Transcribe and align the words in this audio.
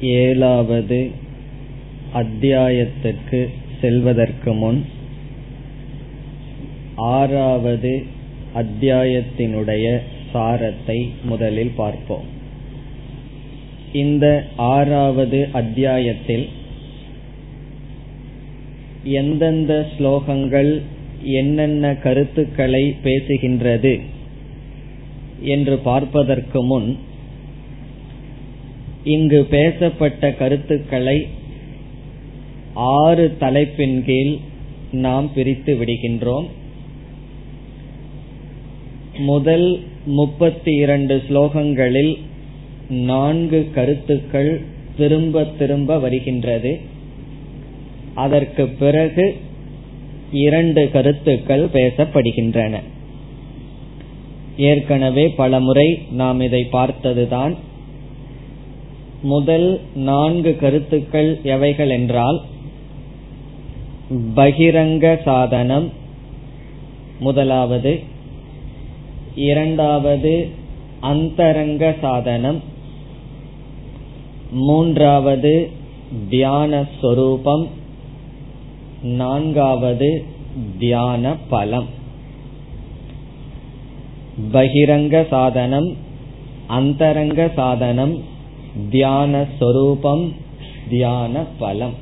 ஏழாவது 0.00 1.10
அத்தியாயத்திற்கு 2.12 3.48
செல்வதற்கு 3.80 4.52
முன் 4.52 4.84
ஆறாவது 6.96 8.04
அத்தியாயத்தினுடைய 8.54 9.98
சாரத்தை 10.32 11.08
முதலில் 11.24 11.72
பார்ப்போம். 11.76 12.24
இந்த 13.92 14.44
ஆறாவது 14.56 15.48
அத்தியாயத்தில் 15.52 16.48
எந்தெந்த 19.04 19.86
ஸ்லோகங்கள் 19.98 20.82
என்னென்ன 21.22 21.94
கருத்துக்களை 21.94 22.96
பேசுகின்றது 23.04 24.00
என்று 25.40 25.78
பார்ப்பதற்கு 25.78 26.62
முன் 26.62 26.98
இங்கு 29.08 29.44
பேசப்பட்ட 29.44 30.32
கருத்துக்களை 30.32 31.26
ஆறு 32.74 33.36
தலைப்பின் 33.38 34.04
கீழ் 34.04 34.34
நாம் 34.92 35.30
பிரித்து 35.34 35.74
விடுகின்றோம். 35.74 36.48
முதல் 39.18 39.80
முப்பத்தி 40.06 40.72
இரண்டு 40.74 41.22
ஸ்லோகங்களில் 41.28 42.14
நான்கு 42.88 43.70
கருத்துக்கள் 43.74 44.50
திரும்ப 44.96 45.44
திரும்ப 45.44 45.98
வருகின்றது. 45.98 46.80
அதற்கு 48.14 48.66
பிறகு 48.66 49.36
இரண்டு 50.32 50.90
கருத்துக்கள் 50.90 51.68
பேசப்படுகின்றன. 51.72 52.80
ஏற்கனவே 54.56 55.28
பலமுறை 55.28 55.88
நாம் 56.10 56.40
இதை 56.40 56.62
பார்த்ததுதான். 56.64 57.54
முதல் 59.22 59.80
நான்கு 59.94 60.56
கருத்துக்கள் 60.56 61.40
எவைகள் 61.42 61.90
என்றால் 61.90 62.40
பகிரங்க 64.36 65.22
சாதனம் 65.22 65.92
முதலாவது. 67.18 68.02
இரண்டாவது 69.34 70.48
அந்தரங்க 71.00 71.96
சாதனம். 72.00 72.62
மூன்றாவது 74.50 75.70
தியான 76.28 76.88
சொரூபம். 77.00 77.68
நான்காவது 79.02 80.24
தியான 80.78 81.36
பலம். 81.48 81.86
பகிரங்க 84.52 85.28
சாதனம் 85.28 85.96
அந்தரங்க 86.66 87.50
சாதனம் 87.56 88.36
தியான 88.90 89.46
சொரூபம் 89.58 90.32
தியான 90.88 91.44
பலம் 91.58 91.94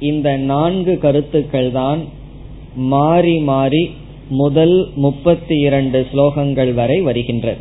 இந்த 0.00 0.36
நான்கு 0.36 0.98
கருத்துக்கள் 0.98 1.72
தான் 1.72 2.00
மாறி 2.74 3.38
மாறி 3.38 3.90
முதல் 4.28 4.88
முப்பத்தி 4.94 5.58
இரண்டு 5.58 6.06
ஸ்லோகங்கள் 6.12 6.74
வரை 6.74 7.00
வருகின்றது. 7.00 7.58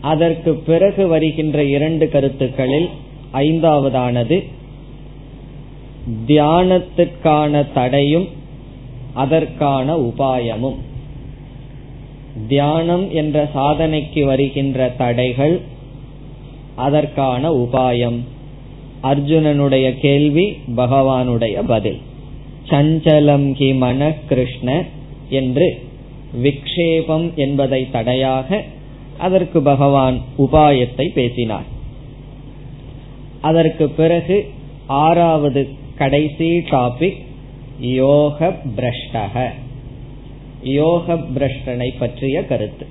அதற்கு 0.00 0.54
பிறகு 0.54 1.06
வருகின்ற 1.06 1.64
இரண்டு 1.64 2.08
கருத்துக்களில் 2.08 2.88
ஐந்தாவதானது 3.32 4.44
தியானத்துக்கான 6.26 7.72
தடையும் 7.74 8.28
அதற்கான 9.14 9.96
உபாயமும். 9.96 10.76
தியானம் 12.48 13.10
என்ற 13.10 13.50
சாதனைக்கு 13.54 14.24
வருகின்ற 14.24 14.88
தடைகள் 14.98 15.60
அதற்கான 16.76 17.50
உபாயம். 17.50 18.18
அர்ஜுனனுடைய 19.02 19.98
கேள்வி 19.98 20.58
பகவானுடைய 20.76 21.62
பதில். 21.66 22.00
சஞ்சலம் 22.68 23.54
ஹி 23.58 23.76
மன 23.76 24.12
கிருஷ்ண 24.12 24.84
என்று 25.28 25.82
விக்ஷேபம் 26.42 27.34
என்பதை 27.34 27.90
தடையாக 27.90 28.62
அதற்கு 29.18 29.62
பகவான் 29.62 30.20
உபாயத்தை 30.38 31.08
பேசினார். 31.14 31.74
அதற்கு 33.40 33.88
பிறகு 33.88 34.50
ஆறாவது 34.86 35.68
கடைசி 35.94 36.58
டாபிக் 36.58 37.24
யோக 37.80 38.56
பிரஷ்டக. 38.76 39.50
யோக 40.62 41.14
பிரஷ்டனை 41.14 41.88
பற்றிய 41.98 42.44
கருத்து. 42.44 42.86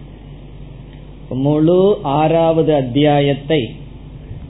முழு 1.30 2.00
ஆறாவது 2.04 2.76
அத்தியாயத்தை 2.76 3.76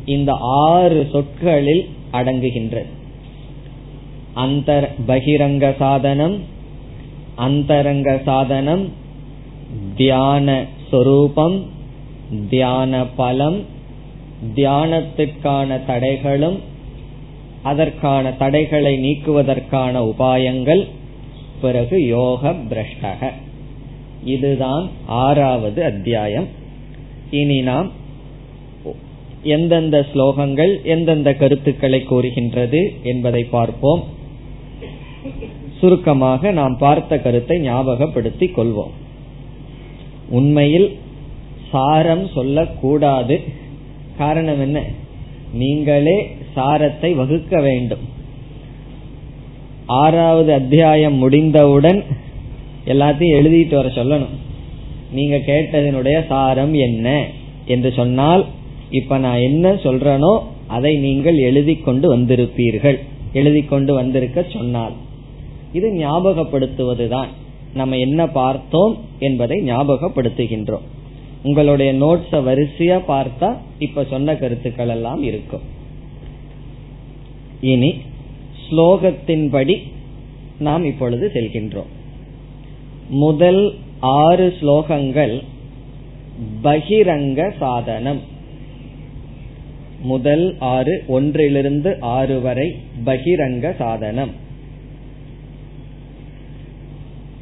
இந்த 0.05 0.33
ஆறு 0.39 1.09
சொற்களில் 1.11 1.89
அடங்குகின்றது 2.13 2.85
அந்தர் 4.35 4.89
பகிரங்க 5.07 5.75
சாதனம் 5.77 6.39
அந்தரங்க 7.35 8.21
சாதனம் 8.25 8.89
தியான 9.95 10.65
சொரூபம் 10.91 11.65
தியான 12.49 13.05
பலம் 13.15 13.59
தியானத்திற்கான 14.55 15.79
தடைகளும் 15.87 16.59
அதற்கான 17.63 18.31
தடைகளை 18.31 18.97
நீக்குவதற்கான 18.97 20.13
உபாயங்கள் 20.13 20.87
பிறகு 21.61 22.05
யோக 22.05 22.51
பிரஷ்டக. 22.51 23.31
இதுதான் 24.23 24.89
ஆறாவது 25.05 25.83
அத்தியாயம். 25.83 26.63
இனி 27.31 27.61
நாம் 27.61 27.91
எந்தெந்த 29.43 30.05
ஸ்லோகங்கள் 30.13 30.83
எந்தெந்த 30.83 31.33
கருத்துக்களை 31.33 32.03
கூறுகின்றது 32.03 32.93
என்பதை 33.03 33.43
பார்ப்போம். 33.43 34.03
சுருக்கமாக 35.79 36.51
நாம் 36.51 36.77
பார்த்த 36.77 37.19
கருத்தை 37.19 37.69
ஞாபகப்படுத்திக் 37.69 38.59
கொள்வோம். 38.59 38.91
உண்மையில் 40.29 40.97
சாரம் 41.71 42.27
சொல்லக்கூடாது. 42.27 43.41
காரணம் 44.17 44.59
என்ன? 44.59 44.83
நீங்களே 45.53 46.37
சாரத்தை 46.55 47.15
வகுக்க 47.15 47.61
வேண்டும். 47.61 47.99
ஆறாவது 49.85 50.53
அத்தியாயம் 50.53 51.13
முடிந்தவுடன் 51.13 52.03
எல்லாத்தையும் 52.85 53.35
எழுதிட்டு 53.35 53.75
வர 53.75 53.89
சொல்லணும். 53.89 54.35
நீங்க 55.15 55.37
கேட்டதனுடைய 55.37 56.25
சாரம் 56.25 56.73
என்ன? 56.73 57.07
என்று 57.65 57.89
சொன்னால் 57.91 58.43
இப்ப 58.89 59.17
நான் 59.17 59.39
என்ன 59.39 59.73
சொல்றனோ 59.73 60.33
அதை 60.67 60.97
நீங்கள் 60.97 61.37
எழுதி 61.37 61.75
கொண்டு 61.75 62.17
வந்திருப்பீர்கள். 62.17 62.99
எழுதி 63.33 63.61
கொண்டு 63.61 63.93
வந்திருக்க 63.93 64.45
சொன்னால். 64.53 64.93
இது 65.73 65.87
ஞாபகப்படுத்துவதுதான். 65.93 67.31
நம்ம 67.73 67.97
என்ன 67.97 68.27
பார்த்தோம் 68.27 68.93
என்பதை 69.19 69.57
ஞாபகப்படுத்துகின்றோம். 69.61 70.85
உங்களுடைய 71.43 71.93
நோட்ஸ 71.93 72.33
வரிசையா 72.33 72.99
பார்த்தா 73.07 73.49
இப்ப 73.79 74.05
சொன்ன 74.09 74.35
கருத்துக்கள் 74.35 74.89
எல்லாம் 74.89 75.23
இருக்கும். 75.23 75.65
இனி 77.61 77.91
ஸ்லோகத்தின்படி 78.65 79.75
நாம் 80.59 80.85
இப்பொழுது 80.85 81.31
செல்கின்றோம். 81.33 81.91
முதல் 83.09 83.63
ஆறு 84.07 84.53
ஸ்லோகங்கள் 84.59 85.35
பகிரங்க 86.63 87.41
சாதனம். 87.59 88.19
முதல் 90.11 90.45
ஆறு 90.59 91.03
ஒன்றிலிருந்து 91.07 91.91
ஆறு 92.15 92.41
வரை 92.41 92.65
பகிரங்க 93.05 93.75
சாதனம். 93.77 94.33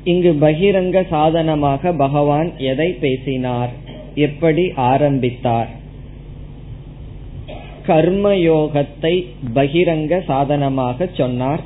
இங்கு 0.04 0.32
பகிரங்க 0.34 1.08
சாதனமாக 1.10 1.94
பகவான் 1.94 2.52
எதை 2.72 2.90
பேசினார்? 2.94 3.70
எப்படி 4.16 4.72
ஆரம்பித்தார்? 4.76 5.70
கர்மயோகத்தை 7.88 9.16
பகிரங்க 9.54 10.24
சாதனமாக 10.26 11.08
சொன்னார். 11.14 11.64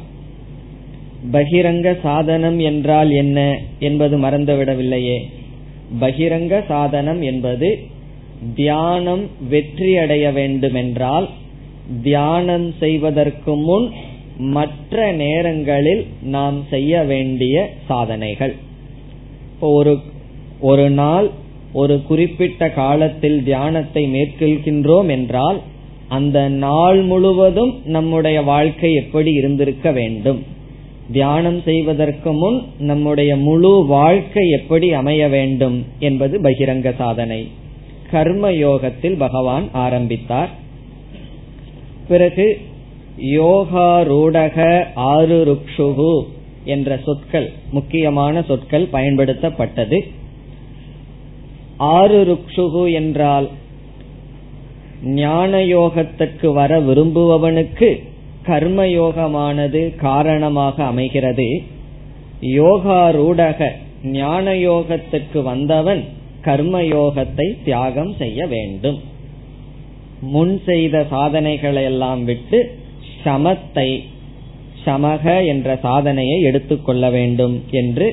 பகிரங்க 1.32 1.88
சாதனம் 2.02 2.60
என்றால் 2.60 3.12
என்ன 3.12 3.60
என்பது 3.80 4.16
மறந்துவிடவில்லையே. 4.18 5.18
பகிரங்க 6.00 6.66
சாதனம் 6.68 7.22
என்பது 7.22 7.70
தியானம் 8.56 9.24
வெற்றியடைய 9.52 10.34
வேண்டுமென்றால் 10.34 11.28
தியானம் 12.04 12.74
செய்வதற்கு 12.80 13.56
முன் 13.56 13.92
மற்ற 14.38 15.12
நேரங்களில் 15.12 16.06
நாம் 16.22 16.64
செய்ய 16.70 17.04
வேண்டிய 17.04 17.70
சாதனைகள். 17.88 18.56
ஒரு 19.60 20.00
ஒரு 20.60 20.90
நாள் 20.90 21.30
ஒரு 21.74 22.02
குறிப்பிட்ட 22.02 22.70
காலத்தில் 22.70 23.44
தியானத்தை 23.44 24.04
மேற்கொள்கின்றோம் 24.14 25.10
என்றால் 25.10 25.60
அந்த 26.08 26.48
நாள் 26.50 27.02
முழுவதும் 27.02 27.74
நம்முடைய 27.86 28.42
வாழ்க்கை 28.42 28.94
எப்படி 28.94 29.32
இருந்திருக்க 29.32 29.92
வேண்டும்? 29.92 30.56
தியானம் 31.12 31.62
செய்வதற்கு 31.62 32.34
முன் 32.34 32.64
நம்முடைய 32.78 33.36
முழு 33.36 33.86
வாழ்க்கை 33.86 34.50
எப்படி 34.50 34.94
அமைய 34.94 35.28
வேண்டும் 35.28 35.86
என்பது 36.00 36.42
பகிரங்க 36.42 36.96
சாதனை. 36.96 37.48
கர்ம 38.12 38.52
யோகத்தில் 38.52 39.18
பகவான் 39.18 39.70
ஆரம்பித்தார். 39.72 40.50
பிறகு 42.08 42.58
யோகா 43.18 44.02
ரூடக 44.02 44.84
ஆறு 44.96 45.38
ருக்ஷுகு 45.46 46.28
என்ற 46.64 47.00
சொற்கள் 47.06 47.52
முக்கியமான 47.72 48.42
சொற்கள் 48.42 48.88
பயன்படுத்தப்பட்டது. 48.94 50.08
ஆறு 51.78 52.26
ருக்ஷுகு 52.26 52.94
என்றால் 52.94 53.50
ஞான 55.04 55.58
யோகத்துக்கு 55.58 56.54
வர 56.54 56.80
விரும்புபவனுக்கு 56.80 58.04
கர்மயோகமானது 58.48 59.82
காரணமாக 59.96 60.84
அமைகிறது. 60.84 61.48
யோகாரூடக 62.42 63.70
ஞான 64.12 64.54
யோகத்துக்கு 64.54 65.42
வந்தவன் 65.44 66.04
கர்மயோகத்தை 66.44 67.48
தியாகம் 67.64 68.14
செய்ய 68.18 68.40
வேண்டும். 68.48 69.00
முன் 70.36 70.54
செய்த 70.66 71.06
சாதனைகளை 71.10 71.84
எல்லாம் 71.84 72.22
விட்டு 72.26 72.60
சமத்தை 73.26 73.90
சமக 74.86 75.26
என்ற 75.46 75.70
சாதனையை 75.82 76.38
எடுத்துக்கொள்ள 76.42 77.06
வேண்டும் 77.10 77.56
என்று 77.72 78.08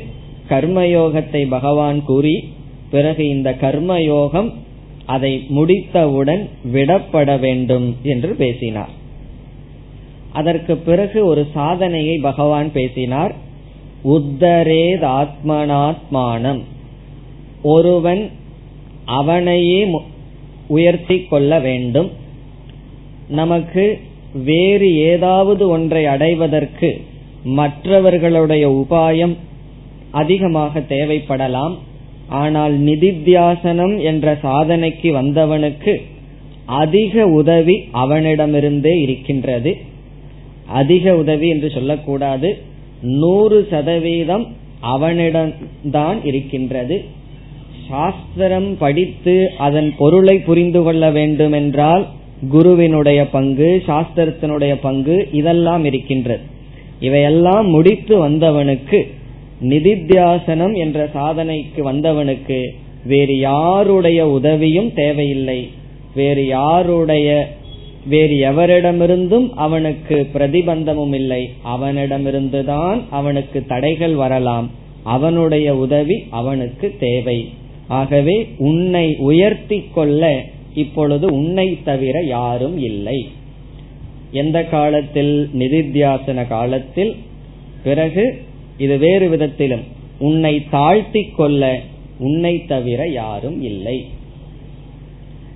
கர்மயோகத்தை 0.48 1.42
பகவான் 1.48 2.00
கூறி 2.04 2.36
பிறகு 2.90 3.28
இந்த 3.28 3.50
கர்மயோகம் 3.60 4.50
அதை 5.06 5.32
முடித்தவுடன் 5.48 6.42
விடப்பட 6.72 7.30
வேண்டும் 7.38 7.88
என்று 8.02 8.30
பேசினார். 8.34 8.92
அதற்கு 10.34 10.76
பிறகு 10.76 11.26
ஒரு 11.26 11.46
சாதனையை 11.54 12.18
பகவான் 12.18 12.72
பேசினார். 12.72 13.34
உத்தரேத் 14.04 15.04
ஆத்மனாத்மானம். 15.20 16.62
ஒருவன் 17.62 18.30
அவனையே 19.04 19.80
உயர்த்தி 20.66 21.24
கொள்ள 21.24 21.58
வேண்டும். 21.58 22.10
நமக்கு 23.28 24.00
வேறு 24.44 24.96
ஏதாவது 24.96 25.68
ஒன்றை 25.68 26.06
அடைவதற்கு 26.06 26.90
மற்றவர்களுடைய 27.42 28.64
உபாயம் 28.70 29.36
அதிகமாக 30.10 30.80
தேவைப்படலாம். 30.80 31.74
ஆனால் 32.28 32.80
நிதித்தியாசனம் 32.80 34.02
என்ற 34.02 34.38
சாதனைக்கு 34.42 35.10
வந்தவனுக்கு 35.12 35.94
அதிக 36.64 37.26
உதவி 37.26 37.76
அவனிடமிருந்தே 37.94 38.94
இருக்கின்றது. 39.00 39.92
அதிக 40.66 41.16
உதவி 41.16 41.48
என்று 41.48 41.70
சொல்லக்கூடாது. 41.70 42.58
நூறு 43.02 43.66
சதவீதம் 43.70 44.46
அவனிடம்தான் 44.82 46.24
இருக்கின்றது. 46.24 47.04
சாஸ்திரம் 47.88 48.78
படித்து 48.78 49.52
அதன் 49.58 49.94
பொருளை 49.98 50.38
புரிந்து 50.38 50.82
கொள்ள 50.82 51.10
வேண்டும் 51.10 51.52
என்றால் 51.52 52.08
குருவினுடைய 52.50 53.26
பங்கு 53.26 53.82
சாஸ்திரத்தினுடைய 53.86 54.74
பங்கு 54.80 55.28
இதெல்லாம் 55.32 55.84
இருக்கின்றது. 55.84 56.42
இவையெல்லாம் 57.00 57.66
முடித்து 57.66 58.28
வந்தவனுக்கு 58.28 59.12
நிதித்தியாசனம் 59.62 60.76
என்ற 60.76 61.10
சாதனைக்கு 61.14 61.92
வந்தவனுக்கு 61.92 62.66
வேறு 63.04 63.38
யாருடைய 63.38 64.28
உதவியும் 64.28 64.92
தேவையில்லை. 64.94 65.70
வேறு 66.14 66.46
யாருடைய 66.46 67.56
வேறு 68.06 68.34
எவரிடமிருந்தும் 68.34 69.50
அவனுக்கு 69.54 70.30
பிரதிபந்தமும் 70.32 71.14
இல்லை. 71.14 71.50
அவனிடமிருந்துதான் 71.64 73.02
அவனுக்கு 73.10 73.64
தடைகள் 73.66 74.14
வரலாம். 74.14 74.70
அவனுடைய 75.02 75.76
உதவி 75.76 76.24
அவனுக்கு 76.30 76.94
தேவை. 77.00 77.48
ஆகவே 77.88 78.48
உன்னை 78.58 79.16
உயர்த்தி 79.18 79.84
கொள்ள 79.94 80.44
இப்பொழுது 80.74 81.34
உன்னை 81.34 81.78
தவிர 81.84 82.22
யாரும் 82.22 82.78
இல்லை. 82.78 83.28
எந்த 84.30 84.64
காலத்தில்? 84.64 85.50
நிதித்தியாசன 85.58 86.48
காலத்தில். 86.48 87.16
பிறகு 87.84 88.42
இது 88.78 88.98
வேறு 88.98 89.28
விதத்திலும். 89.28 89.82
உன்னை 90.18 90.64
தாழ்த்தி 90.70 91.22
கொள்ள 91.36 91.80
உன்னை 92.18 92.64
தவிர 92.64 93.08
யாரும் 93.08 93.62
இல்லை. 93.62 94.04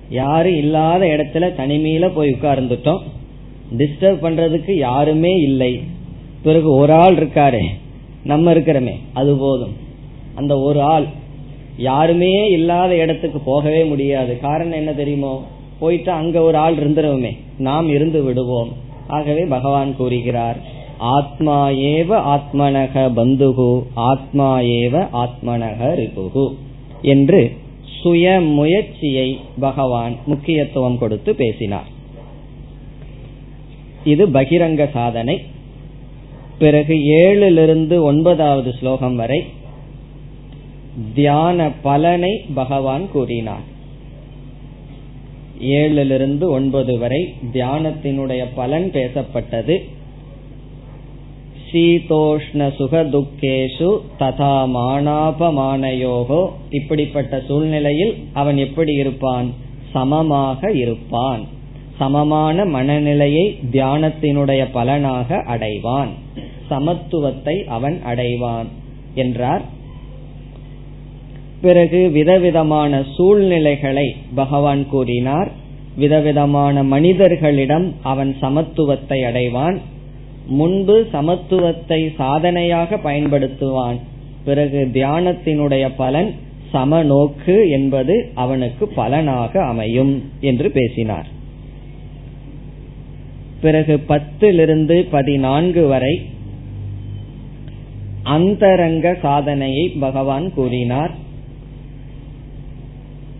யாரும் 0.09 0.57
இல்லாத 0.57 1.05
இடத்துல 1.05 1.39
தனிமையில 1.39 2.09
போய் 2.13 2.37
உட்கார்ந்துட்டோம். 2.41 2.99
டிஸ்டர்ப் 3.77 4.23
பண்றதுக்கு 4.23 4.71
யாருமே 4.71 5.35
இல்லை. 5.35 5.81
பிறகு 6.43 6.73
ஒரு 6.73 6.93
ஆள் 6.93 7.15
இருக்காரே 7.15 7.65
நம்ம 8.23 8.53
இருக்கிறோமே 8.53 8.93
அது 9.13 9.35
போதும். 9.35 9.73
அந்த 10.35 10.59
ஒரு 10.59 10.81
ஆள் 10.81 11.05
யாருமே 11.77 12.49
இல்லாத 12.49 12.95
இடத்துக்கு 12.95 13.39
போகவே 13.39 13.83
முடியாது. 13.83 14.39
காரணம் 14.39 14.77
என்ன 14.77 14.93
தெரியுமோ? 14.93 15.43
போயிட்டு 15.79 16.11
அங்க 16.11 16.41
ஒரு 16.41 16.57
ஆள் 16.57 16.75
இருந்துருவோமே 16.75 17.37
நாம் 17.57 17.89
இருந்து 17.89 18.23
விடுவோம். 18.23 18.69
ஆகவே 19.07 19.43
பகவான் 19.43 19.95
கூறுகிறார் 19.95 20.57
ஆத்மா 20.97 21.69
ஏவ 21.69 22.39
ஆத்மனக 22.39 23.11
பந்துகு 23.15 23.83
ஆத்மா 23.93 24.59
ஏவ 24.59 25.07
ஆத்மனக 25.13 25.95
ரிபுகு 25.95 26.55
என்று 27.01 27.51
சுய 28.01 28.41
முயற்சியை 28.41 29.39
பகவான் 29.59 30.15
முக்கியத்துவம் 30.25 30.97
கொடுத்து 30.97 31.35
பேசினார். 31.35 31.87
இது 34.03 34.27
பகிரங்க 34.27 34.91
சாதனை. 34.91 35.41
பிறகு 36.59 36.93
ஏழிலிருந்து 36.93 38.01
ஒன்பதாவது 38.01 38.73
ஸ்லோகம் 38.73 39.15
வரை 39.15 39.45
தியான 41.13 41.71
பலனை 41.81 42.45
பகவான் 42.53 43.11
கூறினார். 43.11 43.61
ஏழிலிருந்து 45.61 46.43
ஒன்பது 46.43 46.97
வரை 46.97 47.33
தியானத்தினுடைய 47.53 48.45
பலன் 48.55 48.91
பேசப்பட்டது. 48.93 49.97
சீதோஷ்ண 51.71 52.59
சுகதுக்கேஷு 52.79 53.89
ததா 54.19 54.55
மானாபமானயோகோ. 54.75 56.49
இப்படிப்பட்ட 56.69 57.43
சூழ்நிலையில் 57.47 58.13
அவன் 58.33 58.57
எப்படி 58.57 58.93
இருப்பான்? 58.93 59.53
சமமாக 59.93 60.71
இருப்பான். 60.71 61.43
சமமான 61.97 62.65
மனநிலையை 62.65 63.59
தியானத்தினுடைய 63.71 64.67
பலனாக 64.71 65.35
அடைவான். 65.47 66.07
சமத்துவத்தை 66.69 67.63
அவன் 67.67 68.01
அடைவான் 68.05 68.67
என்றார். 69.15 69.61
பிறகு 71.61 72.09
விதவிதமான 72.09 73.03
சூழ்நிலைகளை 73.15 74.15
பகவான் 74.35 74.87
கூறினார். 74.87 75.51
விதவிதமான 75.95 76.83
மனிதர்களிடம் 76.83 77.93
அவன் 78.03 78.35
சமத்துவத்தை 78.41 79.17
அடைவான். 79.23 79.79
முன்பு 80.49 81.07
சமத்துவத்தை 81.13 82.15
சாதனையாக 82.15 82.95
பயன்படுத்துவான். 82.95 83.99
பிறகு 84.45 84.89
தியானத்தினுடைய 84.93 85.91
பலன் 85.97 86.33
சமநோக்கு 86.73 87.69
என்பது 87.69 88.15
அவனுக்கு 88.35 88.87
பலனாக 88.87 89.63
அமையும் 89.63 90.23
என்று 90.39 90.71
பேசினார். 90.71 91.27
பிறகு 93.61 93.95
பத்திலிருந்து 94.07 94.97
பதினான்கு 95.11 95.87
வரை 95.87 96.21
அந்தரங்க 98.23 99.17
சாதனையை 99.21 99.85
பகவான் 99.99 100.53
கூறினார். 100.53 101.13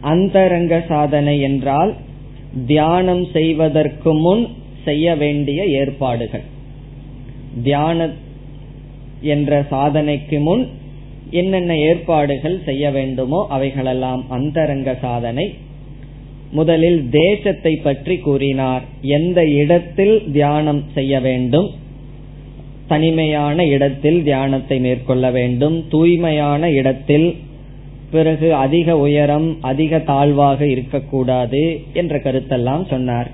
அந்தரங்க 0.01 0.83
சாதனை 0.87 1.41
என்றால் 1.41 1.95
தியானம் 2.67 3.25
செய்வதற்கு 3.33 4.13
முன் 4.13 4.47
செய்ய 4.83 5.15
வேண்டிய 5.15 5.65
ஏற்பாடுகள். 5.65 6.57
தியான 7.63 8.09
என்ற 9.21 9.65
சாதனைக்கு 9.69 10.39
முன் 10.39 10.67
என்னென்ன 11.31 11.77
ஏற்பாடுகள் 11.77 12.61
செய்ய 12.65 12.91
வேண்டுமோ 12.91 13.45
அவைகளெல்லாம் 13.49 14.25
அந்தரங்க 14.29 14.95
சாதனை. 15.01 15.55
முதலில் 16.51 17.09
தேசத்தை 17.09 17.75
பற்றி 17.75 18.17
கூறினார். 18.17 18.81
எந்த 19.01 19.45
இடத்தில் 19.45 20.31
தியானம் 20.31 20.83
செய்ய 20.93 21.19
வேண்டும்? 21.19 21.69
தனிமையான 22.87 23.65
இடத்தில் 23.65 24.23
தியானத்தை 24.23 24.79
மேற்கொள்ள 24.79 25.31
வேண்டும். 25.31 25.87
தூய்மையான 25.87 26.71
இடத்தில் 26.71 27.35
பிறகு 28.11 28.53
அதிக 28.53 28.97
உயரம் 28.97 29.57
அதிக 29.61 29.99
தாழ்வாக 29.99 30.65
இருக்கக்கூடாது 30.65 31.81
என்ற 31.93 32.17
கருத்தெல்லாம் 32.17 32.85
சொன்னார். 32.87 33.29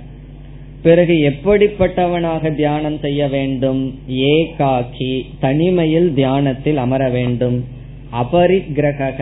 பிறகு 0.86 1.14
எப்படிப்பட்டவனாக 1.32 2.56
தியானம் 2.56 2.98
செய்ய 3.00 3.28
வேண்டும்? 3.28 3.82
ஏகாக்கி 4.08 5.14
தனிமையில் 5.40 6.10
தியானத்தில் 6.14 6.78
அமர 6.78 7.10
வேண்டும். 7.10 7.58
அபரிக்கிரக 8.14 9.20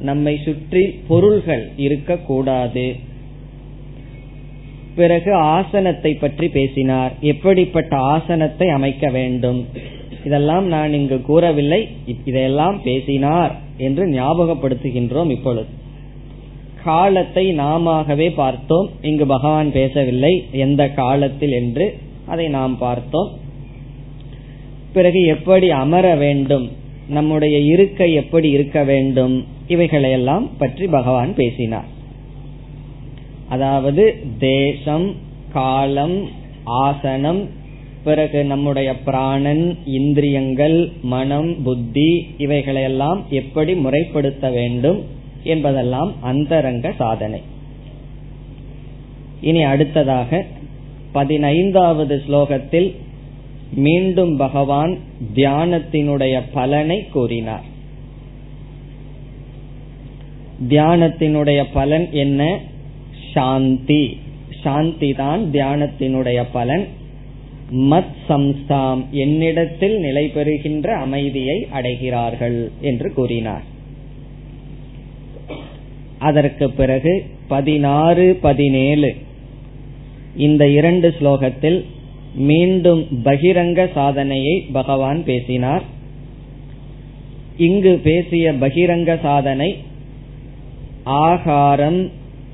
நம்மை 0.00 0.34
சுற்றி 0.44 0.82
பொருள்கள் 1.08 1.64
இருக்கக்கூடாது. 1.76 2.86
பிறகு 4.94 5.32
ஆசனத்தை 5.34 6.14
பற்றி 6.14 6.48
பேசினார். 6.48 7.12
எப்படிப்பட்ட 7.20 7.96
ஆசனத்தை 7.96 8.68
அமைக்க 8.68 9.10
வேண்டும்? 9.10 9.66
இதெல்லாம் 10.24 10.66
நான் 10.66 10.92
இங்கு 10.92 11.22
கூறவில்லை. 11.22 11.88
இதையெல்லாம் 12.26 12.78
பேசினார் 12.82 13.54
என்று 13.78 14.04
ஞாபகப்படுத்துகின்றோம் 14.06 15.30
இப்பொழுது. 15.30 15.84
காலத்தை 16.86 17.44
நாமவே 17.58 18.28
பார்த்தோம். 18.34 18.88
இங்கு 19.02 19.24
பகவான் 19.26 19.70
பேசவில்லை. 19.78 20.32
எந்த 20.64 20.82
காலத்தில் 21.00 21.54
என்று 21.60 21.86
அதை 22.26 22.46
நாம் 22.56 22.74
பார்த்தோம். 22.78 23.30
பிறகு 24.92 25.20
எப்படி 25.26 25.68
அமர 25.82 26.06
வேண்டும்? 26.14 26.66
நம்முடைய 27.08 27.56
இருக்கை 27.72 28.08
எப்படி 28.12 28.48
இருக்க 28.50 28.78
வேண்டும்? 28.84 29.36
இவைகளையெல்லாம் 29.68 30.46
பற்றி 30.58 30.86
பகவான் 30.86 31.32
பேசினார். 31.34 31.90
அதாவது 33.48 34.04
தேசம் 34.38 35.08
காலம் 35.52 36.16
ஆசனம் 36.84 37.42
பிறகு 38.04 38.40
நம்முடைய 38.44 38.88
பிராணன் 39.06 39.64
இந்திரியங்கள் 39.86 40.78
மனம் 41.14 41.50
புத்தி 41.64 42.10
இவைகளையெல்லாம் 42.38 43.20
எப்படி 43.40 43.72
முறைப்படுத்த 43.84 44.52
வேண்டும்? 44.52 44.98
என்பதெல்லாம் 45.46 46.22
அந்தரங்க 46.22 46.92
சாதனை. 46.98 47.40
இனி 49.40 49.62
அடுத்ததாக 49.62 50.44
பதினைந்தாவது 51.12 52.22
ஸ்லோகத்தில் 52.28 52.94
மீண்டும் 53.74 54.36
பகவான் 54.36 54.98
தியானத்தினுடைய 55.34 56.42
பலனை 56.52 57.06
கூறினார். 57.08 57.62
தியானத்தினுடைய 60.68 61.64
பலன் 61.72 62.12
என்ன? 62.12 62.60
சாந்தி. 63.32 64.18
சாந்தி 64.62 65.12
தான் 65.12 65.50
தியானத்தினுடைய 65.52 66.44
பலன். 66.52 66.86
மத் 67.74 68.14
சம்ஸ்தாம். 68.28 69.04
என்னிடத்தில் 69.10 69.98
நிலை 69.98 70.28
பெறுகின்ற 70.28 70.96
அமைதியை 70.96 71.66
அடைகிறார்கள் 71.72 72.70
என்று 72.80 73.12
கூறினார். 73.12 73.74
அதற்கு 76.18 76.70
பிறகு 76.70 77.24
பதினாறு 77.48 78.38
பதினேழு. 78.40 79.14
இந்த 80.36 80.68
இரண்டு 80.68 81.14
ஸ்லோகத்தில் 81.20 81.84
மீண்டும் 82.34 83.06
பகிரங்க 83.24 83.92
சாதனையை 83.92 84.66
பகவான் 84.72 85.24
பேசினார். 85.24 85.82
இங்கு 87.56 88.00
பேசிய 88.02 88.52
பகிரங்க 88.52 89.20
சாதனை 89.20 89.76
ஆகாரம் 91.04 92.10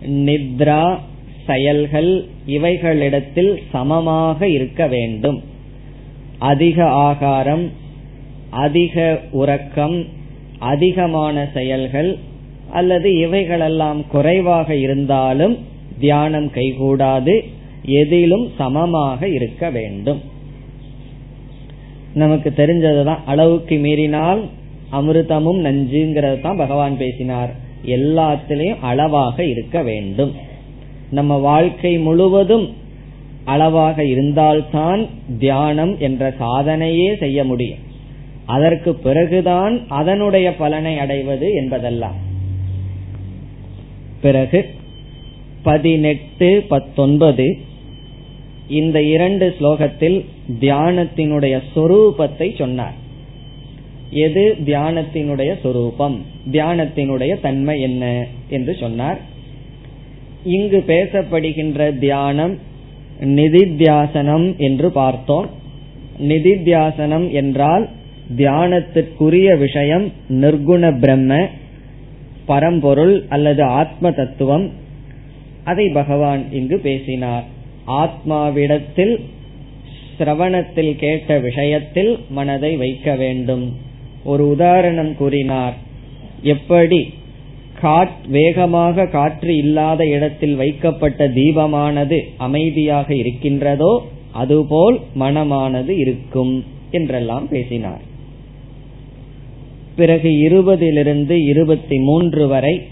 நித்ரா 0.06 0.98
செயல்கள் 1.46 2.24
இவைகளிடத்தில் 2.46 3.62
சமமாக 3.72 4.48
இருக்க 4.48 4.86
வேண்டும். 4.86 5.42
அதிக 6.38 6.84
ஆகாரம் 6.88 7.70
அதிக 8.50 9.20
உறக்கம் 9.30 10.04
அதிகமான 10.58 11.48
செயல்கள் 11.54 12.18
அல்லது 12.72 13.08
இவைகளெல்லாம் 13.18 14.00
குறைவாக 14.06 14.74
இருந்தாலும் 14.76 15.54
தியானம் 15.98 16.48
கைகூடாது 16.54 17.34
எதிலும் 18.00 18.46
சமமாக 18.58 19.28
இருக்க 19.28 19.70
வேண்டும். 19.70 20.20
நமக்கு 22.14 22.52
தெரிஞ்சதுதான் 22.56 23.22
அளவுக்கு 23.26 23.76
மீறினால் 23.78 24.40
அமிர்தமும் 24.92 25.60
நஞ்சுங்கிறது 25.66 26.40
தான் 26.40 26.56
பகவான் 26.56 26.96
பேசினார். 26.96 27.52
எல்லாத்திலையும் 27.86 28.80
அளவாக 28.80 29.44
இருக்க 29.44 29.82
வேண்டும். 29.82 30.32
நம்ம 31.10 31.36
வாழ்க்கை 31.36 31.98
முழுவதும் 31.98 32.66
அளவாக 33.44 34.04
இருந்தால்தான் 34.04 35.00
தியானம் 35.38 35.94
என்ற 35.98 36.34
சாதனையே 36.38 37.08
செய்ய 37.16 37.44
முடியும். 37.44 37.82
அதற்கு 38.46 38.94
பிறகுதான் 38.94 39.74
அதனுடைய 39.88 40.48
பலனை 40.54 40.98
அடைவது 40.98 41.48
என்பதெல்லாம். 41.52 42.18
பிறகு 44.22 44.70
பதினெட்டு 45.62 46.64
பத்தொன்பது 46.68 47.58
இந்த 48.68 49.02
இரண்டு 49.02 49.54
ஸ்லோகத்தில் 49.60 50.24
தியானத்தினுடைய 50.60 51.60
சொரூபத்தை 51.74 52.58
சொன்னார். 52.58 52.94
எது 54.10 54.56
தியானத்தினுடைய 54.64 55.60
சொரூபம்? 55.62 56.24
தியானத்தினுடைய 56.52 57.40
தன்மை 57.40 57.80
என்ன? 57.80 58.26
என்று 58.48 58.76
சொன்னார். 58.80 59.20
இங்கு 60.44 60.84
பேசப்படுகின்ற 60.86 61.98
தியானம் 61.98 62.58
நிதித்தியாசனம் 63.20 64.56
என்று 64.56 64.90
பார்த்தோம். 64.90 65.50
நிதித்தியாசனம் 66.20 67.30
என்றால் 67.30 67.88
தியானத்திற்குரிய 68.36 69.58
விஷயம் 69.58 70.12
நிர்குண 70.28 70.98
பிரம்ம 70.98 71.48
பரம்பொருள் 72.46 73.24
அல்லது 73.28 73.62
ஆத்ம 73.62 74.10
தத்துவம். 74.10 74.70
அதை 75.64 75.88
பகவான் 75.88 76.52
இங்கு 76.52 76.78
பேசினார். 76.78 77.44
ஆத்மாவிடத்தில் 77.86 79.20
சிரவணத்தில் 80.18 80.96
கேட்ட 80.96 81.38
விஷயத்தில் 81.38 82.18
மனதை 82.30 82.76
வைக்க 82.76 83.14
வேண்டும். 83.14 83.76
ஒரு 84.24 84.48
உதாரணம் 84.48 85.16
கூறினார். 85.16 85.74
எப்படி? 86.42 87.14
வேகமாக 88.28 89.06
காற்று 89.06 89.56
இல்லாத 89.56 90.04
இடத்தில் 90.06 90.54
வைக்கப்பட்ட 90.54 91.28
தீபமானது 91.28 92.20
அமைதியாக 92.36 93.14
இருக்கின்றதோ 93.14 94.06
அதுபோல் 94.32 95.00
மனமானது 95.20 95.88
இருக்கும் 95.88 96.64
என்றெல்லாம் 96.90 97.48
பேசினார். 97.48 98.10
பிறகு 99.96 100.30
இருபதிலிருந்து 100.30 101.30
இருபத்தி 101.30 101.98
மூன்று 101.98 102.48
வரை 102.48 102.82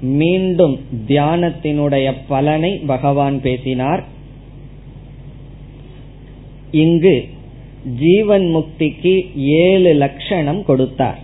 மீண்டும் 0.00 0.80
தியானத்தினுடைய 1.08 2.12
பலனை 2.28 2.72
பகவான் 2.86 3.40
பேசினார். 3.40 4.04
இங்கு 6.70 7.24
ஜீவன் 7.98 8.54
முக்திக்கு 8.56 9.14
ஏழு 9.34 9.94
லட்சணம் 9.94 10.64
கொடுத்தார். 10.64 11.18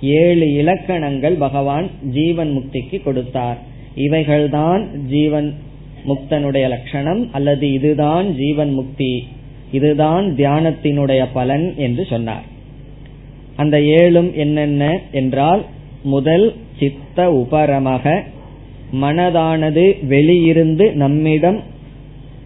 ஏழு 0.00 0.52
இலக்கணங்கள் 0.52 1.34
பகவான் 1.34 1.90
ஜீவன் 2.12 2.50
முக்திக்கு 2.56 3.02
கொடுத்தார். 3.02 3.58
இவைகள்தான் 3.96 4.96
ஜீவன் 4.96 5.54
முக்தனுடைய 6.06 6.68
லட்சணம் 6.68 7.28
அல்லது 7.32 7.72
இதுதான் 7.72 8.36
ஜீவன் 8.36 8.72
முக்தி 8.72 9.26
இதுதான் 9.72 10.24
தியானத்தினுடைய 10.24 11.26
பலன் 11.32 11.74
என்று 11.76 12.04
சொன்னார். 12.04 12.49
அந்த 13.62 13.76
ஏழும் 14.00 14.30
என்னென்ன 14.34 14.84
என்றால் 15.12 15.62
முதல் 16.04 16.46
சித்த 16.78 17.26
உபரமக 17.32 18.04
மனதானது 19.02 19.84
வெளியிருந்து 20.12 20.86
நம்மிடம் 20.92 21.58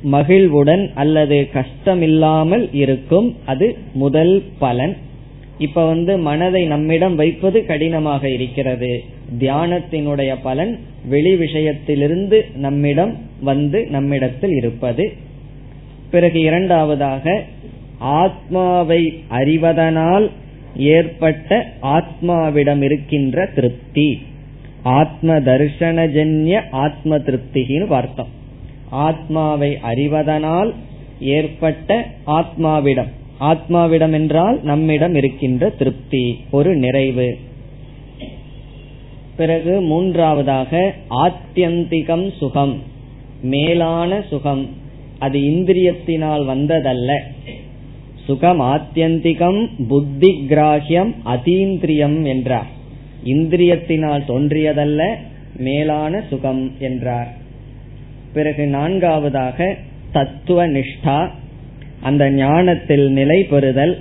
மகிழ்வுடன் 0.04 0.82
அல்லது 0.94 1.36
கஷ்டமில்லாமல் 1.52 2.64
இருக்கும் 2.82 3.28
அது 3.46 3.66
முதல் 3.94 4.34
பலன். 4.58 4.94
இப்ப 5.58 5.84
வந்து 5.86 6.12
மனதை 6.18 6.62
நம்மிடம் 6.64 7.14
வைப்பது 7.14 7.58
கடினமாக 7.66 8.22
இருக்கிறது. 8.28 8.90
தியானத்தினுடைய 9.38 10.32
பலன் 10.42 10.72
வெளி 11.08 11.32
விஷயத்திலிருந்து 11.34 12.38
நம்மிடம் 12.56 13.12
வந்து 13.40 13.80
நம்மிடத்தில் 13.86 14.54
இருப்பது. 14.60 15.04
பிறகு 16.10 16.40
இரண்டாவதாக 16.40 17.34
ஆத்மாவை 18.20 19.02
அறிவதனால் 19.28 20.26
ஏற்பட்ட 20.76 21.72
ஆத்மாவிடம் 21.82 22.82
இருக்கின்ற 22.82 23.46
திருப்தி. 23.54 24.22
ஆத்ம 24.82 25.38
தர்சனஜன்ய 25.38 26.60
ஆத்ம 26.70 27.18
திருப்தின்னு 27.18 27.86
பார்த்தோம் 27.86 28.42
ஆத்மாவை 28.90 29.78
அறிவதனால் 29.78 30.74
ஏற்பட்ட 31.20 32.06
ஆத்மாவிடம். 32.26 33.08
ஆத்மாவிடம் 33.40 34.12
என்றால் 34.12 34.60
நம்மிடம் 34.62 35.14
இருக்கின்ற 35.14 35.68
திருப்தி. 35.68 36.40
ஒரு 36.50 36.76
நிறைவு. 36.76 37.38
பிறகு 39.36 39.80
மூன்றாவதாக 39.80 40.94
ஆத்தியந்திகம் 41.10 42.36
சுகம். 42.36 42.82
மேலான 43.42 44.22
சுகம். 44.30 44.68
அது 45.18 45.38
இந்திரியத்தினால் 45.38 46.44
வந்ததல்ல. 46.44 47.18
சுகம் 48.26 48.60
ஆத்தியந்திகம் 48.60 49.70
புத்தி 49.88 50.30
கிராகியம் 50.48 51.10
அதீந்திரியம் 51.24 52.22
என்றார். 52.24 52.70
இந்திரியத்தினால் 53.24 54.22
தோன்றியதல்ல 54.28 55.02
மேலான 55.56 56.22
சுகம் 56.30 56.72
என்றார். 56.78 57.28
பிறகு 58.32 58.66
நான்காவதாக 58.66 59.76
தத்துவ 60.12 60.68
நிஷ்டா 60.68 61.28
அந்த 62.02 62.30
ஞானத்தில் 62.30 63.06
நிலை 63.08 63.42
பெறுதல். 63.42 63.94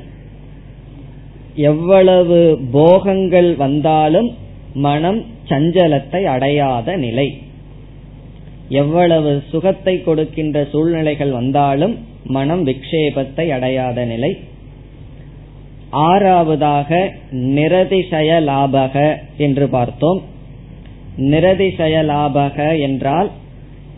எவ்வளவு 1.55 2.59
போகங்கள் 2.71 3.55
வந்தாலும் 3.55 4.29
மனம் 4.73 5.25
சஞ்சலத்தை 5.49 6.23
அடையாத 6.23 6.95
நிலை. 6.97 7.27
எவ்வளவு 8.69 9.43
சுகத்தை 9.49 10.03
கொடுக்கின்ற 10.03 10.67
சூழ்நிலைகள் 10.71 11.31
வந்தாலும் 11.31 11.95
மனம் 12.25 12.67
விக்ஷேபத்தை 12.67 13.49
அடையாத 13.49 14.05
நிலை. 14.05 14.37
ஆறாவதாக 15.91 17.09
நிரதிசய 17.31 18.29
லாபக 18.41 19.17
என்று 19.37 19.67
பார்த்தோம். 19.67 20.21
நிரதிசய 21.17 21.95
லாபக 22.03 22.79
என்றால் 22.79 23.31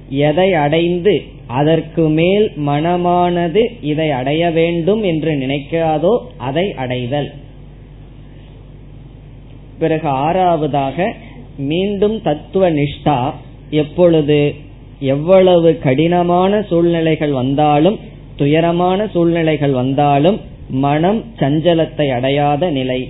எதை 0.09 0.53
அடைந்து 0.53 1.21
அதற்கு 1.47 2.09
மேல் 2.09 2.51
மனமானது 2.67 3.65
இதை 3.81 4.11
அடைய 4.11 4.51
வேண்டும் 4.51 5.03
என்று 5.03 5.31
நினைக்காதோ 5.31 6.17
அதை 6.37 6.73
அடைதல். 6.73 7.31
பிறகு 9.79 10.09
ஆறாவதாக 10.09 11.11
மீண்டும் 11.57 12.21
தத்துவ 12.21 12.71
நிஷ்டா 12.71 13.33
எப்பொழுது 13.69 14.53
எவ்வளவு 14.99 15.79
கடினமான 15.79 16.61
சூழ்நிலைகள் 16.61 17.31
வந்தாலும் 17.31 17.99
துயரமான 18.35 19.07
சூழ்நிலைகள் 19.07 19.71
வந்தாலும் 19.71 20.39
மனம் 20.69 21.23
சஞ்சலத்தை 21.39 22.07
அடையாத 22.09 22.69
நிலை. 22.69 23.01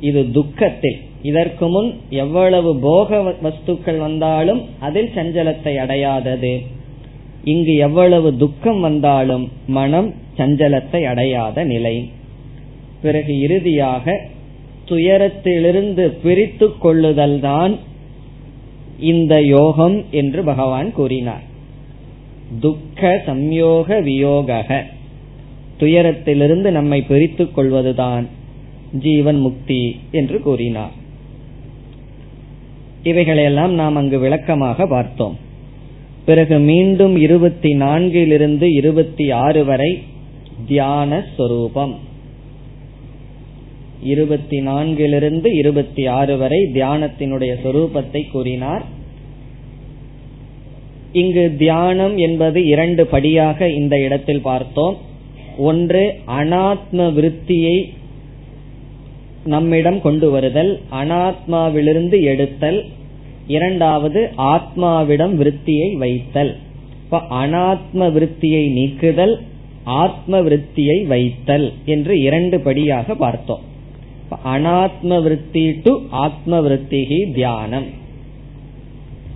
இது 0.00 0.30
துக்கத்தில். 0.30 0.98
இதற்கு 1.22 1.66
முன் 1.68 1.90
எவ்வளவு 2.08 2.70
போக 2.80 3.18
வஸ்துக்கள் 3.42 3.98
வந்தாலும் 3.98 4.60
அதில் 4.80 5.10
சஞ்சலத்தை 5.14 5.74
அடையாதது. 5.76 6.60
இங்கு 7.44 7.74
எவ்வளவு 7.76 8.36
துக்கம் 8.36 8.80
வந்தாலும் 8.80 9.48
மனம் 9.66 10.14
சஞ்சலத்தை 10.36 11.00
அடையாத 11.04 11.64
நிலை. 11.64 11.96
பிறகு 13.02 13.38
இறுதியாக 13.38 14.20
துயரத்திலிருந்து 14.88 16.04
பிரித்து 16.22 16.66
கொள்ளுதல் 16.78 17.40
தான் 17.40 17.74
இந்த 18.98 19.34
யோகம் 19.42 19.96
என்று 20.10 20.42
பகவான் 20.42 20.92
கூறினார். 20.92 21.44
துக்க 22.60 23.22
சம்யோக 23.26 24.02
வியோக 24.02 24.82
துயரத்திலிருந்து 25.78 26.70
நம்மை 26.70 27.02
பிரித்துக் 27.02 27.54
கொள்வதுதான் 27.54 28.28
ஜீவன் 29.00 29.38
முக்தி 29.38 30.00
என்று 30.10 30.40
கூறினார். 30.40 30.90
இவைகளையெல்லாம் 33.02 33.72
நாம் 33.72 33.96
அங்கு 33.96 34.18
விளக்கமாக 34.18 34.86
பார்த்தோம். 34.86 35.38
பிறகு 36.24 36.58
மீண்டும் 36.58 37.16
இருபத்தி 37.16 37.76
நான்கிலிருந்து 37.76 38.74
இருபத்தி 38.74 39.30
ஆறு 39.30 39.64
வரை 39.64 40.02
தியான 40.66 41.24
ஸ்வரூபம் 41.34 41.94
இருபத்தி 44.02 44.60
நான்கிலிருந்து 44.60 45.46
இருபத்தி 45.46 46.06
ஆறு 46.06 46.36
வரை 46.36 46.58
தியானத்தினுடைய 46.74 47.52
சொரூபத்தை 47.64 48.30
கூறினார். 48.30 48.93
இங்கு 51.14 51.54
தியானம் 51.58 52.16
என்பது 52.16 52.66
இரண்டு 52.66 53.06
படியாக 53.06 53.68
இந்த 53.68 54.00
இடத்தில் 54.00 54.40
பார்த்தோம். 54.40 54.96
ஒன்று 55.58 56.02
அனாத்ம 56.28 57.02
விருத்தியை 57.12 57.76
நம்மிடம் 59.44 60.00
கொண்டு 60.00 60.30
வருதல் 60.30 60.80
அனாத்மாவிலிருந்து 60.92 62.22
எடுத்தல். 62.22 62.84
இரண்டாவது 63.46 64.20
ஆத்மாவிடம் 64.38 65.34
விருத்தியை 65.34 65.96
வைத்தல். 65.96 66.52
இப்ப 67.04 67.22
அனாத்ம 67.30 68.12
விருத்தியை 68.16 68.70
நீக்குதல் 68.70 69.34
ஆத்ம 69.84 70.40
விருத்தியை 70.40 71.06
வைத்தல் 71.06 71.72
என்று 71.84 72.20
இரண்டு 72.20 72.60
படியாக 72.60 73.14
பார்த்தோம். 73.14 73.60
அனாத்ம 74.44 75.22
விருத்தி 75.22 75.64
டு 75.82 75.92
ஆத்ம 76.10 76.60
விருத்திகி 76.60 77.32
தியானம். 77.32 78.02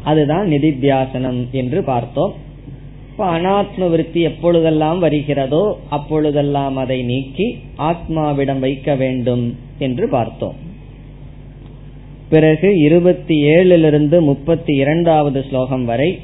அதுதான் 0.02 0.48
நிதித்தியாசனம் 0.48 1.50
என்று 1.50 1.82
பார்த்தோம். 1.82 2.34
இப்ப 3.10 3.38
அனாத்ம 3.38 3.90
விருத்தி 3.90 4.20
எப்பொழுதெல்லாம் 4.20 4.98
வருகிறதோ 4.98 5.78
அப்பொழுதெல்லாம் 5.88 6.76
அதை 6.76 7.02
நீக்கி 7.02 7.58
ஆத்மாவிடம் 7.78 8.58
வைக்க 8.58 8.94
வேண்டும் 8.94 9.56
என்று 9.78 10.08
பார்த்தோம். 10.08 10.54
பிறகு 12.28 12.78
இருபத்தி 12.78 13.42
ஏழிலிருந்து 13.42 14.20
முப்பத்தி 14.20 14.74
இரண்டாவது 14.74 15.44
ஸ்லோகம் 15.48 15.84
வரை 15.84 16.20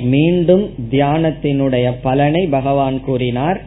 மீண்டும் 0.00 0.70
தியானத்தினுடைய 0.90 1.94
பலனை 2.02 2.46
பகவான் 2.46 3.00
கூறினார். 3.00 3.62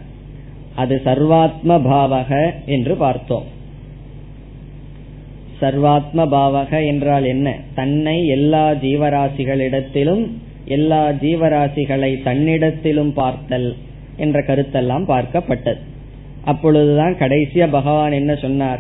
அது 0.76 1.02
சர்வாத்ம 1.06 1.68
பாவக 1.68 2.52
என்று 2.66 2.96
பார்த்தோம். 2.96 3.58
சர்வாத்ம 5.62 6.26
பாவக 6.32 6.86
என்றால் 6.86 7.26
என்ன? 7.26 7.56
தன்னை 7.76 8.28
எல்லா 8.28 8.72
ஜீவராசிகளிடத்திலும் 8.72 10.28
எல்லா 10.66 11.10
ஜீவராசிகளை 11.10 12.12
தன்னிடத்திலும் 12.24 13.12
பார்த்தல் 13.12 13.76
என்ற 14.18 14.40
கருத்தெல்லாம் 14.40 15.06
பார்க்கப்பட்டது. 15.08 15.82
அப்பொழுதுதான் 16.46 17.14
கடைசியா 17.14 17.68
பகவான் 17.70 18.12
என்ன 18.12 18.36
சொன்னார்? 18.36 18.80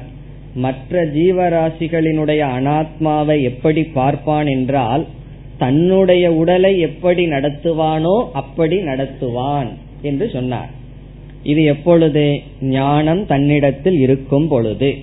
மற்ற 0.55 1.05
ஜீவராசிகளினுடைய 1.05 2.41
அனாத்மாவை 2.57 3.41
எப்படி 3.41 3.83
பார்ப்பான் 3.83 4.47
என்றால் 4.47 5.05
தன்னுடைய 5.57 6.31
உடலை 6.31 6.79
எப்படி 6.79 7.27
நடத்துவானோ 7.27 8.25
அப்படி 8.33 8.77
நடத்துவான் 8.77 9.69
என்று 10.01 10.29
சொன்னார். 10.29 10.69
இது 11.43 11.63
எப்பொழுது? 11.63 12.41
ஞானம் 12.61 13.25
தன்னிடத்தில் 13.25 13.99
இருக்கும் 13.99 14.47
பொழுது. 14.47 14.97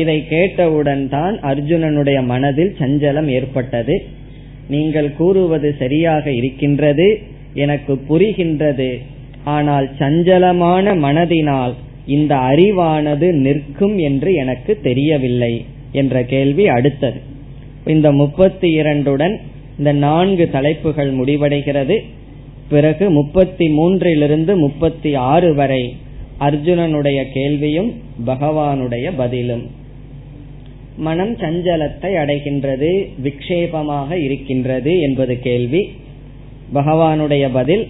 இதை 0.00 0.16
கேட்டவுடன் 0.28 1.04
தான் 1.08 1.34
அர்ஜுனனுடைய 1.50 2.18
மனதில் 2.24 2.72
சஞ்சலம் 2.78 3.28
ஏற்பட்டது. 3.38 3.96
நீங்கள் 4.68 5.10
கூறுவது 5.20 5.68
சரியாக 5.78 6.24
இருக்கின்றது 6.30 7.08
எனக்கு 7.64 7.94
புரிகின்றது. 8.08 8.90
ஆனால் 9.56 9.86
சஞ்சலமான 9.98 10.94
மனதினால் 11.06 11.74
இந்த 12.06 12.34
அறிவானது 12.50 13.28
நிற்கும் 13.44 13.96
என்று 13.98 14.30
எனக்கு 14.42 14.72
தெரியவில்லை 14.82 15.54
என்ற 15.92 16.22
கேள்வி 16.32 16.64
அடுத்தது. 16.68 17.20
இந்த 17.94 18.08
முப்பத்தி 18.12 18.68
இரண்டுடன் 18.80 19.34
இந்த 19.78 19.92
நான்கு 20.06 20.44
தலைப்புகள் 20.50 21.12
முடிவடைகிறது. 21.14 21.96
பிறகு 22.68 23.04
முப்பத்தி 23.10 23.66
மூன்றிலிருந்து 23.78 24.52
முப்பத்தி 24.56 25.10
ஆறு 25.32 25.50
வரை 25.54 25.82
அர்ஜுனனுடைய 26.40 27.18
கேள்வியும் 27.34 27.90
பகவானுடைய 28.26 29.06
பதிலும். 29.16 29.66
மனம் 30.96 31.36
சஞ்சலத்தை 31.36 32.14
அடைகின்றது 32.14 33.08
விக்ஷேபமாக 33.22 34.12
இருக்கின்றது 34.12 35.00
என்பது 35.00 35.40
கேள்வி. 35.40 35.90
பகவானுடைய 36.74 37.48
பதில் 37.52 37.88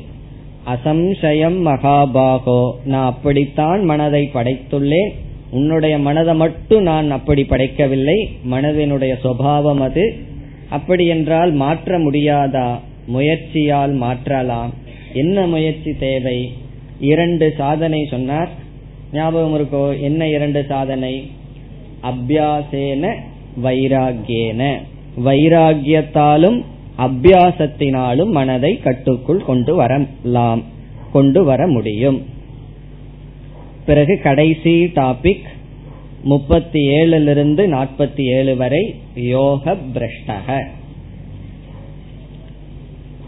அசம்சயம் 0.66 1.59
மகாபாகோ 1.64 2.71
நான் 2.85 3.07
அப்படித்தான் 3.07 3.85
மனதை 3.85 4.31
படைத்துள்ளேன். 4.35 5.11
உன்னுடைய 5.51 5.99
மனதை 5.99 6.35
மட்டும் 6.35 6.83
நான் 6.83 7.11
அப்படி 7.11 7.45
படைக்கவில்லை. 7.45 8.29
மனதினுடைய 8.51 9.14
சுவாவம் 9.25 9.79
அது. 9.79 10.14
அப்படி 10.71 11.07
என்றால் 11.07 11.53
மாற்ற 11.53 11.99
முடியாதா? 11.99 12.81
முயற்சியால் 13.07 13.92
மாற்றலாம். 13.92 14.75
என்ன 15.14 15.47
முயற்சி 15.47 15.97
தேவை? 15.97 16.53
இரண்டு 17.01 17.55
சாதனை 17.57 18.07
சொன்னார். 18.11 18.49
ஞாபகம் 19.12 19.59
இருக்கோ? 19.59 20.01
என்ன 20.01 20.29
இரண்டு 20.29 20.64
சாதனை? 20.69 21.31
அபியாசேன 22.03 23.15
வைராகியேன 23.63 24.79
வைராகியத்தாலும் 25.25 26.63
அபியாசத்தினாலும் 26.99 28.31
மனதை 28.31 28.81
கட்டுக்குள் 28.81 29.45
கொண்டு 29.45 29.75
வரலாம் 29.75 30.63
கொண்டு 31.13 31.45
வர 31.45 31.67
முடியும். 31.67 32.25
பிறகு 33.87 34.21
கடைசி 34.23 34.85
டாபிக் 34.85 35.45
முப்பத்தி 36.23 36.89
ஏழிலிருந்து 36.89 37.65
நாற்பத்தி 37.67 38.21
ஏழு 38.21 38.57
வரை 38.57 38.95
யோக 39.15 39.77
பிரஷ்டக. 39.95 40.67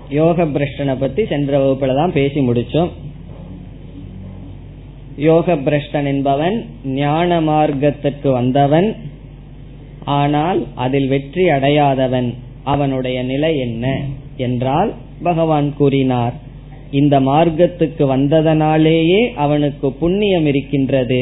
யோக 0.08 0.44
பிரஷ்டனை 0.44 0.96
பத்தி 0.98 1.26
சென்ற 1.26 1.58
வகுப்புல 1.58 1.94
தான் 1.94 2.12
பேசி 2.12 2.40
முடிச்சோம். 2.40 2.88
யோக 5.26 5.54
பிரஷ்டன் 5.66 6.08
என்பவன் 6.10 6.56
ஞான 6.94 7.40
மார்க்கத்திற்கு 7.40 8.28
வந்தவன். 8.32 8.88
ஆனால் 10.18 10.60
அதில் 10.84 11.08
வெற்றி 11.08 11.44
அடையாதவன் 11.48 12.28
அவனுடைய 12.64 13.18
நிலை 13.22 13.52
என்ன 13.58 13.84
என்றால் 14.46 14.90
பகவான் 15.22 15.68
கூறினார் 15.76 16.34
இந்த 16.90 17.14
மார்க்கத்துக்கு 17.20 18.04
வந்ததனாலேயே 18.06 19.20
அவனுக்கு 19.44 19.88
புண்ணியம் 19.92 20.46
இருக்கின்றது. 20.46 21.20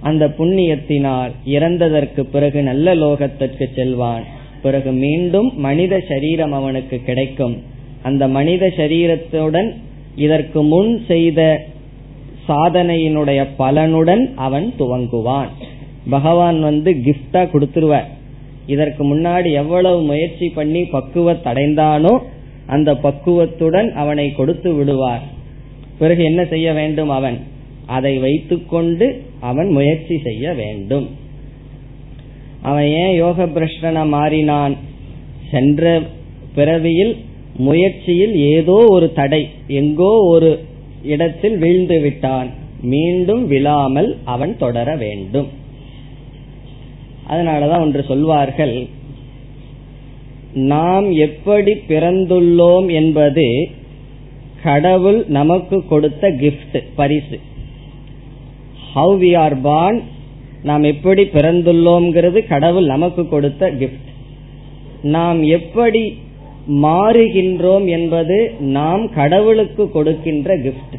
அந்த 0.00 0.24
புண்ணியத்தினால் 0.38 1.32
இறந்ததற்கு 1.46 2.22
பிறகு 2.34 2.60
நல்ல 2.62 2.94
லோகத்திற்கு 2.94 3.66
செல்வான். 3.74 4.24
பிறகு 4.62 4.90
மீண்டும் 5.04 5.48
மனித 5.56 5.94
சரீரம் 6.10 6.52
அவனுக்கு 6.52 6.96
கிடைக்கும். 7.02 7.54
அந்த 8.02 8.24
மனித 8.28 8.64
சரீரத்துடன் 8.76 9.70
இதற்கு 10.16 10.60
முன் 10.72 10.92
செய்த 11.06 11.40
சாதனையினுடைய 12.48 13.46
பலனுடன் 13.58 14.34
அவன் 14.34 14.74
துவங்குவான். 14.78 15.48
பகவான் 16.10 16.60
வந்து 16.60 16.92
கிஃப்டா 16.92 17.42
கொடுத்துருவார். 17.48 18.08
இதற்கு 18.66 19.14
முன்னாடி 19.14 19.52
எவ்வளவு 19.52 20.02
முயற்சி 20.02 20.48
பண்ணி 20.48 20.82
பக்குவத்தடைந்தானோ 20.82 22.18
அந்த 22.66 22.96
பக்குவத்துடன் 22.96 23.92
அவனை 23.92 24.32
கொடுத்து 24.32 24.72
விடுவார். 24.72 25.22
பிறகு 25.98 26.24
என்ன 26.24 26.44
செய்ய 26.44 26.72
வேண்டும் 26.72 27.08
அவன்? 27.08 27.38
அதை 27.86 28.18
வைத்துக்கொண்டு 28.18 29.22
அவன் 29.40 29.68
முயற்சி 29.68 30.20
செய்ய 30.24 30.52
வேண்டும். 30.52 31.08
அவன் 32.62 32.86
ஏன் 32.86 33.14
யோக 33.14 33.44
பிரஷ்டனா 33.44 34.08
மாறினான்? 34.08 34.76
சென்ற 35.50 36.00
பிறவியில் 36.54 37.16
முயற்சியில் 37.56 38.34
ஏதோ 38.36 38.86
ஒரு 38.88 39.12
தடை 39.12 39.48
எங்கோ 39.66 40.12
ஒரு 40.26 40.60
இடத்தில் 41.04 41.56
வீழ்ந்து 41.58 42.00
விட்டான். 42.00 42.48
மீண்டும் 42.92 43.46
விழாமல் 43.46 44.10
அவன் 44.24 44.52
தொடர 44.58 44.96
வேண்டும். 44.96 45.48
அதனாலதான் 47.30 47.80
ஒன்று 47.80 48.02
சொல்வார்கள் 48.02 48.76
நாம் 50.52 51.06
எப்படி 51.26 51.72
பிறந்துள்ளோம் 51.88 52.88
என்பது 52.92 53.46
கடவுள் 54.62 55.20
நமக்கு 55.28 55.76
கொடுத்த 55.86 56.30
கிஃப்ட் 56.42 56.78
பரிசு. 56.94 57.38
ஹவு 58.94 59.14
வி 59.22 59.30
ஆர் 59.36 59.60
பார்ன் 59.60 60.00
நாம் 60.62 60.82
எப்படி 60.82 61.22
பிறந்துள்ளோம்ங்கிறது 61.22 62.40
கடவுள் 62.46 62.86
நமக்கு 62.86 63.22
கொடுத்த 63.28 63.70
கிஃப்ட் 63.80 64.10
நாம் 65.02 65.40
எப்படி 65.42 66.02
மாறுகின்றோம் 66.70 67.86
என்பது 67.86 68.52
நாம் 68.60 69.12
கடவுளுக்கு 69.12 69.90
கொடுக்கின்ற 69.90 70.58
கிஃப்ட் 70.58 70.98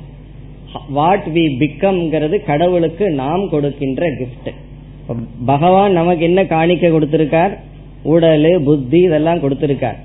வாட் 0.89 1.23
வி 1.33 1.45
பிகம்ங்கிறது 1.59 2.45
கடவுளுக்கு 2.45 3.09
நாம் 3.09 3.49
கொடுக்கின்ற 3.49 4.07
கிஃப்ட் 4.09 4.53
பகவான் 5.45 5.91
நமக்கு 5.91 6.23
என்ன 6.23 6.43
காணிக்க 6.43 6.89
கொடுத்திருக்கார்? 6.89 7.57
உடல் 8.03 8.61
புத்தி 8.63 8.99
இதெல்லாம் 8.99 9.37
கொடுத்திருக்கார். 9.37 9.97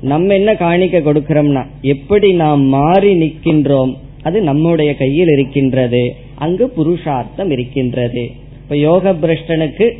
நம்ம 0.00 0.34
என்ன 0.34 0.52
காணிக்க 0.52 1.00
கொடுக்கிறோம்னா 1.00 1.66
எப்படி 1.82 2.32
நாம் 2.32 2.62
மாறி 2.62 3.20
நிற்கின்றோம்? 3.20 3.96
அது 4.22 4.40
நம்முடைய 4.40 4.96
கையில் 4.96 5.28
இருக்கின்றது. 5.28 6.14
அங்கு 6.34 6.68
புருஷார்த்தம் 6.68 7.50
இருக்கின்றது. 7.50 8.30
இப்ப 8.62 8.76
யோக 8.76 9.12
பிரஷ்டனுக்கு 9.12 9.92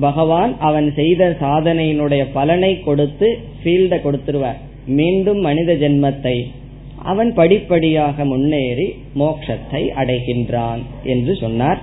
பகவான் 0.00 0.58
அவன் 0.58 0.92
செய்த 0.94 1.36
சாதனையினுடைய 1.40 2.26
பலனை 2.32 2.80
கொடுத்து 2.80 3.38
ஃபீல்ட 3.64 3.96
கொடுத்துருவார். 4.04 4.56
மீண்டும் 4.86 5.40
மனித 5.40 5.72
ஜென்மத்தை. 5.72 6.42
அவன் 7.02 7.34
படிப்படியாக 7.34 8.24
முன்னேறி 8.24 8.94
மோட்சத்தை 9.16 9.82
அடைகின்றான் 9.96 10.78
என்று 11.04 11.34
சொன்னார். 11.34 11.78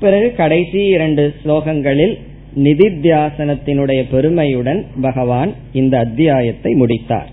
பிறகு 0.00 0.34
கடைசி 0.34 0.86
இரண்டு 0.86 1.34
ஸ்லோகங்களில் 1.44 2.18
நிதித்தியாசனத்தினுடைய 2.56 4.04
பெருமையுடன் 4.10 4.86
பகவான் 5.00 5.52
இந்த 5.72 5.98
அத்தியாயத்தை 5.98 6.72
முடித்தார். 6.72 7.30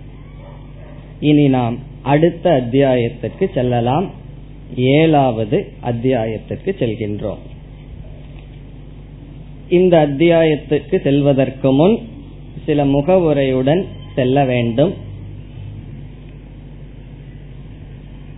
இனி 1.19 1.47
நாம் 1.47 1.77
அடுத்த 2.01 2.51
அத்தியாயத்திற்கு 2.51 3.49
செல்லலாம். 3.53 4.09
ஏழாவது 4.75 5.65
அத்தியாயத்திற்கு 5.79 6.75
செல்கின்றோம். 6.79 7.41
இந்த 9.69 10.07
அத்தியாயத்துக்கு 10.07 11.01
செல்வதற்கு 11.01 11.71
முன் 11.71 11.97
சில 12.65 12.85
முகவுரையுடன் 12.85 13.85
செல்ல 14.15 14.45
வேண்டும். 14.45 14.93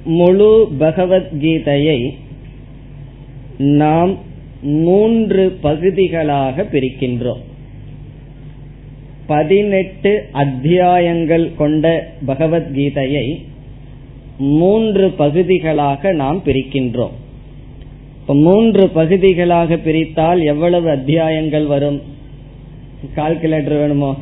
முழு 0.05 0.71
பகவத்கீதையை 0.79 2.13
நாம் 3.57 4.17
மூன்று 4.61 5.57
பகுதிகளாக 5.61 6.63
பிரிக்கின்றோம். 6.63 7.41
பதினெட்டு 9.27 10.27
அத்தியாயங்கள் 10.31 11.51
கொண்ட 11.57 12.13
பகவத்கீதையை 12.27 13.41
மூன்று 14.37 15.09
பகுதிகளாக 15.09 16.13
நாம் 16.13 16.41
பிரிக்கின்றோம். 16.45 17.11
மூன்று 18.27 18.89
பகுதிகளாக 18.89 19.75
பிரித்தால் 19.75 20.43
எவ்வளவு 20.43 20.89
அத்தியாயங்கள் 20.89 21.65
வரும்? 21.65 22.01
கால்குலேட்டர் 23.15 23.79
வேணுமோ? 23.79 24.15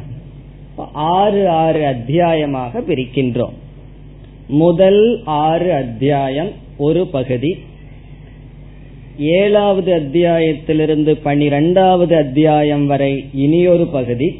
ஆறு 0.94 1.50
ஆறு 1.50 1.86
அத்தியாயமாக 1.86 2.80
பிரிக்கின்றோம். 2.80 3.54
முதல் 4.48 5.22
ஆறு 5.26 5.74
அத்தியாயம் 5.74 6.50
ஒரு 6.78 7.08
பகுதி. 7.08 7.58
ஏழாவது 9.20 9.94
அத்தியாயத்திலிருந்து 9.96 11.18
பனிரெண்டாவது 11.24 12.16
அத்தியாயம் 12.16 12.88
வரை 12.88 13.26
இனியொரு 13.34 13.88
பகுதி. 13.88 14.40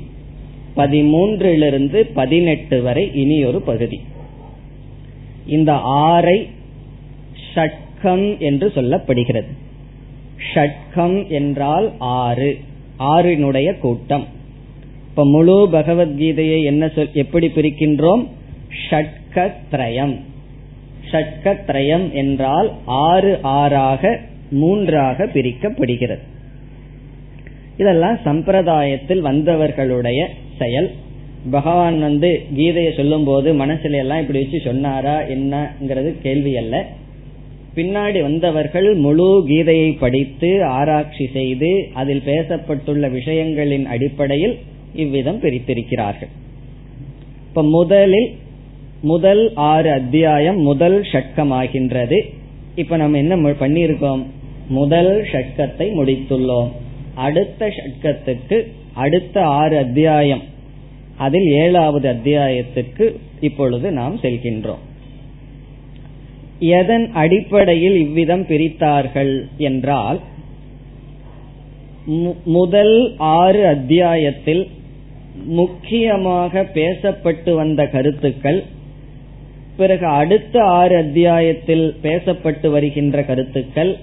பதிமூன்றிலிருந்து 0.76 2.02
பதினெட்டு 2.14 2.82
வரை 2.82 3.12
இனி 3.14 3.44
ஒரு 3.46 3.62
பகுதி. 3.62 4.02
இந்த 5.48 5.74
ஆறை 5.74 6.50
ஷட்கம் 7.54 8.38
என்று 8.38 8.72
சொல்லப்படுகிறது. 8.76 9.52
ஷட்கம் 10.54 11.28
என்றால் 11.28 11.92
ஆறு 11.98 12.60
ஆறினுடைய 13.00 13.78
கூட்டம். 13.78 14.26
இப்ப 15.10 15.26
முழு 15.26 15.70
பகவத்கீதையை 15.72 16.64
என்ன 16.64 16.88
சொல் 16.88 17.10
எப்படி 17.14 17.48
பிரிக்கின்றோம்? 17.48 18.28
ஷட்கத்ரயம். 18.90 20.20
ஷட்கத்ரயம் 21.12 22.12
என்றால் 22.12 22.72
ஆறு 22.86 23.40
ஆறாக 23.42 24.20
மூன்றாக 24.52 25.26
பிரிக்கப்படுகிறது. 25.26 26.20
இதெல்லாம் 27.78 28.16
சம்பிரதாயத்தில் 28.16 29.22
வந்தவர்களுடைய 29.22 30.26
செயல். 30.58 30.92
பகவான் 31.52 32.00
வந்து 32.00 32.42
கீதையை 32.58 32.96
சொல்லும் 32.96 33.24
போது 33.24 33.54
மனசுல 33.54 33.96
எல்லாம் 33.96 34.20
இப்படி 34.20 34.40
வச்சு 34.40 34.60
சொன்னாரா 34.60 35.20
என்னங்கிறது 35.20 36.16
கேள்வி 36.22 36.58
அல்ல. 36.58 36.86
பின்னாடி 37.76 38.22
வந்தவர்கள் 38.22 38.94
முழு 38.96 39.46
கீதையை 39.48 39.98
படித்து 40.00 40.64
ஆராய்ச்சி 40.64 41.30
செய்து 41.34 41.90
அதில் 41.94 42.22
பேசப்பட்டுள்ள 42.26 43.10
விஷயங்களின் 43.10 43.86
அடிப்படையில் 43.86 44.58
இவ்விதம் 44.96 45.40
பிரித்திருக்கிறார்கள். 45.40 46.28
இப்ப 47.48 47.64
முதலில் 47.64 48.32
முதல் 49.02 49.52
ஆறு 49.56 49.92
அத்தியாயம் 49.92 50.60
முதல் 50.60 51.02
ஷட்கமாகின்றது. 51.02 52.22
இப்ப 52.76 52.98
நம்ம 52.98 53.18
என்ன 53.18 53.36
பண்ணியிருக்கோம்? 53.36 54.24
முதல் 54.68 55.28
ஷட்கத்தை 55.32 55.92
முடித்துள்ளோம். 55.98 56.72
அடுத்த 57.16 57.70
ஷட்கத்துக்கு 57.70 58.68
அடுத்த 58.96 59.46
ஆறு 59.46 59.78
அத்தியாயம். 59.78 60.44
அதில் 61.18 61.48
ஏழாவது 61.48 62.08
அத்தியாயத்திற்கு 62.10 63.06
இப்பொழுது 63.40 63.92
நாம் 63.92 64.16
செல்கின்றோம். 64.22 64.84
எதன் 66.60 67.12
அடிப்படையில் 67.14 67.98
இவ்விதம் 67.98 68.44
பிரித்தார்கள் 68.44 69.34
என்றால் 69.58 70.20
முதல் 72.46 72.96
ஆறு 73.18 73.62
அத்தியாயத்தில் 73.68 74.64
முக்கியமாக 75.46 76.64
பேசப்பட்டு 76.74 77.52
வந்த 77.56 77.88
கருத்துக்கள் 77.88 78.64
பிறகு 79.78 80.06
அடுத்த 80.06 80.64
ஆறு 80.64 80.96
அத்தியாயத்தில் 80.98 81.96
பேசப்பட்டு 82.04 82.68
வருகின்ற 82.70 83.24
கருத்துக்கள் 83.24 83.98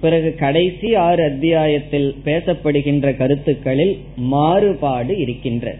பிறகு 0.00 0.34
கடைசி 0.34 0.94
ஆறு 0.94 1.24
அத்தியாயத்தில் 1.24 2.16
பேசப்படுகின்ற 2.24 3.16
கருத்துக்களில் 3.16 3.98
மாறுபாடு 4.16 5.18
இருக்கின்ற. 5.18 5.74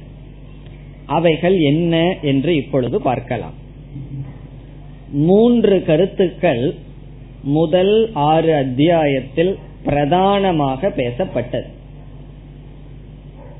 அவைகள் 1.06 1.58
என்ன 1.58 2.16
என்று 2.22 2.56
இப்பொழுது 2.56 3.02
பார்க்கலாம். 3.02 3.54
மூன்று 5.10 5.84
கருத்துக்கள் 5.84 6.74
முதல் 7.42 8.10
ஆறு 8.12 8.54
அத்தியாயத்தில் 8.54 9.58
பிரதானமாக 9.84 10.88
பேசப்பட்டது. 10.88 11.66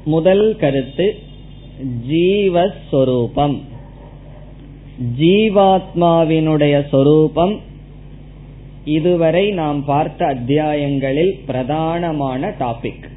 முதல் 0.05 0.57
கருத்து 0.57 1.15
ஜீவஸ்வரூபம். 2.11 3.61
ஜீவாத்மாவினுடைய 5.21 6.89
சொரூபம் 6.89 7.61
இதுவரை 8.89 9.51
நாம் 9.51 9.85
பார்த்த 9.85 10.27
அத்தியாயங்களில் 10.27 11.33
பிரதானமான 11.47 12.53
டாபிக் 12.61 13.09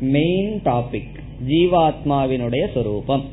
மெயின் 0.00 0.60
டாபிக் 0.64 1.18
ஜீவாத்மாவினுடைய 1.48 2.72
சொரூபம். 2.74 3.24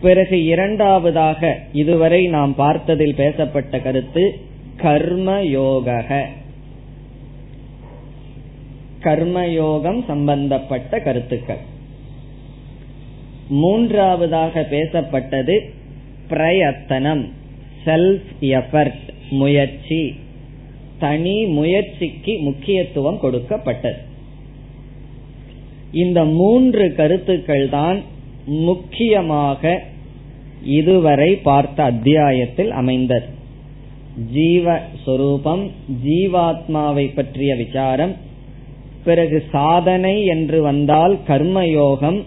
பிறகு 0.00 0.44
இரண்டாவதாக 0.44 1.58
இதுவரை 1.72 2.26
நாம் 2.26 2.54
பார்த்ததில் 2.58 3.14
பேசப்பட்ட 3.14 3.80
கருத்து 3.80 4.38
கர்ம 4.76 5.40
யோக 5.42 6.26
கர்மயோகம் 9.00 10.04
சம்பந்தப்பட்ட 10.06 11.00
கருத்துக்கள். 11.00 11.62
மூன்றாவதாக 13.48 14.66
பேசப்பட்டது 14.70 15.56
பிரயத்தனம் 16.28 17.24
செல்ஃப் 17.84 18.30
எஃபர்ட் 18.40 19.10
முயற்சி. 19.30 20.14
தனி 20.98 21.44
முயற்சிக்கு 21.44 22.38
முக்கியத்துவம் 22.38 23.18
கொடுக்கப்பட்டது. 23.18 24.00
இந்த 25.92 26.24
மூன்று 26.24 26.94
கருத்துக்கள் 26.94 27.68
தான் 27.68 28.02
முக்கியமாக 28.46 29.82
இதுவரை 30.62 31.34
பார்த்த 31.34 31.82
அத்தியாயத்தில் 31.82 32.70
அமைந்தது. 32.70 33.26
ஜீவஸ்வரூபம் 34.34 35.70
ஜீவாத்மாவை 36.04 37.14
பற்றிய 37.14 37.54
விசாரம் 37.54 38.16
பிறகு 39.04 39.42
சாதனை 39.50 40.24
என்று 40.24 40.62
வந்தால் 40.62 41.18
கர்மயோகம் 41.28 42.24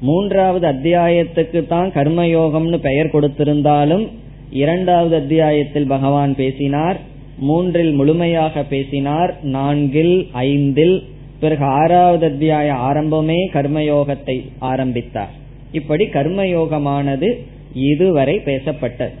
மூன்றாவது 0.00 0.66
அத்தியாயத்துக்கு 0.66 1.66
தான் 1.66 1.88
கர்மயோகம்னு 1.88 2.78
பெயர் 2.78 3.12
கொடுத்திருந்தாலும் 3.12 4.10
இரண்டாவது 4.50 5.16
அத்தியாயத்தில் 5.16 5.86
பகவான் 5.86 6.34
பேசினார் 6.34 7.00
மூன்றில் 7.38 7.92
முழுமையாக 7.92 8.62
பேசினார் 8.62 9.36
நான்கில் 9.42 10.28
ஐந்தில் 10.32 11.02
பிறகு 11.40 11.64
ஆறாவது 11.64 12.26
அத்தியாய 12.26 12.72
ஆரம்பமே 12.72 13.48
கர்மயோகத்தை 13.52 14.48
ஆரம்பித்தார். 14.58 15.30
இப்படி 15.72 16.04
கர்மயோகமானது 16.06 17.38
இதுவரை 17.74 18.36
பேசப்பட்டது. 18.36 19.12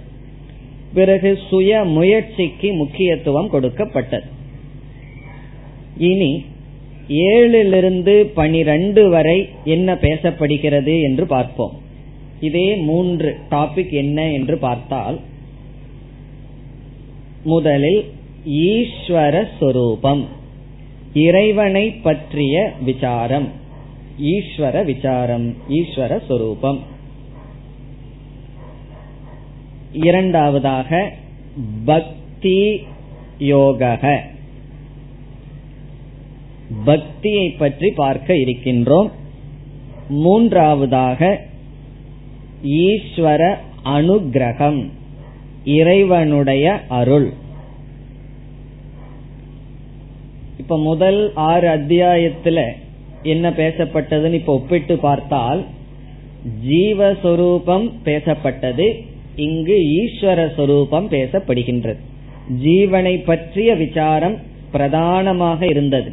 பிறகு 0.94 1.38
சுய 1.48 1.84
முயற்சிக்கு 1.84 2.72
முக்கியத்துவம் 2.72 3.48
கொடுக்கப்பட்டது. 3.48 4.24
இனி 5.98 6.44
ஏழிலிருந்து 7.08 8.22
பனிரெண்டு 8.34 9.08
வரை 9.08 9.48
என்ன 9.64 9.94
பேசப்படுகிறது 9.94 11.02
என்று 11.02 11.26
பார்ப்போம். 11.26 11.82
இதே 12.40 12.76
மூன்று 12.76 13.40
டாபிக் 13.50 13.90
என்ன 13.90 14.30
என்று 14.30 14.58
பார்த்தால் 14.58 15.20
முதலில் 17.44 18.12
ஈஸ்வர 18.46 19.46
சொரூபம் 19.58 20.28
இறைவனை 21.12 21.90
பற்றிய 21.90 22.72
விசாரம். 22.82 23.48
ஈஸ்வர 24.20 24.84
விசாரம் 24.84 25.56
ஈஸ்வர 25.68 26.26
சொரூபம். 26.26 26.80
இரண்டாவதாக 29.92 31.12
பக்தி 31.84 32.86
யோக 33.38 34.22
பக்தியை 36.84 37.50
பற்றி 37.50 37.90
பார்க்க 37.90 38.34
இருக்கின்றோம். 38.34 39.10
மூன்றாவதாக 40.08 41.52
ஈஸ்வர 42.64 43.54
அனுகிரகம் 43.84 44.90
இறைவனுடைய 45.64 46.80
அருள். 46.88 47.32
இப்ப 50.58 50.78
முதல் 50.78 51.32
ஆறு 51.34 51.68
அத்தியாயத்துல 51.68 52.62
என்ன 53.22 53.50
பேசப்பட்டதுன்னு 53.50 54.32
இப்ப 54.32 54.52
ஒப்பிட்டு 54.52 54.96
பார்த்தால் 54.96 55.64
ஜீவஸ்வரூபம் 56.68 57.90
பேசப்பட்டது 58.04 59.00
இங்கு 59.36 59.76
ஈஸ்வர 59.78 60.54
சொரூபம் 60.54 61.10
பேசப்படுகின்றது. 61.10 61.98
ஜீவனை 62.64 63.24
பற்றிய 63.24 63.74
விசாரம் 63.74 64.38
பிரதானமாக 64.72 65.66
இருந்தது. 65.66 66.12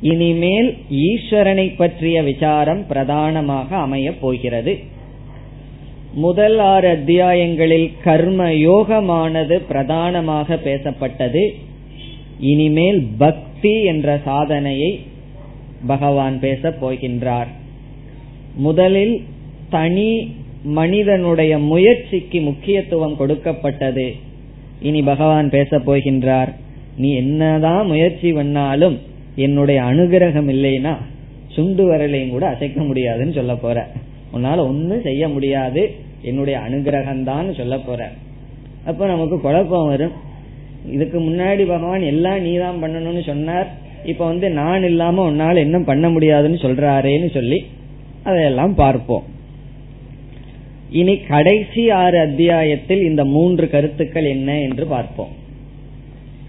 இனிமேல் 0.00 0.76
ஈஸ்வரனை 0.90 1.74
பற்றிய 1.76 2.22
விசாரம் 2.22 2.86
பிரதானமாக 2.86 3.76
அமையப் 3.76 4.20
போகிறது. 4.20 4.92
முதல் 6.14 6.58
ஆறு 6.58 6.88
அத்தியாயங்களில் 6.88 7.90
கர்ம 8.02 8.50
யோகமானது 8.50 9.54
பிரதானமாக 9.56 10.54
பேசப்பட்டது. 10.54 11.48
இனிமேல் 12.40 13.06
பக்தி 13.18 13.82
என்ற 13.82 14.20
சாதனையை 14.24 15.00
பகவான் 15.86 16.40
பேசப் 16.40 16.86
போகின்றார். 16.86 17.46
முதலில் 18.54 19.22
தனி 19.70 20.34
மனிதனுடைய 20.62 21.58
முயற்சிக்கு 21.58 22.40
முக்கியத்துவம் 22.40 23.16
கொடுக்கப்பட்டது. 23.16 24.14
இனி 24.82 25.02
பகவான் 25.02 25.50
பேசப் 25.50 25.90
போகின்றார். 25.90 26.54
நீ 26.96 27.14
என்னதான் 27.14 27.86
முயற்சி 27.86 28.32
பண்ணாலும் 28.32 28.98
என்னுடைய 29.34 29.82
அனுகிரகம் 29.82 30.48
இல்லைன்னா 30.48 30.96
சுண்டு 31.48 31.92
வரலையும் 31.92 32.28
கூட 32.28 32.46
அசைக்க 32.46 32.82
முடியாதுன்னு 32.82 33.32
சொல்ல 33.32 33.54
போற. 33.54 33.90
உன்னால 34.34 34.58
ஒன்னும் 34.58 35.02
செய்ய 35.02 35.28
முடியாது. 35.28 36.03
என்னுடைய 36.24 36.58
அனுகிரகம்தான் 36.58 37.56
சொல்ல 37.56 37.78
போற. 37.78 38.10
அப்ப 38.84 39.06
நமக்கு 39.06 39.40
குழப்பம் 39.40 39.86
வரும். 39.86 40.14
இதுக்கு 40.90 41.18
முன்னாடி 41.20 41.66
பகவான் 41.66 42.02
எல்லாம் 42.02 42.40
நீதான் 42.40 42.82
பண்ணணும்னு 42.82 43.22
சொன்னார். 43.26 43.68
இப்ப 44.04 44.24
வந்து 44.24 44.50
நான் 44.50 44.84
இல்லாம 44.84 45.30
உன்னால 45.30 45.56
என்ன 45.56 45.78
பண்ண 45.78 46.10
முடியாதுன்னு 46.10 46.56
சொல்றாரேன்னு 46.56 47.30
சொல்லி 47.32 47.64
அதையெல்லாம் 48.22 48.74
பார்ப்போம். 48.74 49.24
இனி 50.90 51.14
கடைசி 51.16 51.90
ஆறு 51.90 52.18
அத்தியாயத்தில் 52.18 53.02
இந்த 53.02 53.24
மூன்று 53.24 53.70
கருத்துக்கள் 53.70 54.24
என்ன 54.24 54.60
என்று 54.60 54.86
பார்ப்போம். 54.86 55.32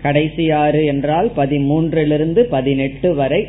கடைசி 0.01 0.51
ஆறு 0.51 0.85
என்றால் 0.85 1.31
பதிமூன்றிலிருந்து 1.37 2.39
பதினெட்டு 2.39 3.15
வரை 3.15 3.41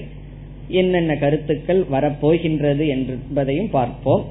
என்னென்ன 0.69 1.17
கருத்துக்கள் 1.17 1.83
வரப்போகின்றது 1.93 2.87
என்பதையும் 2.87 3.71
பார்ப்போம். 3.71 4.25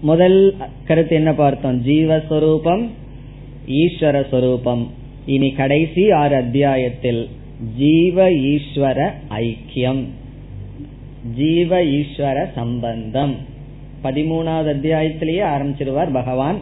முதல் 0.00 0.56
கருத்து 0.84 1.16
என்ன 1.16 1.34
பார்த்தோம்? 1.34 1.84
ஜீவஸ்வரூபம் 1.86 2.88
ஈஸ்வர 3.66 4.28
சொரூபம் 4.28 4.90
இனி 5.26 5.50
கடைசி 5.50 6.10
ஆறு 6.10 6.36
அத்தியாயத்தில் 6.36 7.28
ஜீவ 7.78 8.30
ஈஸ்வர 8.30 9.10
ஐக்கியம் 9.30 10.04
ஜீவ 11.36 11.84
ஈஸ்வர 11.84 12.52
சம்பந்தம். 12.54 13.36
பதிமூணாவது 14.04 14.70
அத்தியாயத்திலேயே 14.74 15.42
ஆரம்பிச்சிருவார் 15.42 16.12
பகவான். 16.12 16.58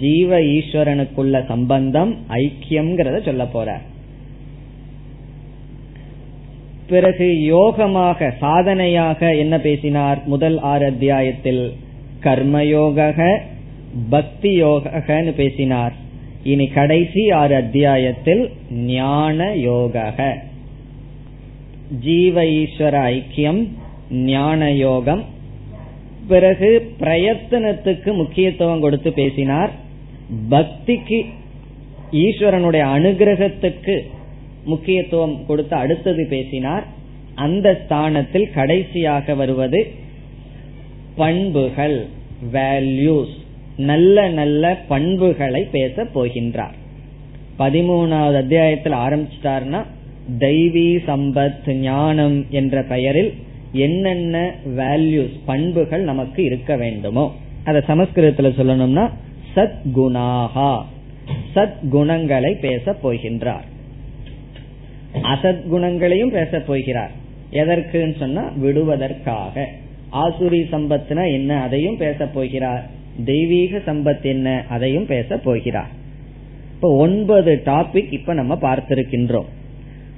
ஜீவ 0.00 0.38
ஈஸ்வரனுக்குள்ள 0.38 1.46
சம்பந்தம் 1.46 2.16
ஐக்கியம்ங்கிறத 2.28 3.24
சொல்ல 3.24 3.44
போறார். 3.44 3.80
பிறகு 6.86 7.26
யோகமாக 7.26 8.32
சாதனையாக 8.38 9.34
என்ன 9.34 9.58
பேசினார்? 9.58 10.22
முதல் 10.24 10.58
ஆறு 10.58 10.86
அத்தியாயத்தில் 10.86 11.72
கர்மயோக 12.22 13.38
பக்தி 14.10 14.62
யோகன்னு 14.62 15.32
பேசினார். 15.32 15.92
இனி 16.44 16.66
கடைசி 16.66 17.30
ஆறு 17.30 17.54
அத்தியாயத்தில் 17.54 18.50
ஞான 18.70 19.54
யோக 19.54 20.14
ஜீவ 22.00 22.42
ஈஸ்வர 22.42 22.94
ஐக்கியம் 23.12 23.68
ஞான 24.10 24.72
யோகம் 24.72 25.24
பிறகு 26.28 26.92
பிரயத்தனத்துக்கு 27.00 28.14
முக்கியத்துவம் 28.14 28.80
கொடுத்து 28.80 29.12
பேசினார். 29.12 29.70
பக்திக்கு 30.50 31.18
ஈஸ்வரனுடைய 32.12 32.84
அனுகிரகத்துக்கு 32.96 33.96
முக்கியத்துவம் 34.64 35.46
கொடுத்து 35.46 35.76
அடுத்தது 35.76 36.26
பேசினார். 36.30 36.84
அந்த 37.34 37.80
ஸ்தானத்தில் 37.84 38.50
கடைசியாக 38.54 39.34
வருவது 39.34 39.80
பண்புகள் 41.20 42.06
வேல்யூஸ் 42.52 43.34
நல்ல 43.76 44.28
நல்ல 44.28 44.64
பண்புகளை 44.88 45.62
பேச 45.72 46.04
போகின்றார். 46.14 46.76
பதிமூணாவது 47.58 48.36
அத்தியாயத்தில் 48.36 48.92
ஆரம்பிச்சிட்டார்னா 48.92 49.84
தெய்வீ 50.38 50.88
சம்பத் 51.06 51.74
ஞானம் 51.74 52.46
என்ற 52.50 52.82
பெயரில் 52.82 53.32
என்னென்ன 53.72 54.54
வேல்யூஸ் 54.76 55.36
பண்புகள் 55.44 56.02
நமக்கு 56.02 56.44
இருக்க 56.44 56.76
வேண்டுமோ 56.76 57.34
அத 57.64 57.84
சமஸ்கிருதத்துல 57.86 58.50
சொல்லணும்னா 58.58 59.10
சத் 59.56 59.80
குணாகா 59.96 60.84
சத் 61.54 61.88
குணங்களை 61.90 62.54
பேச 62.54 62.96
போகின்றார். 63.02 63.66
அசத் 65.22 65.68
குணங்களையும் 65.68 66.30
பேச 66.30 66.60
போகிறார். 66.60 67.10
எதற்குன்னு 67.52 68.18
சொன்னா 68.18 68.42
விடுவதற்காக. 68.56 69.68
ஆசுரி 70.12 70.62
சம்பத்னா 70.72 71.32
என்ன? 71.32 71.62
அதையும் 71.62 71.96
பேச 71.96 72.26
போகிறார். 72.26 72.90
தெய்வீக 73.24 73.78
சம்பத் 73.78 74.22
என்ன? 74.22 74.64
அதையும் 74.68 75.06
பேச 75.06 75.36
போகிறார். 75.36 75.90
இப்ப 76.74 76.96
ஒன்பது 76.96 77.62
டாபிக் 77.64 78.12
இப்ப 78.12 78.34
நம்ம 78.34 78.54
பார்த்திருக்கின்றோம். 78.54 79.46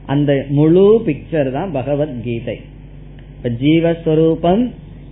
அந்த 0.07 0.45
முழு 0.49 1.03
பிக்சர் 1.07 1.51
தான் 1.51 1.73
பகவத்கீதை. 1.73 2.61
ஜீவஸ்வரூபம் 3.43 4.71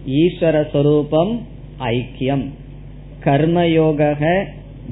ஈஸ்வரஸ்வரூபம் 0.09 1.39
ஐக்கியம். 1.79 2.45
கர்மயோக 3.25 4.45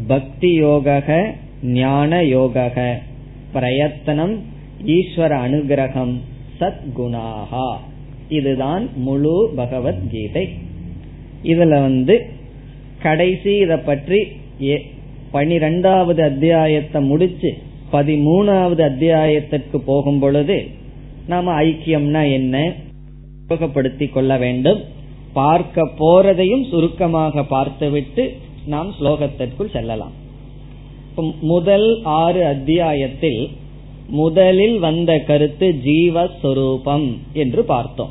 பக்தி 0.07 0.53
யோக 0.53 1.33
ஞான 1.62 2.24
யோக 2.24 2.98
பிரயத்தனம் 3.53 4.42
ஈஸ்வர 4.87 5.35
அனுகிரகம் 5.46 6.16
சத்குணாகா 6.61 7.77
இதுதான் 8.29 8.85
முழு 9.07 9.37
பகவத்கீதை. 9.57 10.45
இதுல 11.43 11.69
வந்து 11.69 12.17
கடைசி 13.03 13.53
இத 13.57 13.79
பற்றி 13.79 14.21
பனிரெண்டாவது 15.31 16.23
அத்தியாயத்தை 16.23 17.01
முடிச்சு 17.03 17.51
பதிமூணாவது 17.93 18.83
அத்தியாயத்திற்கு 18.91 19.79
போகும் 19.85 20.19
பொழுது 20.19 20.59
நாம 21.27 21.55
ஐக்கியம்னா 21.62 22.23
என்ன? 22.33 22.57
உபயோகப்படுத்தி 23.49 24.07
கொள்ள 24.11 24.33
வேண்டும். 24.38 24.81
பார்க்க 25.33 25.88
போறதையும் 25.99 26.69
சுருக்கமாக 26.69 27.45
பார்த்துவிட்டு 27.45 28.25
நாம் 28.67 28.91
ஸ்லோகத்திற்குள் 29.01 29.73
செல்லலாம். 29.73 30.14
முதல் 31.41 31.88
ஆறு 32.03 32.41
அத்தியாயத்தில் 32.47 33.41
முதலில் 34.09 34.79
வந்த 34.79 35.18
கருத்து 35.18 35.75
ஜீவஸ்வரூபம் 35.85 37.16
என்று 37.33 37.64
பார்த்தோம். 37.64 38.11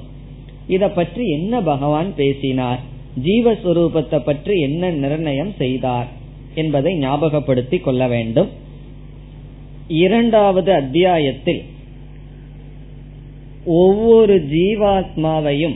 இத 0.68 0.90
பற்றி 0.90 1.30
என்ன 1.30 1.62
பகவான் 1.62 2.16
பேசினார்? 2.16 2.80
ஜீவஸ்வரூபத்தை 3.24 4.20
பற்றி 4.20 4.60
என்ன 4.60 4.92
நிர்ணயம் 4.92 5.54
செய்தார்? 5.58 6.08
என்பதை 6.56 7.00
ஞாபகப்படுத்திக் 7.00 7.84
கொள்ள 7.84 8.08
வேண்டும். 8.08 8.50
இரண்டாவது 9.88 10.74
அத்தியாயத்தில் 10.74 11.64
ஒவ்வொரு 13.66 14.46
ஜீவாத்மாவையும் 14.52 15.76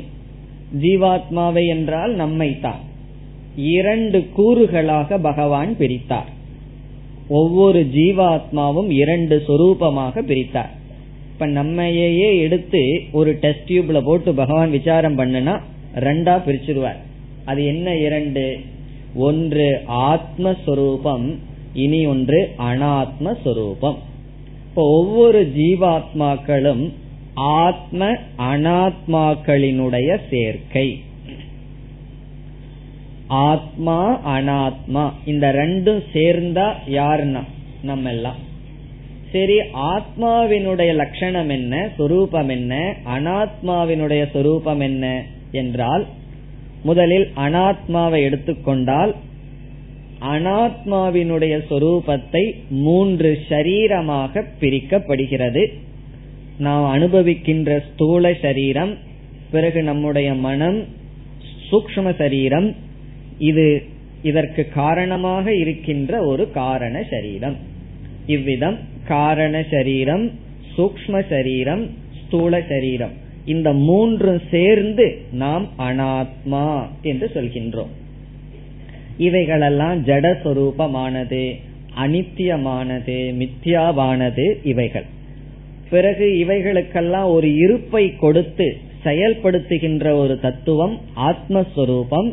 ஜீவாத்மாவை 0.82 1.68
என்றால் 1.68 2.16
நம்மைத்தான் 2.16 2.82
இரண்டு 3.56 4.30
கூறுகளாக 4.38 5.18
பகவான் 5.18 5.78
பிரித்தார். 5.78 6.40
ஒவ்வொரு 7.32 7.82
ஜீவாத்மாவும் 7.96 8.90
இரண்டு 8.92 9.36
சொரூபமாக 9.48 10.22
பிரித்தார். 10.22 10.72
இப்ப 11.32 11.46
நம்மையே 11.46 12.38
எடுத்து 12.40 12.82
ஒரு 13.12 13.32
டெஸ்ட் 13.34 13.70
டியூப்ல 13.70 14.02
போட்டு 14.04 14.34
பகவான் 14.34 14.70
விசாரம் 14.70 15.18
பண்ணுனா 15.18 15.54
ரெண்டா 15.96 16.36
பிரிச்சிருவார். 16.46 17.00
அது 17.46 17.62
என்ன 17.66 17.96
இரண்டு? 17.98 18.46
ஒன்று 19.16 19.68
ஆத்மஸ்வரூபம் 20.10 21.28
இனி 21.74 22.06
ஒன்று 22.06 22.40
அனாத்மஸ்வரூபம். 22.58 23.98
இப்போ 24.70 24.84
ஒவ்வொரு 25.00 25.42
ஜீவாத்மாக்களும் 25.58 26.84
ஆத்ம 27.34 28.12
அனாத்மாக்களினுடைய 28.52 30.20
சேர்க்கை. 30.30 30.88
ஆத்மா 33.32 34.20
அனாத்மா. 34.38 35.12
இந்த 35.26 35.52
ரெண்டும் 35.52 36.04
சேர்ந்தா 36.14 36.74
யாருன்னா? 36.88 37.44
நம்ம 37.82 38.10
எல்லாம் 38.10 38.36
சரி 39.32 39.60
ஆத்மாவினுடைய 39.60 40.96
லட்சணம் 40.96 41.50
என்ன? 41.50 41.90
சொரூபம் 41.98 42.50
என்ன? 42.50 42.96
அனாத்மாவினுடைய 43.06 44.30
சொரூபம் 44.34 44.80
என்ன 44.80 45.24
என்றால் 45.52 46.06
முதலில் 46.84 47.28
அனாத்மாவை 47.36 48.22
எடுத்துக்கொண்டால் 48.22 49.16
அனாத்மாவினுடைய 50.22 51.64
சொரூபத்தை 51.70 52.54
மூன்று 52.70 53.40
ஷரீரமாக 53.50 54.44
பிரிக்கப்படுகிறது. 54.60 55.74
நாம் 56.58 56.96
அனுபவிக்கின்ற 56.96 57.80
ஸ்தூல 57.94 58.34
சரீரம் 58.42 58.98
பிறகு 59.52 59.84
நம்முடைய 59.84 60.34
மனம் 60.34 60.84
சூக்ம 61.72 62.16
சரீரம் 62.18 62.76
இது 63.50 63.66
இதற்கு 64.24 64.64
காரணமாக 64.74 65.54
இருக்கின்ற 65.56 66.12
ஒரு 66.26 66.44
காரண 66.52 66.96
சரீரம். 67.10 67.58
இவ்விதம் 68.26 68.78
காரண 69.08 69.56
சரீரம் 69.72 70.26
சூக்ம 70.76 71.22
சரீரம் 71.30 71.84
ஸ்தூல 72.20 72.62
சரீரம். 72.70 73.16
இந்த 73.46 73.70
மூன்றும் 73.88 74.42
சேர்ந்து 74.52 75.06
நாம் 75.32 75.66
அனாத்மா 75.80 76.68
என்று 77.02 77.28
சொல்கின்றோம். 77.34 77.92
இவைகளெல்லாம் 79.18 79.98
ஜடஸ்வரூபமானது 80.06 81.42
அனித்தியமானது 82.04 83.18
மித்யாவானது 83.40 84.46
இவைகள். 84.64 85.08
பிறகு 85.90 86.28
இவைகளுக்கெல்லாம் 86.44 87.30
ஒரு 87.32 87.50
இருப்பை 87.56 88.06
கொடுத்து 88.16 88.68
செயல்படுத்துகின்ற 89.04 90.06
ஒரு 90.14 90.36
தத்துவம் 90.40 90.96
ஆத்மஸ்வரூபம் 91.30 92.30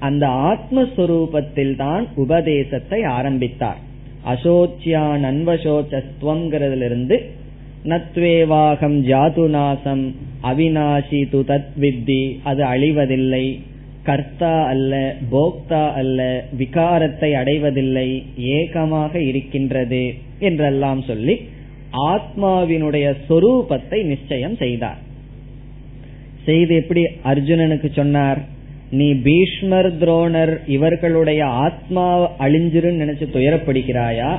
அந்த 0.00 0.24
ஆத்மஸ்வரூபத்தில் 0.50 1.74
தான் 1.76 2.04
உபதேசத்தை 2.14 3.00
ஆரம்பித்தார். 3.16 3.80
அசோச்சியா 4.32 5.04
அன்வசோச்சஸ்துவங்கிறதிலிருந்து 5.30 7.16
நத்வேவாகம் 7.84 8.98
ஜாதுநாசம் 9.10 10.04
அவினாசி 10.50 11.20
து 11.32 11.40
தத் 11.50 11.74
வித்தி 11.82 12.22
அது 12.50 12.62
அழிவதில்லை. 12.64 13.44
கர்த்தா 14.04 14.54
அல்ல 14.72 14.92
போக்தா 15.32 15.82
அல்ல 16.00 16.20
விகாரத்தை 16.58 17.30
அடைவதில்லை 17.40 18.08
ஏகமாக 18.56 19.12
இருக்கின்றது 19.30 20.02
என்றெல்லாம் 20.48 21.02
சொல்லி 21.02 21.34
ஆத்மாவினுடைய 22.12 23.06
சொரூபத்தை 23.28 23.98
நிச்சயம் 24.04 24.56
செய்தார். 24.56 25.00
செய்து 26.44 26.74
எப்படி 26.74 27.02
அர்ஜுனனுக்கு 27.32 27.88
சொன்னார்? 27.92 28.40
நீ 28.90 29.12
பீஷ்மர் 29.12 29.98
துரோணர் 29.98 30.56
இவர்களுடைய 30.66 31.44
ஆத்மா 31.44 32.30
அழிஞ்சிருன்னு 32.38 33.02
நினைச்சு 33.02 33.26
துயரப்படுகிறாயா? 33.34 34.36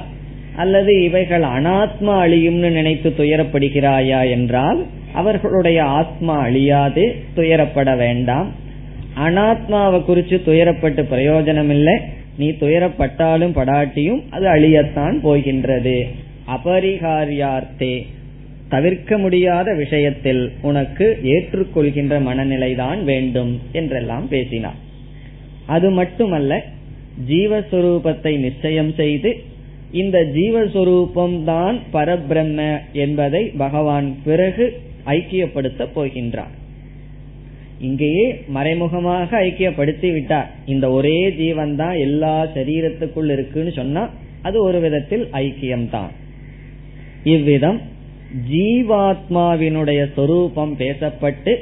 அல்லது 0.55 1.03
இவைகள் 1.03 1.41
அனாத்மா 1.41 2.15
அழியும்னு 2.23 2.69
நினைத்து 2.69 3.13
துயரப்படுகிறாயா 3.17 4.29
என்றால் 4.29 4.85
அவர்களுடைய 5.13 5.83
ஆத்மா 5.83 6.39
அழியாது 6.39 7.15
துயரப்பட 7.35 7.97
வேண்டாம். 7.97 8.51
அனாத்மாவை 9.17 10.03
குறித்து 10.03 10.41
துயரப்பட்டு 10.45 11.05
பிரயோஜனம் 11.11 11.69
இல்லை 11.69 11.99
நீ 12.35 12.49
துயரப்பட்டாலும் 12.49 13.55
படாட்டியும் 13.55 14.23
அது 14.29 14.47
அழியத்தான் 14.47 15.19
போகின்றது. 15.21 16.07
அபரிகாரியார்த்தே 16.47 18.05
தவிர்க்க 18.73 19.17
முடியாத 19.23 19.69
விஷயத்தில் 19.83 20.43
உனக்கு 20.69 21.05
ஏற்றுக்கொள்கின்ற 21.33 22.15
மனநிலைதான் 22.27 22.99
வேண்டும் 23.11 23.53
என்றெல்லாம் 23.79 24.27
பேசினார் 24.33 24.79
அது 25.75 25.87
மட்டுமல்ல 25.99 26.53
ஜீவஸ்வரூபத்தை 27.31 28.33
நிச்சயம் 28.45 28.93
செய்து 28.99 29.31
இந்த 30.01 30.17
ஜீவஸ்வரூபம் 30.37 31.35
தான் 31.49 31.77
பரபிரம்ம 31.93 32.59
என்பதை 33.03 33.43
பகவான் 33.63 34.07
பிறகு 34.27 34.65
ஐக்கியப்படுத்த 35.15 35.87
போகின்றார். 35.95 36.53
இங்கேயே 37.87 38.25
மறைமுகமாக 38.55 39.29
ஐக்கியப்படுத்தி 39.47 40.09
விட்டார். 40.13 40.49
இந்த 40.73 40.85
ஒரே 40.97 41.19
ஜீவன் 41.41 41.73
தான் 41.81 41.95
எல்லா 42.07 42.35
சரீரத்துக்குள் 42.55 43.31
இருக்குன்னு 43.35 43.71
சொன்னா 43.79 44.03
அது 44.47 44.57
ஒரு 44.67 44.79
விதத்தில் 44.85 45.25
ஐக்கியம்தான். 45.43 46.11
இவ்விதம் 47.33 47.79
ஜீவாத்மாவினுடைய 48.51 50.09
சொரூபம் 50.15 50.73
பேசப்பட்டு 50.77 51.55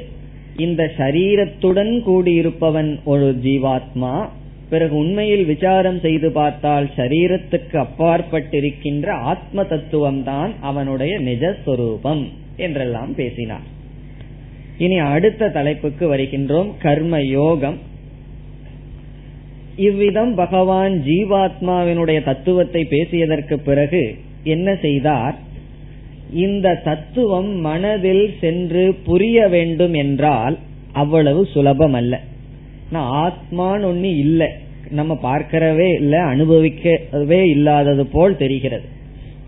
இந்த 0.56 0.92
சரீரத்துடன் 0.98 1.92
கூடியிருப்பவன் 2.06 2.98
ஒரு 3.04 3.38
ஜீவாத்மா 3.42 4.28
பிறகு 4.68 4.96
உண்மையில் 4.96 5.44
விசாரம் 5.44 6.00
செய்து 6.00 6.32
பார்த்தால் 6.32 6.90
சரீரத்துக்கு 6.96 7.76
அப்பாற்பட்டிருக்கின்ற 7.86 9.06
ஆத்ம 9.06 9.64
தத்துவம் 9.64 10.22
தான் 10.22 10.52
அவனுடைய 10.60 11.20
நிஜஸ்வரூபம் 11.20 12.22
என்றெல்லாம் 12.56 13.14
பேசினார். 13.14 13.66
இனி 14.78 14.98
அடுத்த 14.98 15.48
தலைப்புக்கு 15.48 16.16
வருகின்றோம். 16.16 16.70
கர்ம 16.78 17.22
யோகம் 17.22 17.78
இவ்விதம் 19.76 20.34
பகவான் 20.34 20.92
ஜீவாத்மாவினுடைய 20.92 22.24
தத்துவத்தை 22.24 22.86
பேசியதற்கு 22.90 23.54
பிறகு 23.54 24.16
என்ன 24.42 24.74
செய்தார்? 24.74 25.36
இந்த 26.32 26.74
தத்துவம் 26.74 27.60
மனதில் 27.60 28.34
சென்று 28.40 28.94
புரிய 29.04 29.48
வேண்டும் 29.48 29.94
என்றால் 29.94 30.58
அவ்வளவு 30.92 31.46
சுலபம் 31.46 31.92
அல்ல 31.92 32.20
ஆத்மான்னு 32.94 33.84
ஒண்ணு 33.84 34.02
இல்லை. 34.02 34.48
நம்ம 34.90 35.18
பார்க்கிறவே 35.22 35.94
இல்லை 35.94 36.18
அனுபவிக்கவே 36.18 37.48
இல்லாதது 37.48 38.06
போல் 38.06 38.36
தெரிகிறது. 38.36 38.82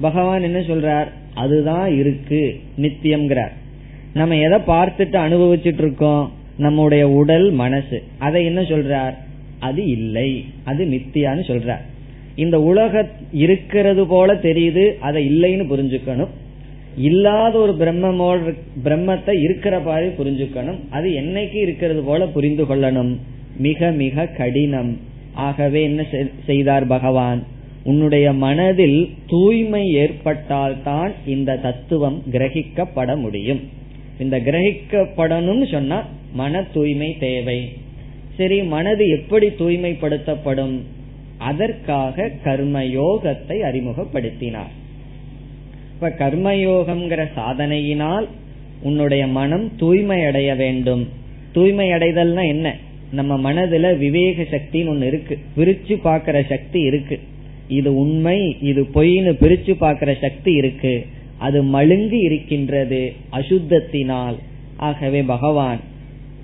பகவான் 0.01 0.42
என்ன 0.42 0.59
சொல்றார்? 0.59 1.07
அதுதான் 1.35 1.99
இருக்கு 1.99 2.61
நித்தியம்ங்கிறார். 2.79 3.51
நம்ம 4.14 4.37
எதை 4.37 4.59
பார்த்துட்டு 4.66 5.18
அனுபவிச்சுட்டு 5.27 5.79
இருக்கோம்? 5.79 6.33
நம்முடைய 6.57 7.09
உடல் 7.09 7.51
மனசு. 7.51 8.03
அதை 8.18 8.45
என்ன 8.45 8.61
சொல்றார்? 8.61 9.14
அது 9.59 9.85
இல்லை 9.85 10.45
அது 10.64 10.85
மித்தியான்னு 10.85 11.45
சொல்றார். 11.47 11.80
இந்த 12.35 12.61
உலக 12.61 13.09
இருக்கிறது 13.33 14.07
போல 14.07 14.35
தெரியுது 14.35 14.99
அதை 14.99 15.28
இல்லைன்னு 15.30 15.64
புரிஞ்சுக்கணும். 15.64 16.28
இல்லாத 16.97 17.59
ஒரு 17.59 17.72
பிரம்மமோட 17.72 18.57
பிரம்மத்தை 18.84 19.40
இருக்கிற 19.40 19.80
மாதிரி 19.80 20.07
புரிஞ்சுக்கணும். 20.07 20.78
அது 20.90 21.11
என்னைக்கு 21.11 21.55
இருக்கிறது 21.55 22.03
போல 22.03 22.26
புரிந்து 22.26 22.64
கொள்ளணும். 22.64 23.16
மிக 23.57 23.90
மிக 23.90 24.26
கடினம். 24.26 24.99
ஆகவே 25.32 25.82
என்ன 25.82 26.07
செய்தார் 26.47 26.86
பகவான்? 26.86 27.43
உன்னுடைய 27.84 28.32
மனதில் 28.32 29.09
தூய்மை 29.26 29.93
ஏற்பட்டால் 29.93 30.82
தான் 30.82 31.12
இந்த 31.26 31.57
தத்துவம் 31.57 32.22
கிரகிக்கப்பட 32.30 33.16
முடியும். 33.16 33.61
இந்த 34.18 34.38
கிரகிக்கப்படணும்னு 34.38 35.70
சொன்னா 35.70 36.07
மன 36.32 36.62
தூய்மை 36.62 37.16
தேவை. 37.20 37.68
சரி 38.36 38.62
மனது 38.62 39.09
எப்படி 39.09 39.49
தூய்மைப்படுத்தப்படும்? 39.49 40.80
அதற்காக 41.38 42.30
கர்ம 42.45 42.82
யோகத்தை 42.82 43.57
அறிமுகப்படுத்தினார். 43.70 44.80
இப்ப 46.03 46.26
கர்மயோகம்ங்கிற 46.26 47.26
சாதனையினால் 47.36 48.26
உன்னுடைய 48.82 49.26
மனம் 49.26 49.76
தூய்மை 49.76 50.24
அடைய 50.24 50.55
வேண்டும். 50.55 51.09
தூய்மை 51.53 51.88
அடைதல்னா 51.90 52.46
என்ன? 52.46 52.76
நம்ம 53.12 53.53
மனதுல 53.53 53.98
விவேக 53.98 54.42
சக்தின்னு 54.42 54.62
ஒண்ணு 54.72 55.07
இருக்கு. 55.07 55.38
பிரிச்சு 55.57 55.98
பாக்குற 56.05 56.46
சக்தி 56.48 56.80
இருக்கு. 56.80 57.20
இது 57.68 57.96
உண்மை 57.96 58.57
இது 58.61 58.82
பொய்னு 58.82 59.32
பிரிச்சு 59.32 59.72
பார்க்கிற 59.72 60.16
சக்தி 60.20 60.53
இருக்கு. 60.53 61.07
அது 61.38 61.64
மழுங்கி 61.64 62.20
இருக்கின்றது 62.20 63.12
அசுத்தத்தினால். 63.32 64.36
ஆகவே 64.76 65.22
பகவான் 65.22 65.80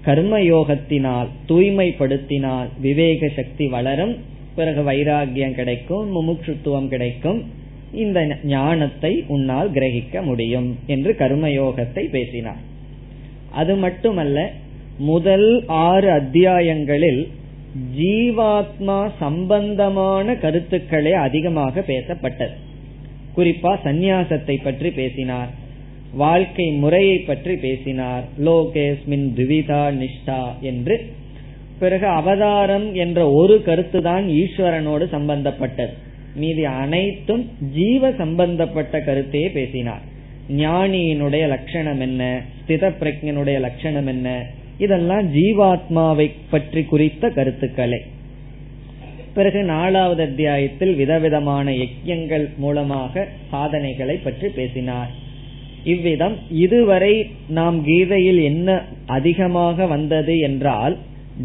கர்மயோகத்தினால் 0.05 1.27
தூய்மைப்படுத்தினால் 1.49 2.67
விவேக 2.81 3.29
சக்தி 3.29 3.67
வளரும். 3.67 4.17
பிறகு 4.55 4.83
வைராகியம் 4.83 5.55
கிடைக்கும் 5.55 6.17
முமுட்சுத்துவம் 6.17 6.89
கிடைக்கும். 6.89 7.58
இந்த 7.93 8.39
ஞானத்தை 8.43 9.25
உன்னால் 9.27 9.71
கிரகிக்க 9.71 10.23
முடியும் 10.23 10.77
என்று 10.87 11.13
கர்மயோகத்தை 11.13 12.11
பேசினார் 12.11 12.63
அது 13.53 13.77
மட்டுமல்ல 13.77 14.51
முதல் 14.99 15.65
ஆறு 15.67 16.09
அத்தியாயங்களில் 16.11 17.29
ஜீவாத்மா 17.97 19.11
சம்பந்தமான 19.19 20.35
கருத்துக்களே 20.35 21.13
அதிகமாக 21.13 21.81
பேசப்பட்டது. 21.81 22.55
குறிப்பா 23.37 23.73
சந்நியாசத்தை 23.85 24.63
பற்றி 24.63 24.91
பேசினார் 24.91 25.51
வாழ்க்கை 26.13 26.71
முறையை 26.71 27.19
பற்றி 27.19 27.57
பேசினார் 27.57 28.25
லோகேஸ்மின் 28.45 29.27
துவிதா 29.35 29.83
நிஷ்டா 30.01 30.43
என்று. 30.61 30.97
பிறகு 31.79 32.07
அவதாரம் 32.07 32.95
என்ற 32.95 33.31
ஒரு 33.31 33.63
கருத்து 33.63 34.03
தான் 34.03 34.25
ஈஸ்வரனோடு 34.27 35.05
சம்பந்தப்பட்டது. 35.09 35.95
மீதி 36.39 36.65
அனைத்தும் 36.65 37.45
ஜீவ 37.75 38.11
சம்பந்தப்பட்ட 38.11 38.99
கருத்தையே 38.99 39.49
பேசினார். 39.49 40.05
ஞானியினுடைய 40.57 41.45
லட்சணம் 41.49 42.01
என்ன? 42.01 42.23
ஸ்தித 42.61 42.91
பிரஜனுடைய 43.01 43.59
லட்சணம் 43.61 44.07
என்ன? 44.07 44.29
இதெல்லாம் 44.79 45.27
ஜீவாத்மாவை 45.35 46.31
பற்றி 46.51 46.83
குறித்த 46.85 47.29
கருத்துக்களே. 47.29 48.01
பிறகு 49.35 49.61
நாலாவது 49.65 50.23
அத்தியாயத்தில் 50.23 50.95
விதவிதமான 50.95 51.71
யஜ்யங்கள் 51.71 52.47
மூலமாக 52.57 53.27
சாதனைகளை 53.51 54.17
பற்றி 54.17 54.49
பேசினார். 54.49 55.11
இவ்விதம் 55.85 56.37
இதுவரை 56.51 57.13
நாம் 57.49 57.77
கீதையில் 57.85 58.41
என்ன 58.43 58.69
அதிகமாக 59.07 59.87
வந்தது 59.87 60.35
என்றால் 60.39 60.97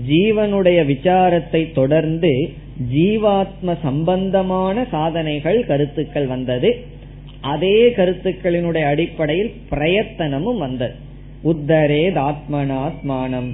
ஜீவனுடைய 0.08 0.80
விசாரத்தை 0.86 1.62
தொடர்ந்து 1.72 2.32
ஜீவாத்ம 2.94 3.78
சம்பந்தமான 3.82 4.86
சாதனைகள் 4.92 5.66
கருத்துக்கள் 5.66 6.26
வந்தது. 6.26 6.86
அதே 7.42 7.88
கருத்துக்களினுடைய 7.88 8.82
அடிப்படையில் 8.82 9.54
பிரயத்தனமும் 9.70 10.58
வந்தது. 10.58 10.96
உத்தரேத் 11.44 12.18
ஆத்மனாத்மானம். 12.30 13.50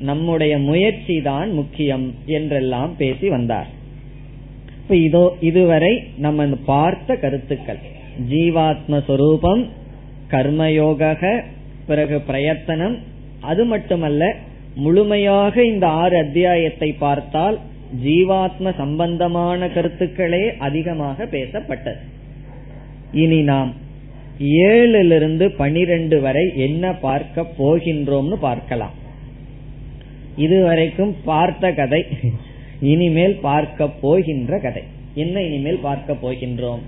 நம்முடைய 0.00 0.58
முயற்சி 0.58 1.20
தான் 1.20 1.52
முக்கியம் 1.52 2.14
என்றெல்லாம் 2.26 2.96
பேசி 2.96 3.28
வந்தார். 3.28 3.66
இதோ 4.88 5.36
இதுவரை 5.40 6.02
நம்ம 6.16 6.46
பார்த்த 6.64 7.16
கருத்துக்கள். 7.16 7.78
ஜீவாத்ம 8.30 9.04
சொரூபம் 9.04 9.68
கர்மயோக 10.30 11.42
பிறகு 11.86 12.20
பிரயத்தனம். 12.20 12.98
அது 13.40 13.64
மட்டுமல்ல 13.64 14.34
முழுமையாக 14.74 15.64
இந்த 15.64 15.86
ஆறு 15.86 16.16
அத்தியாயத்தை 16.18 16.92
பார்த்தால் 16.92 17.58
ஜீவாத்ம 18.02 18.74
சம்பந்தமான 18.76 19.68
கருத்துக்களே 19.68 20.56
அதிகமாக 20.58 21.24
பேசப்பட்டது. 21.24 22.02
இனி 23.12 23.42
நாம் 23.42 23.72
ஏழிலிருந்து 24.40 25.46
பனிரெண்டு 25.48 26.20
வரை 26.20 26.52
என்ன 26.56 26.92
பார்க்க 26.94 27.46
போகின்றோம்னு 27.58 28.34
பார்க்கலாம். 28.34 28.94
இதுவரைக்கும் 30.36 31.16
பார்த்த 31.24 31.72
கதை 31.72 32.06
இனிமேல் 32.80 33.36
பார்க்க 33.40 33.88
போகின்ற 33.88 34.58
கதை. 34.58 34.82
என்ன 35.14 35.42
இனிமேல் 35.42 35.78
பார்க்க 35.78 36.16
போகின்றோம்? 36.22 36.82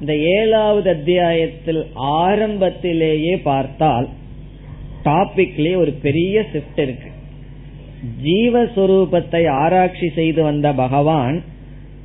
இந்த 0.00 0.16
ஏழாவது 0.16 0.90
அத்தியாயத்தில் 0.90 1.86
ஆரம்பத்திலேயே 1.94 3.36
பார்த்தால் 3.36 4.08
டாபிக்லயே 5.04 5.76
ஒரு 5.76 5.92
பெரிய 5.92 6.44
ஷிப்ட் 6.52 6.80
இருக்கு. 6.80 7.09
ஜீவஸ்வரூபத்தை 8.22 9.48
ஆராய்ச்சி 9.48 10.08
செய்து 10.08 10.42
வந்த 10.42 10.72
பகவான் 10.72 11.42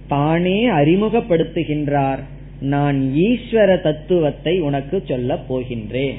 தானே 0.08 0.70
அறிமுகப்படுத்துகின்றார் 0.70 2.20
நான் 2.60 3.12
ஈஸ்வர 3.16 3.82
தத்துவத்தை 3.82 4.60
உனக்கு 4.60 5.04
சொல்ல 5.06 5.40
போகின்றேன். 5.50 6.16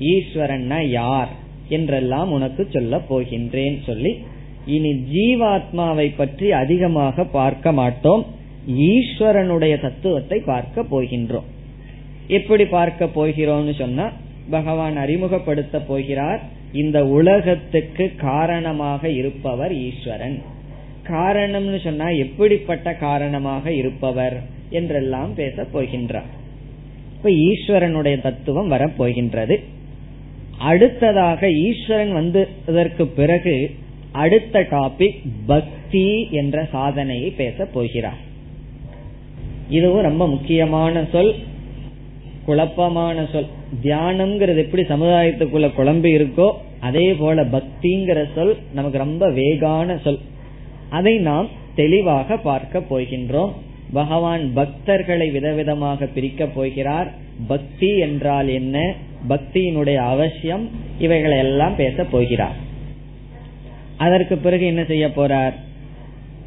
ஈஸ்வரன்னா 0.00 0.88
யார்? 0.88 1.28
என்றெல்லாம் 1.68 2.30
உனக்கு 2.30 2.68
சொல்ல 2.70 2.96
போகின்றேன் 2.96 3.76
சொல்லி 3.84 4.18
இனி 4.66 4.92
ஜீவாத்மாவை 5.12 6.16
பற்றி 6.16 6.52
அதிகமாக 6.52 7.24
பார்க்க 7.24 7.72
மாட்டோம். 7.72 8.26
ஈஸ்வரனுடைய 8.68 9.80
தத்துவத்தை 9.80 10.38
பார்க்க 10.38 10.82
போகின்றோம். 10.82 11.48
எப்படி 12.28 12.64
பார்க்க 12.64 13.04
போகிறோம்னு 13.04 13.78
சொன்னா 13.78 14.10
பகவான் 14.50 14.96
அறிமுகப்படுத்த 14.96 15.78
போகிறார். 15.78 16.42
இந்த 16.72 17.06
உலகத்துக்கு 17.06 18.12
காரணமாக 18.16 19.08
இருப்பவர் 19.08 19.74
ஈஸ்வரன். 19.74 20.42
காரணம்னு 21.08 21.84
சொன்னா 21.84 22.08
எப்படிப்பட்ட 22.08 22.94
காரணமாக 22.94 23.72
இருப்பவர் 23.72 24.42
என்றெல்லாம் 24.70 25.34
பேச 25.34 25.66
போகின்றார். 25.74 26.30
இப்ப 27.16 27.30
ஈஸ்வரனுடைய 27.30 28.22
தத்துவம் 28.22 28.70
வரப்போகின்றது. 28.70 29.60
அடுத்ததாக 30.58 31.50
ஈஸ்வரன் 31.50 32.12
வந்ததற்கு 32.12 33.06
பிறகு 33.06 33.70
அடுத்த 34.12 34.60
டாபிக் 34.60 35.18
பக்தி 35.46 36.28
என்ற 36.30 36.68
சாதனையை 36.72 37.30
பேச 37.30 37.64
போகிறார். 37.64 38.30
இதுவும் 39.68 40.02
ரொம்ப 40.02 40.28
முக்கியமான 40.28 41.04
சொல். 41.12 41.34
குழப்பமான 42.46 43.26
சொல். 43.32 43.46
தியானம்ங்கிறது 43.82 44.56
எப்படி 44.56 44.82
சமுதாயத்துக்குள்ள 44.82 45.74
குழம்பு 45.74 46.08
இருக்கோ 46.08 46.52
அதே 46.80 47.14
போல 47.14 47.44
பக்திங்கிற 47.44 48.24
சொல் 48.34 48.56
நமக்கு 48.72 48.98
ரொம்ப 48.98 49.28
வேகான 49.30 50.00
சொல். 50.02 50.18
அதை 50.90 51.18
நாம் 51.18 51.48
தெளிவாக 51.74 52.36
பார்க்க 52.36 52.78
போகின்றோம். 52.78 53.52
பகவான் 53.92 54.52
பக்தர்களை 54.56 55.30
விதவிதமாக 55.30 56.08
பிரிக்க 56.14 56.46
போகிறார். 56.46 57.12
பக்தி 57.46 57.98
என்றால் 57.98 58.48
என்ன? 58.48 58.94
பக்தியினுடைய 59.28 59.94
அவசியம். 59.94 60.70
இவைகளை 60.98 61.38
எல்லாம் 61.38 61.76
பேச 61.76 62.04
போகிறார். 62.04 62.56
அதற்கு 63.96 64.36
பிறகு 64.36 64.66
என்ன 64.66 64.84
செய்ய 64.84 65.06
போறார்? 65.06 65.52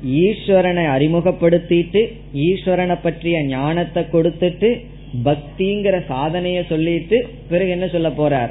ஈஸ்வரனை 0.06 0.86
அறிமுகப்படுத்திட்டு 0.86 2.02
ஈஸ்வரனை 2.34 2.98
பற்றிய 3.04 3.44
ஞானத்தை 3.44 4.04
கொடுத்துட்டு 4.14 4.70
பக்திங்கிற 5.24 5.96
சாதனைய 6.08 6.66
சொல்லிட்டு 6.68 7.28
பிறகு 7.50 7.70
என்ன 7.70 7.88
சொல்ல 7.88 8.10
போறார்? 8.10 8.50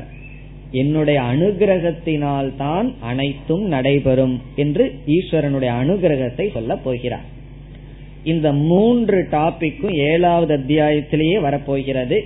என்னுடைய 0.71 1.21
அனுகிரகத்தினால் 1.21 2.57
தான் 2.57 2.95
அனைத்தும் 3.01 3.65
நடைபெறும் 3.67 4.41
என்று 4.57 4.93
ஈஸ்வரனுடைய 5.07 5.73
அனுகிரகத்தை 5.83 6.53
சொல்ல 6.53 6.77
போகிறார். 6.77 7.25
இந்த 8.25 8.53
மூன்று 8.53 9.29
டாபிக்கும் 9.31 9.95
ஏழாவது 9.95 10.59
அத்தியாயத்திலேயே 10.59 11.41
வரப்போகிறது. 11.41 12.25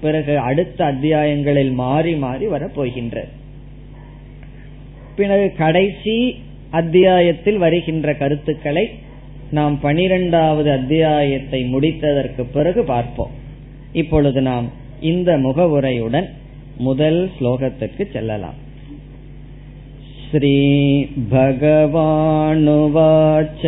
பிறகு 0.00 0.38
அடுத்த 0.38 0.84
அத்தியாயங்களில் 0.84 1.72
மாறி 1.72 2.14
மாறி 2.14 2.46
வரப்போகின்றது. 2.46 3.30
பிறகு 5.16 5.52
கடைசி 5.56 6.36
அத்தியாயத்தில் 6.70 7.58
வருகின்ற 7.58 8.14
கருத்துக்களை 8.14 8.90
நாம் 9.50 9.80
பனிரெண்டாவது 9.80 10.70
அத்தியாயத்தை 10.70 11.64
முடித்ததற்கு 11.74 12.44
பிறகு 12.52 12.84
பார்ப்போம். 12.84 13.42
இப்பொழுது 13.93 14.41
நாம் 14.41 14.69
இந்த 15.01 15.37
முகவுரையுடன் 15.37 16.29
முதல் 16.77 17.31
ஸ்லோகத்திற்கு 17.35 18.11
செல்லலாம் 18.11 18.67
ஸ்ரீ 20.23 20.57
பகவானுவாச்ச 21.31 23.63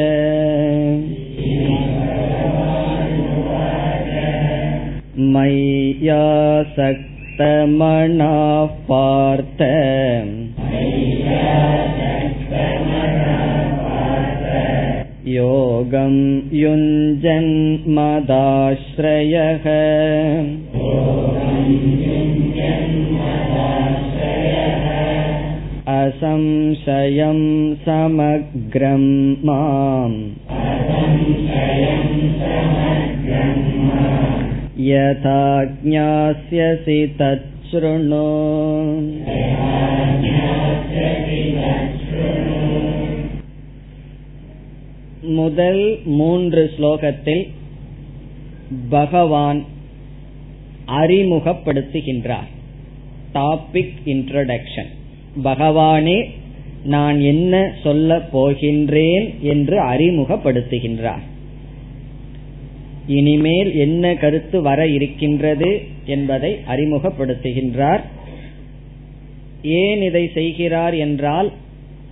मय्यासक्तमनाः 7.34 8.72
पार्थ 8.88 9.62
योगं 15.28 16.16
युञ्जन्मदाश्रयः 16.62 17.96
असंशयं 26.02 27.40
समग्रं 27.86 29.06
माम् 29.48 30.18
यथा 34.90 35.42
ज्ञास्यसि 35.84 37.00
तच्छृणु 37.22 38.26
முதல் 45.39 45.85
மூன்று 46.19 46.63
ஸ்லோகத்தில் 46.75 47.45
பகவான் 48.91 49.61
அறிமுகப்படுத்துகின்றார். 51.01 52.51
டாபிக் 53.35 53.97
இன்ட்ரோடக்ஷன் 54.15 54.91
பகவானே 55.45 56.19
நான் 56.95 57.19
என்ன 57.31 57.55
சொல்ல 57.83 58.19
போகின்றேன் 58.33 59.27
என்று 59.53 59.77
அறிமுகப்படுத்துகின்றார். 59.93 61.25
இனிமேல் 63.17 63.71
என்ன 63.85 64.05
கருத்து 64.23 64.59
வர 64.63 64.81
இருக்கின்றது 64.97 65.71
என்பதை 66.07 66.53
அறிமுகப்படுத்துகின்றார். 66.73 68.03
ஏன் 69.83 70.01
இதை 70.09 70.25
செய்கிறார் 70.35 70.95
என்றால் 71.07 71.49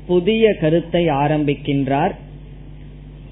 புதிய 0.07 0.45
கருத்தை 0.63 1.03
ஆரம்பிக்கின்றார். 1.23 2.15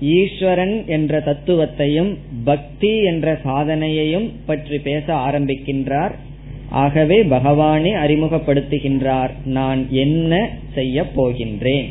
ஈஸ்வரன் 0.02 0.86
என்ற 0.86 1.18
தத்துவத்தையும் 1.18 2.16
பக்தி 2.44 3.02
என்ற 3.02 3.38
சாதனையையும் 3.44 4.30
பற்றி 4.46 4.78
பேச 4.78 5.14
ஆரம்பிக்கின்றார். 5.14 6.12
ஆகவே 6.68 7.22
பகவானே 7.22 7.92
அறிமுகப்படுத்துகின்றார் 7.94 9.30
நான் 9.44 9.86
என்ன 9.90 10.48
செய்ய 10.74 11.04
போகின்றேன். 11.16 11.88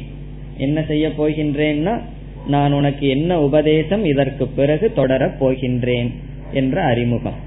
என்ன 0.58 0.84
செய்ய 0.84 1.08
போகின்றேன்னா 1.18 2.02
நான் 2.48 2.74
உனக்கு 2.74 3.08
என்ன 3.08 3.42
உபதேசம் 3.42 4.06
இதற்கு 4.06 4.48
பிறகு 4.48 4.92
தொடரப் 4.96 5.38
போகின்றேன் 5.40 6.10
என்ற 6.54 6.82
அறிமுகம். 6.82 7.40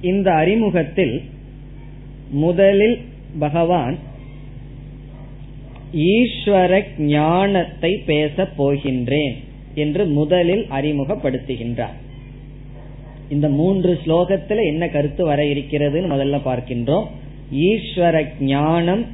இந்த 0.00 0.32
அறிமுகத்தில் 0.32 1.22
முதலில் 2.30 2.98
பகவான் 3.38 3.98
ஈஸ்வர 5.94 6.82
ஞானத்தை 6.98 8.02
பேசப் 8.06 8.62
போகின்றேன் 8.62 9.34
என்று 9.74 10.06
முதலில் 10.06 10.66
அறிமுகப்படுத்துகின்றார். 10.70 11.96
இந்த 13.28 13.48
மூன்று 13.48 14.00
ஸ்லோகத்துல 14.06 14.64
என்ன 14.64 14.88
கருத்து 14.88 15.24
வர 15.24 15.42
இருக்கிறதுன்னு 15.42 16.12
முதல்ல 16.14 16.40
பார்க்கின்றோம். 16.44 17.06
ஈஸ்வர 17.52 18.26
ஞானம் 18.40 19.06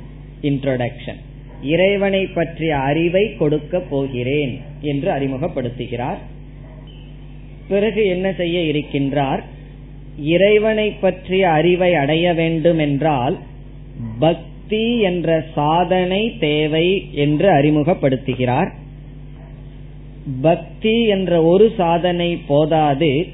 இன்ட்ரோடக்ஷன் 0.43 1.21
இறைவனை 1.63 2.27
பற்றிய 2.27 2.77
அறிவை 2.77 3.37
கொடுக்க 3.37 3.81
போகிறேன் 3.81 4.61
என்று 4.81 5.11
அறிமுகப்படுத்துகிறார். 5.11 6.17
பிறகு 7.69 8.07
என்ன 8.07 8.33
செய்ய 8.33 8.59
இருக்கின்றார்? 8.61 9.43
இறைவனை 10.19 10.91
பற்றிய 10.91 11.49
அறிவை 11.49 11.95
அடைய 11.95 12.35
வேண்டும் 12.35 12.79
என்றால் 12.79 13.39
பக்தி 14.19 14.47
என்ற 15.01 15.45
சாதனை 15.55 16.37
தேவை 16.41 17.09
என்று 17.13 17.49
அறிமுகப்படுத்துகிறார். 17.49 18.73
பக்தி 20.41 21.07
என்ற 21.07 21.43
ஒரு 21.43 21.73
சாதனை 21.77 22.37
போதாது. 22.37 23.27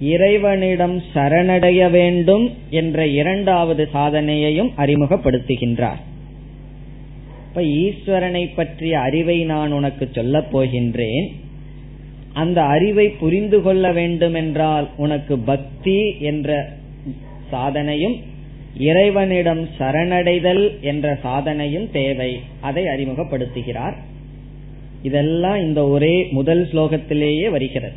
இறைவனிடம் 0.00 1.02
சரணடைய 1.14 1.90
வேண்டும் 1.90 2.50
என்ற 2.70 3.06
இரண்டாவது 3.06 3.88
சாதனையையும் 3.94 4.70
அறிமுகப்படுத்துகின்றார். 4.76 6.00
இப்ப 7.48 7.60
ஈஸ்வரனை 7.60 8.50
பற்றிய 8.54 9.00
அறிவை 9.00 9.44
நான் 9.44 9.72
உனக்கு 9.72 10.08
சொல்லப் 10.12 10.58
போகின்றேன். 10.58 11.26
அந்த 12.32 12.62
அறிவை 12.62 13.08
புரிந்து 13.08 13.62
கொள்ள 13.62 13.92
வேண்டும் 13.92 14.34
என்றால் 14.34 14.88
உனக்கு 14.96 15.38
பக்தி 15.38 16.14
என்ற 16.20 16.68
சாதனையும் 17.52 18.20
இறைவனிடம் 18.76 19.68
சரணடைதல் 19.78 20.80
என்ற 20.80 21.18
சாதனையும் 21.24 21.90
தேவை. 21.90 22.40
அதை 22.60 22.84
அறிமுகப்படுத்துகிறார். 22.84 23.94
இதெல்லாம் 25.02 25.60
இந்த 25.60 25.88
ஒரே 25.88 26.28
முதல் 26.30 26.68
ஸ்லோகத்திலேயே 26.72 27.50
வருகிறது. 27.50 27.94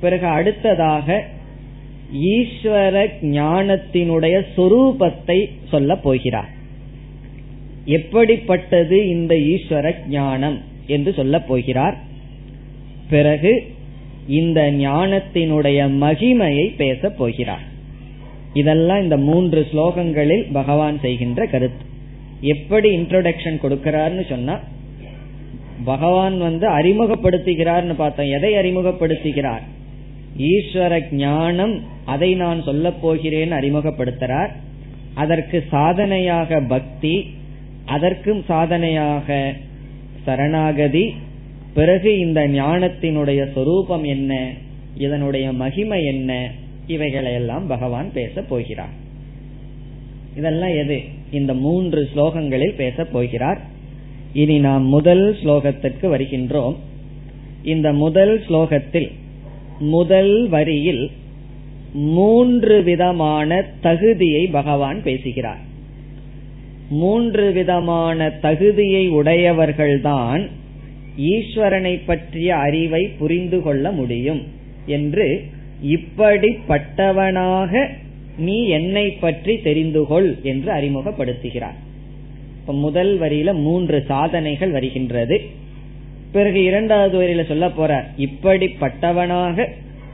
பிறகு 0.00 0.26
அடுத்ததாக 0.26 1.24
ஈஸ்வர 2.14 3.08
ஞானத்தினுடைய 3.22 4.42
சொரூபத்தை 4.56 5.50
சொல்ல 5.70 5.96
போகிறார். 5.96 6.48
எப்படிப்பட்டது 7.84 9.08
இந்த 9.08 9.34
ஈஸ்வர 9.34 9.92
ஞானம் 10.08 10.60
என்று 10.86 11.12
சொல்ல 11.12 11.40
போகிறார். 11.40 11.96
பிறகு 13.10 13.74
இந்த 14.28 14.72
ஞானத்தினுடைய 14.72 15.90
மகிமையை 16.00 16.76
பேச 16.76 17.10
போகிறார். 17.10 17.70
இதெல்லாம் 18.54 19.02
இந்த 19.02 19.16
மூன்று 19.16 19.66
ஸ்லோகங்களில் 19.72 20.52
பகவான் 20.52 21.00
செய்கின்ற 21.00 21.46
கருத்து. 21.46 21.84
எப்படி 22.40 22.96
இன்ட்ரோடக்ஷன் 22.96 23.58
கொடுக்கிறார்னு 23.62 24.28
சொன்னா 24.28 24.60
பகவான் 25.84 26.38
வந்து 26.38 26.68
அறிமுகப்படுத்துகிறார்னு 26.68 27.94
பார்த்தோம். 27.94 28.30
எதை 28.30 28.54
அறிமுகப்படுத்துகிறார்? 28.54 29.64
ஈஸ்வர 30.38 31.00
ஞானம் 31.10 31.80
அதை 32.04 32.34
நான் 32.34 32.62
சொல்ல 32.62 32.90
போகிறேன் 32.90 33.52
அறிமுகப்படுத்துறார். 33.52 34.52
அதற்கு 35.14 35.64
சாதனையாக 35.70 36.60
பக்தி 36.60 37.34
அதற்கும் 37.86 38.44
சாதனையாக 38.48 39.52
சரணாகதி 40.24 41.14
பிறகு 41.74 42.18
இந்த 42.18 42.48
ஞானத்தினுடைய 42.48 43.52
சொரூபம் 43.52 44.04
என்ன 44.04 44.50
இதனுடைய 44.96 45.52
மகிமை 45.52 46.04
என்ன 46.04 46.50
இவைகளையெல்லாம் 46.86 47.66
பகவான் 47.66 48.12
பேச 48.12 48.42
போகிறார். 48.42 49.00
இதெல்லாம் 50.36 50.74
எது? 50.76 51.00
இந்த 51.30 51.54
மூன்று 51.54 52.08
ஸ்லோகங்களில் 52.14 52.74
பேச 52.74 53.04
போகிறார். 53.04 53.60
இனி 54.32 54.58
நாம் 54.58 54.84
முதல் 54.84 55.36
ஸ்லோகத்திற்கு 55.44 56.02
வருகின்றோம். 56.02 56.76
இந்த 57.62 57.92
முதல் 57.92 58.42
ஸ்லோகத்தில் 58.48 59.10
முதல் 59.78 60.48
வரியில் 60.48 61.10
மூன்று 61.92 62.82
விதமான 62.82 63.64
தகுதியை 63.80 64.46
பகவான் 64.46 65.02
பேசுகிறார். 65.02 65.58
மூன்று 66.88 67.52
விதமான 67.52 68.30
தகுதியை 68.30 69.10
உடையவர்கள்தான் 69.10 70.48
ஈஸ்வரனை 71.18 72.00
பற்றிய 72.06 72.56
அறிவை 72.56 73.06
புரிந்து 73.06 73.62
கொள்ள 73.62 73.92
முடியும் 73.92 74.42
என்று 74.86 75.44
இப்படிப்பட்டவனாக 75.82 77.88
நீ 78.38 78.66
என்னை 78.66 79.10
பற்றி 79.10 79.58
தெரிந்து 79.58 80.06
கொள் 80.06 80.36
என்று 80.42 80.72
அறிமுகப்படுத்துகிறார். 80.72 81.74
இப்ப 82.60 82.72
முதல் 82.72 83.20
வரியில 83.20 83.54
மூன்று 83.54 84.04
சாதனைகள் 84.06 84.70
வருகின்றது. 84.70 85.40
பிறகு 86.32 86.64
இரண்டாவது 86.64 87.22
வரியில 87.22 87.46
சொல்ல 87.46 87.70
போற 87.70 88.06
இப்படிப்பட்டவனாக 88.18 89.66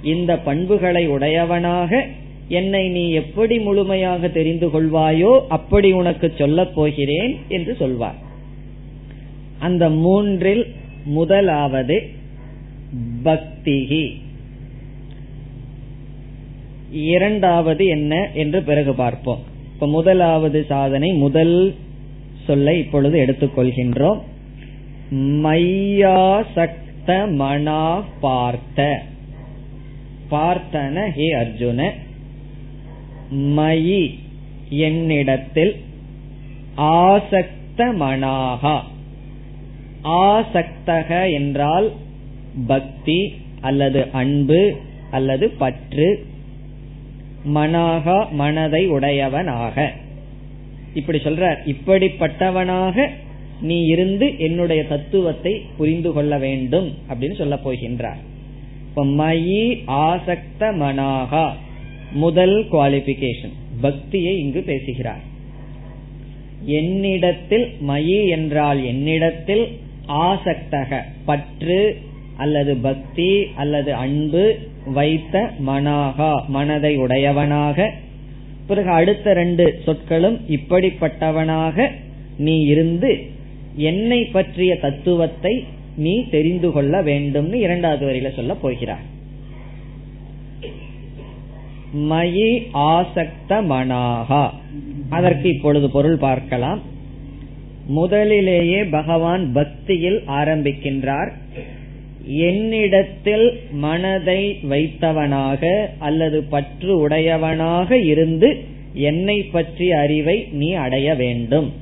இந்த 0.03 0.39
பண்புகளை 0.39 1.09
உடையவனாக 1.09 2.07
என்னை 2.49 2.89
நீ 2.89 3.11
எப்படி 3.11 3.59
முழுமையாக 3.59 4.29
தெரிந்து 4.29 4.67
கொள்வாயோ 4.67 5.41
அப்படி 5.49 5.93
உனக்கு 5.93 6.33
சொல்லப் 6.39 6.75
போகிறேன் 6.75 7.37
என்று 7.49 7.77
சொல்வார். 7.77 8.17
அந்த 9.59 9.91
மூன்றில் 9.91 10.67
முதலாவது 11.05 12.11
பக்திகி 13.25 14.17
இரண்டாவது 16.91 17.87
என்ன 17.87 18.31
என்று 18.35 18.63
பிறகு 18.63 18.95
பார்ப்போம். 18.95 19.39
இப்ப 19.73 19.87
முதலாவது 19.87 20.65
சாதனை 20.69 21.13
முதல் 21.13 21.75
சொல்லை 22.47 22.79
இப்பொழுது 22.79 23.19
எடுத்துக்கொள்கின்றோம். 23.19 24.19
மையாசக்த 25.15 27.35
மனா 27.35 28.05
பார்த்த. 28.21 29.03
பார்த்தன 30.31 31.11
ஹே 31.11 31.35
அர்ஜுன. 31.35 31.91
மயி 33.33 34.19
என்னிடத்தில் 34.69 35.77
ஆசக்த 36.77 37.77
மனாகா. 37.77 38.81
ஆசக்தக 40.05 41.33
என்றால் 41.33 41.93
பக்தி 42.67 43.35
அல்லது 43.61 44.07
அன்பு 44.13 44.77
அல்லது 45.11 45.51
பற்று 45.51 46.27
மனாகா 47.55 48.31
மனதை 48.31 48.89
உடையவனாக. 48.89 49.93
இப்படி 50.95 51.19
சொல்றார் 51.19 51.59
இப்படிப்பட்டவனாக 51.75 53.07
நீ 53.61 53.85
இருந்து 53.85 54.39
என்னுடைய 54.39 54.85
தத்துவத்தை 54.85 55.53
புரிந்து 55.77 56.13
கொள்ள 56.13 56.39
வேண்டும் 56.39 56.89
அப்படின்னு 57.09 57.37
சொல்ல 57.37 57.57
போகின்றார். 57.65 58.21
இப்ப 58.89 59.05
மயி 59.05 59.63
ஆசக்த 59.87 60.61
மனாகா 60.61 61.47
முதல் 62.13 62.67
குவாலிபிகேஷன் 62.73 63.55
பக்தியை 63.81 64.39
இங்கு 64.39 64.61
பேசுகிறார். 64.63 65.25
என்னிடத்தில் 66.65 67.67
மயி 67.89 68.29
என்றால் 68.29 68.85
என்னிடத்தில் 68.85 69.65
ஆசக்தக 70.09 71.01
பற்று 71.25 71.81
அல்லது 72.39 72.73
பக்தி 72.77 73.31
அல்லது 73.55 73.95
அன்பு 73.95 74.45
வைத்த 74.85 75.51
மனாகா 75.67 76.31
மனதை 76.49 76.97
உடையவனாக. 76.97 77.93
பிறகு 78.67 78.91
அடுத்த 78.91 79.33
ரெண்டு 79.33 79.65
சொற்களும் 79.85 80.39
இப்படிப்பட்டவனாக 80.49 81.89
நீ 82.39 82.57
இருந்து 82.65 83.13
என்னை 83.77 84.25
பற்றிய 84.25 84.77
தத்துவத்தை 84.77 85.65
நீ 85.97 86.15
தெரிந்து 86.31 86.71
கொள்ள 86.71 87.03
வேண்டும்னு 87.03 87.53
இரண்டாவது 87.53 88.05
வரியில 88.07 88.35
சொல்ல 88.37 88.55
போகிறார். 88.55 89.07
மயி 92.11 92.51
ஆசக்த 92.91 93.61
மனாகா. 93.71 94.43
அதற்கு 95.09 95.49
இப்பொழுது 95.49 95.91
பொருள் 95.91 96.17
பார்க்கலாம். 96.17 96.81
முதலிலேயே 97.87 98.85
பகவான் 98.85 99.53
பக்தியில் 99.53 100.21
ஆரம்பிக்கின்றார். 100.27 101.31
என்னிடத்தில் 102.29 103.61
மனதை 103.71 104.59
வைத்தவனாக 104.71 105.89
அல்லது 105.99 106.43
பற்று 106.43 106.93
உடையவனாக 107.01 107.99
இருந்து 107.99 108.49
என்னை 108.93 109.43
பற்றிய 109.43 109.99
அறிவை 109.99 110.49
நீ 110.53 110.73
அடைய 110.73 111.15
வேண்டும். 111.15 111.73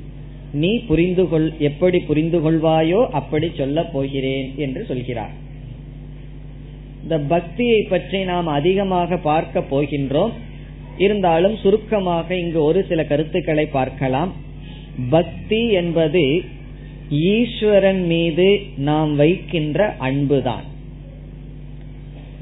நீ 0.53 0.79
புரிந்து 0.79 1.29
கொள் 1.29 1.53
எப்படி 1.59 1.99
புரிந்து 1.99 2.39
கொள்வாயோ 2.39 3.01
அப்படி 3.11 3.51
சொல்ல 3.57 3.85
போகிறேன் 3.85 4.53
என்று 4.57 4.85
சொல்கிறார். 4.85 5.35
இந்த 7.03 7.19
பக்தியை 7.19 7.83
பற்றி 7.83 8.25
நாம் 8.25 8.47
அதிகமாக 8.47 9.17
பார்க்க 9.17 9.63
போகின்றோம். 9.71 10.33
இருந்தாலும் 10.99 11.57
சுருக்கமாக 11.57 12.29
இங்கு 12.35 12.63
ஒரு 12.63 12.85
சில 12.89 13.05
கருத்துக்களை 13.05 13.67
பார்க்கலாம். 13.67 14.33
பக்தி 15.11 15.69
என்பது 15.71 16.45
ஈஸ்வரன் 17.11 18.07
மீது 18.07 18.61
நாம் 18.77 19.17
வைக்கின்ற 19.17 19.95
அன்புதான். 19.99 20.65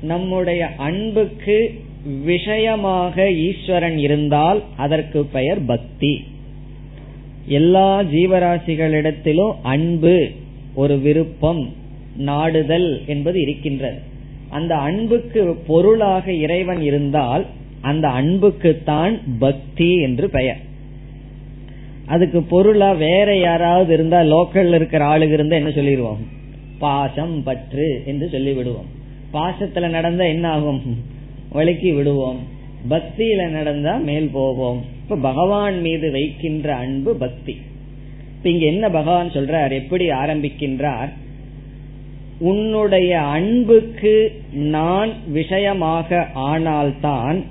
நம்முடைய 0.02 0.74
அன்புக்கு 0.76 1.80
விஷயமாக 2.24 3.30
ஈஸ்வரன் 3.30 3.98
இருந்தால் 3.98 4.62
அதற்கு 4.76 5.24
பெயர் 5.24 5.64
பக்தி. 5.64 6.24
எல்லா 7.46 8.02
ஜீவராசிகளிடத்திலும் 8.02 9.52
அன்பு 9.62 10.30
ஒரு 10.74 10.98
விருப்பம் 10.98 11.72
நாடுதல் 12.16 13.02
என்பது 13.06 13.40
இருக்கின்றது. 13.40 13.98
அந்த 14.48 14.76
அன்புக்கு 14.76 15.54
பொருளாக 15.66 16.32
இறைவன் 16.32 16.82
இருந்தால் 16.82 17.46
அந்த 17.80 18.08
அன்புக்குத்தான் 18.08 19.20
பக்தி 19.38 19.96
என்று 19.96 20.30
பெயர். 20.30 20.63
அதுக்கு 22.06 22.42
பொருளா 22.42 22.92
வேற 22.92 23.36
யாராவது 23.36 23.94
இருந்தா 23.94 24.20
லோக்கல்ல 24.20 24.74
இருக்கிற 24.74 25.04
ஆளுக 25.04 25.32
இருந்தா 25.32 25.56
என்ன 25.56 25.68
சொல்லிடுவோம்? 25.68 26.26
பாசம் 26.78 27.42
பற்று 27.42 28.02
என்று 28.06 28.28
சொல்லி 28.28 28.52
விடுவோம் 28.52 29.02
பாசத்துல 29.32 29.88
நடந்தா 29.88 30.24
என்ன 30.24 30.48
ஆகும்? 30.48 30.82
வழுக்கி 31.52 31.94
விடுவோம். 31.94 32.38
பக்தியில 32.90 33.48
நடந்தா 33.48 33.96
மேல் 33.96 34.30
போவோம். 34.32 34.84
இப்ப 35.02 35.16
பகவான் 35.16 35.80
மீது 35.80 36.10
வைக்கின்ற 36.10 36.74
அன்பு 36.74 37.14
பக்தி. 37.14 37.60
இப்ப 38.36 38.48
இங்க 38.48 38.66
என்ன 38.66 38.90
பகவான் 38.90 39.28
சொல்றார்? 39.28 39.72
எப்படி 39.72 40.08
ஆரம்பிக்கின்றார்? 40.08 41.08
உன்னுடைய 42.38 43.20
அன்புக்கு 43.20 44.42
நான் 44.52 45.10
விஷயமாக 45.26 46.28
ஆனால்தான் 46.34 47.42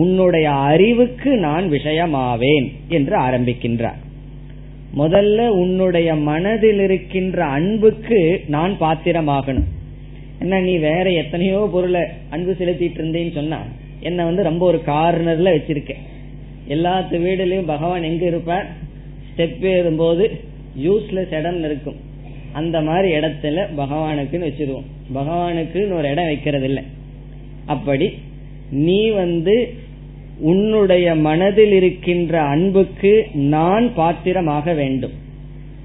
உன்னுடைய 0.00 0.46
அறிவுக்கு 0.50 1.30
நான் 1.36 1.66
விஷயமாவேன் 1.70 2.66
என்று 2.88 3.14
ஆரம்பிக்கின்றார். 3.18 4.00
முதல்ல 4.96 5.46
உன்னுடைய 5.60 6.08
மனதில் 6.14 6.80
இருக்கின்ற 6.80 7.38
அன்புக்கு 7.44 8.20
நான் 8.46 8.74
பாத்திரமாகணும். 8.80 9.68
என்ன 10.40 10.60
நீ 10.60 10.74
வேற 10.76 11.06
எத்தனையோ 11.12 11.68
பொருளை 11.72 12.02
அன்பு 12.30 12.56
செலுத்திட்டு 12.58 12.98
இருந்தேன்னு 13.00 13.32
சொன்னா 13.32 13.60
என்ன 14.00 14.24
வந்து 14.24 14.42
ரொம்ப 14.42 14.62
ஒரு 14.66 14.80
கார்னர்ல 14.86 15.48
வச்சிருக்க. 15.56 15.92
எல்லாத்து 16.68 17.16
வீடுலயும் 17.24 17.72
பகவான் 17.74 18.02
எங்க 18.02 18.24
இருப்பார்? 18.26 18.68
ஸ்டெப் 19.28 19.64
ஏறும்போது 19.74 20.24
யூஸ்லெஸ் 20.82 21.34
இடம் 21.38 21.60
இருக்கும். 21.64 21.98
அந்த 22.52 22.76
மாதிரி 22.80 23.08
இடத்துல 23.18 23.66
பகவானுக்குன்னு 23.78 24.48
வச்சிருவோம். 24.48 24.86
பகவானுக்குன்னு 25.14 25.98
ஒரு 25.98 26.08
இடம் 26.10 26.30
வைக்கிறது 26.32 26.64
இல்லை 26.64 26.84
அப்படி 27.66 28.08
நீ 28.70 29.00
வந்து 29.10 29.54
உன்னுடைய 30.38 31.14
மனதில் 31.14 31.72
இருக்கின்ற 31.72 32.40
அன்புக்கு 32.40 33.26
நான் 33.32 33.94
பாத்திரமாக 33.94 34.72
வேண்டும். 34.72 35.12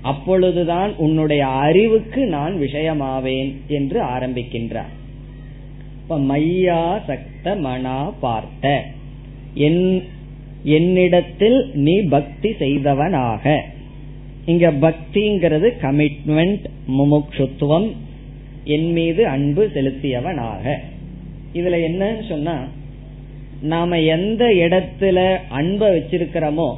அப்பொழுதுதான் 0.02 0.95
உன்னுடைய 0.95 1.47
அறிவுக்கு 1.47 2.26
நான் 2.26 2.56
விஷயமாவேன் 2.56 3.54
என்று 3.68 4.04
ஆரம்பிக்கின்றார். 4.04 4.91
இப்ப 6.02 6.20
மையா 6.20 6.99
சக்த 7.08 7.56
மனா 7.56 8.04
பார்த்த. 8.04 8.84
என்னிடத்தில் 10.64 11.72
நீ 11.74 12.02
பக்தி 12.02 12.54
செய்தவனாக. 12.60 13.62
இங்க 14.45 14.72
பக்திங்கிறது 14.72 15.72
கமிட்மெண்ட் 15.82 16.64
முமுட்சுத்துவம் 16.88 17.95
என் 18.64 18.91
மீது 18.91 19.28
அன்பு 19.28 19.70
செலுத்தியவனாக. 19.74 20.76
இதுல 21.54 21.76
என்னன்னு 21.88 22.30
சொன்னா 22.30 22.66
நாம 23.62 23.99
எந்த 23.99 24.45
இடத்துல 24.45 25.38
அன்பை 25.49 25.89
வச்சிருக்கிறோமோ 25.89 26.76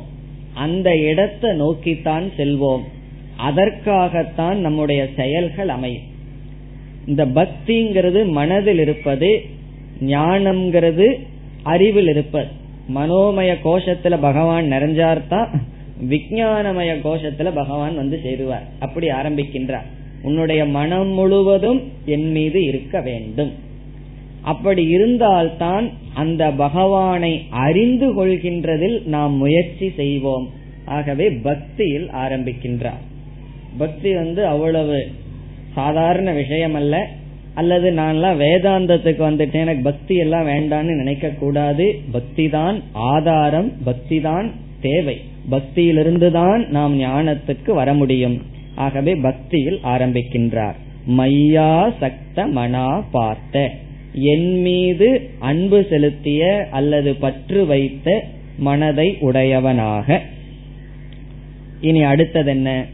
அந்த 0.54 0.98
இடத்தை 0.98 1.52
நோக்கித்தான் 1.52 2.30
செல்வோம். 2.38 2.82
அதற்காகத்தான் 3.38 4.58
நம்முடைய 4.58 5.08
செயல்கள் 5.16 5.70
அமையும். 5.70 6.12
இந்த 7.08 7.26
பக்திங்கிறது 7.26 8.26
மனதில் 8.28 8.80
இருப்பது 8.80 9.42
ஞானம்ங்கிறது 10.02 11.20
அறிவில் 11.64 12.08
இருப்பது. 12.08 12.48
மனோமய 12.96 13.56
கோஷத்துல 13.64 14.18
பகவான் 14.22 14.72
நிறைஞ்சார்தான் 14.72 15.48
விஜயானமய 16.10 16.96
கோஷத்துல 17.04 17.56
பகவான் 17.56 17.96
வந்து 17.96 18.20
சேருவார். 18.24 18.68
அப்படி 18.80 19.08
ஆரம்பிக்கின்றார். 19.08 19.86
உன்னுடைய 20.22 20.66
மனம் 20.66 21.08
முழுவதும் 21.08 21.82
என் 22.06 22.32
மீது 22.32 22.64
இருக்க 22.64 23.02
வேண்டும். 23.02 23.54
அப்படி 24.44 24.84
இருந்தால்தான் 24.88 25.86
அந்த 26.14 26.44
பகவானை 26.52 27.34
அறிந்து 27.50 28.08
கொள்கின்றதில் 28.18 28.98
நாம் 29.06 29.36
முயற்சி 29.38 29.88
செய்வோம். 29.96 30.46
ஆகவே 30.86 31.28
பக்தியில் 31.30 32.08
ஆரம்பிக்கின்றார். 32.24 33.04
பக்தி 33.78 34.14
வந்து 34.14 34.42
அவ்வளவு 34.48 34.98
சாதாரண 35.74 36.32
விஷயம் 36.32 36.74
அல்ல 36.74 36.96
அல்லது 37.56 37.92
நான்லாம் 37.92 38.40
வேதாந்தத்துக்கு 38.44 39.22
வந்துட்டேன் 39.30 39.64
எனக்கு 39.66 39.84
பக்தி 39.84 40.16
எல்லாம் 40.16 40.48
வேண்டான்னு 40.48 40.96
நினைக்க 41.02 41.30
கூடாது 41.30 41.86
பக்தி 42.12 42.50
தான் 42.50 42.78
ஆதாரம் 42.94 43.70
பக்தி 43.84 44.20
தான் 44.20 44.48
தேவை. 44.82 45.18
பக்தியிலிருந்து 45.50 46.32
தான் 46.32 46.62
நாம் 46.70 47.00
ஞானத்துக்கு 47.00 47.72
வர 47.74 47.94
முடியும். 47.94 48.38
ஆகவே 48.76 49.16
பக்தியில் 49.16 49.80
ஆரம்பிக்கின்றார். 49.84 50.78
மையா 51.18 51.72
சக்த 52.00 52.46
மனா 52.58 52.88
பார்த்த. 53.12 53.66
என் 54.14 54.62
மீது 54.62 55.30
அன்பு 55.40 55.86
செலுத்திய 55.90 56.68
அல்லது 56.72 57.16
பற்று 57.16 57.66
வைத்த 57.66 58.24
மனதை 58.58 59.18
உடையவனாக. 59.20 60.22
இனி 61.82 62.04
அடுத்தது 62.04 62.50
என்ன 62.50 62.86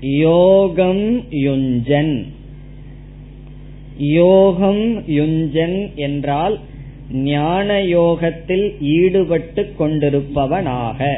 யோகம் 0.00 1.24
யுஞ்சன். 1.30 2.24
யோகம் 3.96 5.08
யுஞ்சன் 5.08 5.94
என்றால் 5.94 6.60
ஞான 7.10 7.82
யோகத்தில் 7.82 8.80
ஈடுபட்டு 8.80 9.74
கொண்டிருப்பவனாக. 9.78 11.16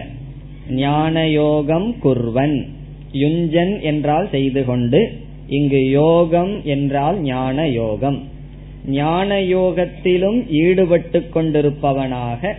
ஞான 0.68 1.28
யோகம் 1.28 1.96
குர்வன். 2.04 2.66
யுஞ்சன் 3.12 3.80
என்றால் 3.80 4.28
செய்து 4.30 4.64
கொண்டு 4.64 5.12
இங்கு 5.46 5.88
யோகம் 5.90 6.64
என்றால் 6.64 7.20
ஞான 7.20 7.68
யோகம். 7.68 8.32
ஞான 8.86 9.40
யோகத்திலும் 9.40 10.46
ஈடுபட்டு 10.48 11.28
கொண்டிருப்பவனாக 11.34 12.54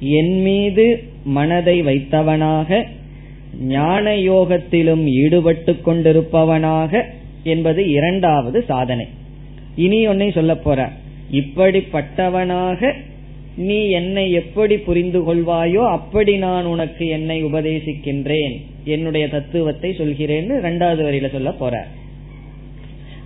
என் 0.00 0.42
மீது 0.42 1.04
மனதை 1.24 1.82
வைத்தவனாக 1.82 2.86
ஞான 3.60 4.16
யோகத்திலும் 4.16 5.04
ஈடுபட்டு 5.06 5.76
கொண்டிருப்பவனாக 5.86 7.04
என்பது 7.44 7.88
இரண்டாவது 7.88 8.64
சாதனை. 8.64 9.06
இனி 9.76 10.08
ஒன்னை 10.08 10.32
சொல்ல 10.32 10.56
போற. 10.56 10.90
இப்படிப்பட்டவனாக 11.30 12.92
நீ 13.56 13.88
என்னை 13.88 14.32
எப்படி 14.32 14.78
புரிந்து 14.78 15.20
கொள்வாயோ 15.20 15.90
அப்படி 15.90 16.36
நான் 16.36 16.64
உனக்கு 16.64 17.06
என்னை 17.06 17.44
உபதேசிக்கின்றேன். 17.44 18.60
என்னுடைய 18.84 19.28
தத்துவத்தை 19.28 19.90
சொல்கிறேன்னு 19.90 20.58
இரண்டாவது 20.58 21.10
வரியில 21.10 21.30
சொல்ல 21.30 21.52
போற. 21.52 21.86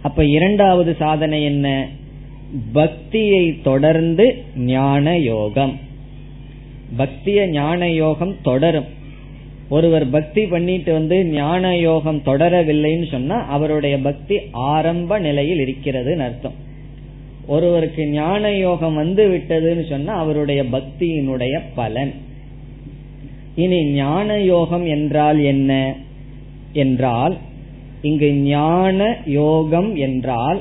அப்ப 0.07 0.24
இரண்டாவது 0.24 0.96
சாதனை 0.98 1.44
என்ன? 1.44 1.88
பக்தியை 2.72 3.61
தொடர்ந்து 3.62 4.42
ஞான 4.57 5.18
யோகம். 5.18 5.78
பக்திய 6.98 7.46
ஞான 7.46 7.90
யோகம் 7.90 8.36
தொடரும். 8.42 8.84
ஒருவர் 9.68 10.11
பக்தி 10.11 10.46
பண்ணிட்டு 10.46 10.92
வந்து 10.92 11.24
ஞான 11.24 11.76
யோகம் 11.76 12.22
தொடரவில்லைன்னு 12.24 13.11
சொன்னா 13.11 13.46
அவருடைய 13.46 13.98
பக்தி 13.98 14.36
ஆரம்ப 14.50 15.18
நிலையில் 15.18 15.59
இருக்கிறது 15.59 16.20
அர்த்தம். 16.20 16.54
ஒருவருக்கு 17.46 18.07
ஞான 18.07 18.52
யோகம் 18.52 18.94
வந்து 18.94 19.28
விட்டதுன்னு 19.28 19.88
சொன்னா 19.88 20.14
அவருடைய 20.14 20.62
பக்தியினுடைய 20.62 21.61
பலன். 21.74 22.12
இனி 23.54 23.84
ஞான 23.84 24.40
யோகம் 24.40 24.86
என்றால் 24.86 25.40
என்ன? 25.40 25.94
என்றால் 26.72 27.36
இங்கு 28.03 28.32
ஞான 28.32 29.16
யோகம் 29.24 29.97
என்றால் 29.97 30.61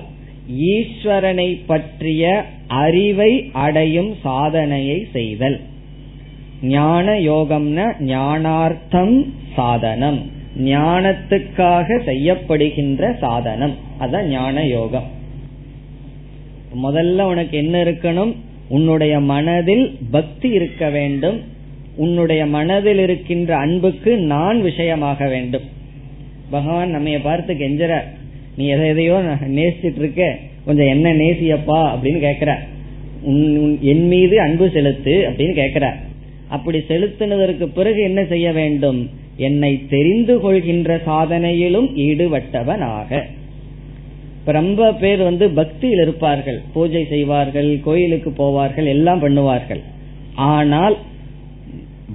ஈஸ்வரனை 0.59 1.59
பற்றிய 1.65 2.45
அறிவை 2.67 3.49
அடையும் 3.53 4.15
சாதனையை 4.23 5.07
செய்தல். 5.13 5.59
ஞான 6.61 7.11
யோகம்னா 7.11 7.93
ஞானார்த்தம் 7.99 9.29
சாதனம். 9.55 10.31
ஞானத்துக்காக 10.63 12.01
செய்யப்படுகின்ற 12.05 13.17
சாதனம். 13.17 13.73
அதான் 13.99 14.23
ஞான 14.23 14.65
யோகம். 14.65 15.13
முதல்ல 16.83 17.21
உனக்கு 17.21 17.57
என்ன 17.57 17.83
இருக்கணும்? 17.83 18.35
உன்னுடைய 18.69 19.19
மனதில் 19.19 19.97
பக்தி 20.11 20.49
இருக்க 20.49 20.89
வேண்டும். 20.89 21.41
உன்னுடைய 21.95 22.45
மனதில் 22.45 22.97
இருக்கின்ற 22.97 23.57
அன்புக்கு 23.57 24.17
நான் 24.17 24.61
விஷயமாக 24.61 25.27
வேண்டும். 25.27 25.61
பகவான் 26.49 26.89
நம்ம 26.89 27.17
பார்த்து 27.23 27.53
கெஞ்சற 27.53 27.93
நீ 28.57 28.65
எதை 28.65 28.87
எதையோ 28.87 29.21
நேசிச்சிட்டு 29.47 29.97
இருக்க 29.97 30.35
கொஞ்சம் 30.65 30.87
என்ன 30.87 31.13
நேசியப்பா? 31.13 31.79
அப்படின்னு 31.93 32.19
கேக்குற. 32.27 32.51
என் 33.81 34.07
மீது 34.07 34.41
அன்பு 34.41 34.69
செலுத்து 34.69 35.29
அப்படின்னு 35.29 35.55
கேக்குற. 35.61 35.85
அப்படி 36.47 36.77
செலுத்தினதற்கு 36.77 37.65
பிறகு 37.65 38.01
என்ன 38.01 38.23
செய்ய 38.23 38.51
வேண்டும்? 38.51 39.09
என்னை 39.37 39.81
தெரிந்து 39.89 40.39
கொள்கின்ற 40.39 41.01
சாதனையிலும் 41.07 41.89
ஈடுபட்டவனாக. 41.95 43.21
ரொம்ப 44.45 44.93
பேர் 44.93 45.21
வந்து 45.21 45.49
பக்தியில் 45.49 46.01
இருப்பார்கள். 46.01 46.61
பூஜை 46.73 47.05
செய்வார்கள் 47.09 47.79
கோயிலுக்கு 47.83 48.29
போவார்கள் 48.29 48.85
எல்லாம் 48.85 49.21
பண்ணுவார்கள். 49.21 49.83
ஆனால் 50.35 50.97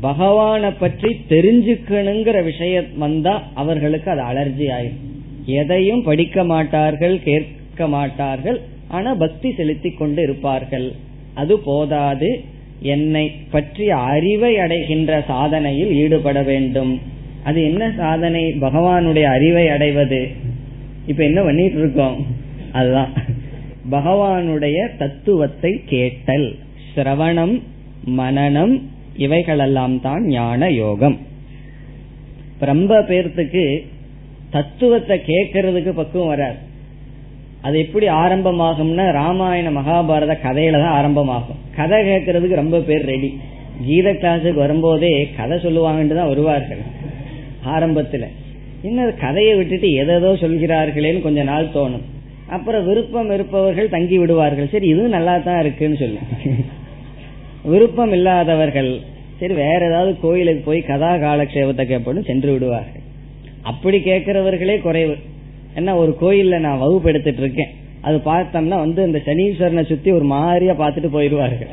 பகவானை 0.00 0.70
பற்றி 0.70 1.16
தெரிஞ்சுக்கணுங்கிற 1.28 2.44
விஷயம் 2.44 2.98
வந்தா 2.98 3.48
அவர்களுக்கு 3.54 4.10
அது 4.10 4.22
அலர்ஜி 4.22 4.68
ஆயிடும் 4.68 5.08
எதையும் 5.44 6.02
படிக்க 6.02 6.44
மாட்டார்கள் 6.44 7.22
கேட்க 7.22 7.88
மாட்டார்கள் 7.88 8.60
ஆனா 8.88 9.14
பக்தி 9.14 9.52
செலுத்தி 9.52 9.90
கொண்டு 9.90 10.22
இருப்பார்கள். 10.22 10.92
அது 11.34 11.58
போதாது. 11.58 12.40
என்னை 12.80 13.32
பற்றிய 13.50 13.96
அறிவை 13.96 14.58
அடைகின்ற 14.58 15.24
சாதனையில் 15.28 15.92
ஈடுபட 15.92 16.42
வேண்டும். 16.42 17.00
அது 17.44 17.62
என்ன 17.62 17.92
சாதனை? 17.96 18.44
பகவானுடைய 18.44 19.22
அறிவை 19.22 19.68
அடைவது. 19.68 20.28
இப்ப 21.06 21.24
என்ன 21.24 21.42
பண்ணிட்டு 21.42 21.78
இருக்கோம்? 21.78 22.26
அதுதான். 22.72 23.12
பகவானுடைய 23.90 24.96
தத்துவத்தை 24.98 25.82
கேட்டல். 25.86 26.56
சிரவணம் 26.96 27.62
மனநம் 28.16 28.82
இவைகளெல்லாம் 29.24 29.96
தான் 30.06 30.24
ஞான 30.36 30.70
யோகம் 30.82 31.16
ரொம்ப 32.70 32.94
பேர்த்துக்கு 33.10 33.64
தத்துவத்தை 34.54 35.16
கேட்கறதுக்கு 35.30 35.92
பக்குவம் 35.98 36.32
வராது. 36.32 36.58
அது 37.66 37.76
எப்படி 37.84 38.06
ஆரம்பமாகும்னா 38.22 39.06
ராமாயண 39.20 39.70
மகாபாரத 39.78 40.34
கதையில 40.44 40.80
தான் 40.82 40.96
ஆரம்பமாகும். 40.98 41.58
கதை 41.78 41.98
கேட்கறதுக்கு 42.08 42.60
ரொம்ப 42.62 42.78
பேர் 42.88 43.04
ரெடி 43.12 43.30
கீத 43.86 44.08
கிளாஸுக்கு 44.22 44.62
வரும்போதே 44.64 45.12
கதை 45.38 45.56
சொல்லுவாங்கன்னு 45.64 46.18
தான் 46.20 46.32
வருவார்கள் 46.32 46.82
ஆரம்பத்துல. 47.74 48.26
இன்னும் 48.88 49.20
கதையை 49.24 49.52
விட்டுட்டு 49.58 49.88
எதோ 50.02 50.32
சொல்கிறார்களேன்னு 50.44 51.26
கொஞ்ச 51.26 51.42
நாள் 51.52 51.74
தோணும். 51.76 52.04
அப்புறம் 52.56 52.86
விருப்பம் 52.88 53.32
இருப்பவர்கள் 53.36 53.94
தங்கி 53.96 54.16
விடுவார்கள். 54.20 54.70
சரி 54.74 54.86
இதுவும் 54.92 55.16
நல்லா 55.16 55.34
தான் 55.48 55.60
இருக்குன்னு 55.64 55.98
சொல்லி. 56.02 56.20
விருப்பம் 57.64 58.12
இல்லாதவர்கள் 58.12 59.00
சரி 59.40 59.54
வேற 59.54 59.86
ஏதாவது 59.86 60.20
கோயிலுக்கு 60.20 60.62
போய் 60.64 60.80
கதா 60.80 61.14
காலக்ஷேபத்தை 61.14 61.84
கேட்படும் 61.84 62.22
சென்று 62.22 62.52
விடுவார்கள். 62.52 63.00
அப்படி 63.62 63.98
கேட்கிறவர்களே 63.98 64.80
குறைவு. 64.80 65.16
என்ன 65.74 65.96
ஒரு 65.96 66.16
கோயில்ல 66.20 66.58
நான் 66.58 66.78
வகுப்பு 66.78 67.08
எடுத்துட்டு 67.08 67.40
இருக்கேன். 67.40 67.68
அது 68.00 68.16
பார்த்தோம்னா 68.16 68.78
வந்து 68.78 69.06
இந்த 69.06 69.20
சனீஸ்வரனை 69.26 69.84
சுத்தி 69.84 70.10
ஒரு 70.10 70.24
மாதிரியா 70.24 70.72
பார்த்துட்டு 70.72 71.08
போயிடுவார்கள். 71.12 71.68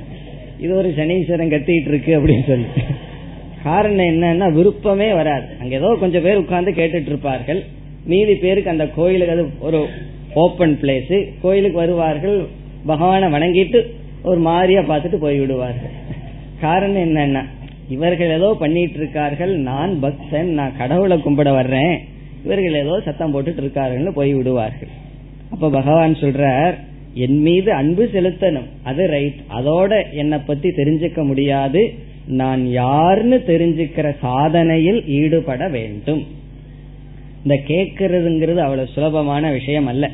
இது 0.60 0.76
ஒரு 0.76 0.94
சனீஸ்வரன் 0.96 1.52
கத்திட்டு 1.54 1.88
இருக்கு 1.88 2.20
அப்படின்னு 2.20 2.46
சொல்லி. 2.46 2.64
காரணம் 3.62 4.06
என்னன்னா 4.06 4.52
விருப்பமே 4.52 5.12
வராது. 5.12 5.46
அங்க 5.60 5.74
ஏதோ 5.74 5.96
கொஞ்சம் 6.00 6.22
பேர் 6.22 6.36
உட்கார்ந்து 6.36 6.70
கேட்டுட்டு 6.70 7.06
இருப்பார்கள். 7.06 7.64
மீதி 8.04 8.34
பேருக்கு 8.34 8.70
அந்த 8.70 8.88
கோயிலுக்கு 8.88 9.34
அது 9.34 9.50
ஒரு 9.60 9.86
ஓபன் 10.34 10.78
பிளேஸ் 10.82 11.28
கோயிலுக்கு 11.40 11.76
வருவார்கள் 11.76 12.46
பகவானை 12.86 13.28
வணங்கிட்டு 13.28 13.86
ஒரு 14.22 14.40
மாதிரியா 14.48 14.80
பார்த்துட்டு 14.80 15.18
போய் 15.24 15.38
விடுவார்கள் 15.38 15.94
காரணம் 16.60 17.04
என்னன்னா 17.06 17.42
இவர்கள் 17.88 18.34
ஏதோ 18.38 18.48
பண்ணிட்டு 18.58 18.98
இருக்கார்கள் 18.98 19.52
நான் 19.70 19.92
பக்தன் 20.00 20.50
நான் 20.58 20.78
கடவுளை 20.78 21.16
கும்பிட 21.18 21.50
வர்றேன் 21.52 21.94
இவர்கள் 22.44 22.80
ஏதோ 22.84 22.94
சத்தம் 23.00 23.32
போட்டுட்டு 23.34 23.62
இருக்காருன்னு 23.64 24.12
போய் 24.18 24.32
விடுவார்கள் 24.34 24.92
அப்ப 25.50 25.70
பகவான் 25.70 26.14
சொல்றார் 26.14 26.76
என் 27.14 27.40
மீது 27.40 27.70
அன்பு 27.72 28.04
செலுத்தணும் 28.12 28.68
அது 28.82 29.02
ரைட் 29.06 29.40
அதோட 29.58 29.92
என்னை 30.12 30.38
பத்தி 30.46 30.68
தெரிஞ்சுக்க 30.68 31.20
முடியாது. 31.24 31.80
நான் 32.40 32.62
யாருன்னு 32.70 33.38
தெரிஞ்சுக்கிற 33.46 34.08
சாதனையில் 34.22 35.00
ஈடுபட 35.06 35.68
வேண்டும். 35.68 36.22
இந்த 37.42 37.54
கேட்கறதுங்கிறது 37.70 38.60
அவ்வளவு 38.66 38.92
சுலபமான 38.94 39.50
விஷயம் 39.50 39.86
அல்ல. 39.86 40.04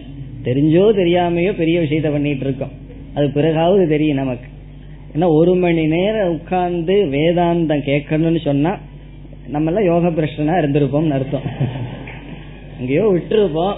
தெரிஞ்சோ 0.45 0.85
தெரியாமையோ 1.01 1.53
பெரிய 1.53 1.79
விஷயத்த 1.81 2.11
பண்ணிட்டு 2.13 2.45
இருக்கோம் 2.47 2.75
அது 3.15 3.31
பிறகாவது 3.31 3.89
தெரியும் 3.89 4.17
நமக்கு. 4.17 4.49
ஏன்னா 5.15 5.27
ஒரு 5.29 5.55
மணி 5.55 5.87
நேரம் 5.87 6.31
உட்கார்ந்து 6.31 6.95
வேதாந்தம் 6.95 7.87
கேட்கணும்னு 7.87 8.41
சொன்னா 8.41 8.79
நம்ம 9.47 9.71
எல்லாம் 9.71 9.85
யோக 9.85 10.09
பிரஷனா 10.09 10.55
இருந்திருப்போம் 10.63 11.11
அர்த்தம். 11.11 11.47
இங்கேயோ 12.81 13.05
விட்டுருப்போம். 13.05 13.75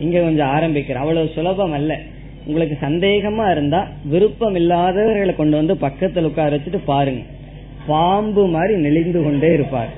இங்க 0.00 0.20
கொஞ்சம் 0.20 0.48
ஆரம்பிக்கிறோம். 0.48 1.04
அவ்வளவு 1.04 1.30
சுலபம் 1.34 1.72
அல்ல. 1.72 1.98
உங்களுக்கு 2.46 2.76
சந்தேகமா 2.86 3.50
இருந்தா 3.50 3.88
விருப்பம் 4.04 4.54
இல்லாதவர்களை 4.54 5.36
கொண்டு 5.36 5.56
வந்து 5.56 5.74
பக்கத்துல 5.74 6.22
உட்கார 6.22 6.56
வச்சுட்டு 6.56 6.78
பாருங்க. 6.84 7.22
பாம்பு 7.86 8.46
மாதிரி 8.46 8.80
நெளிந்து 8.80 9.22
கொண்டே 9.22 9.52
இருப்பார் 9.52 9.88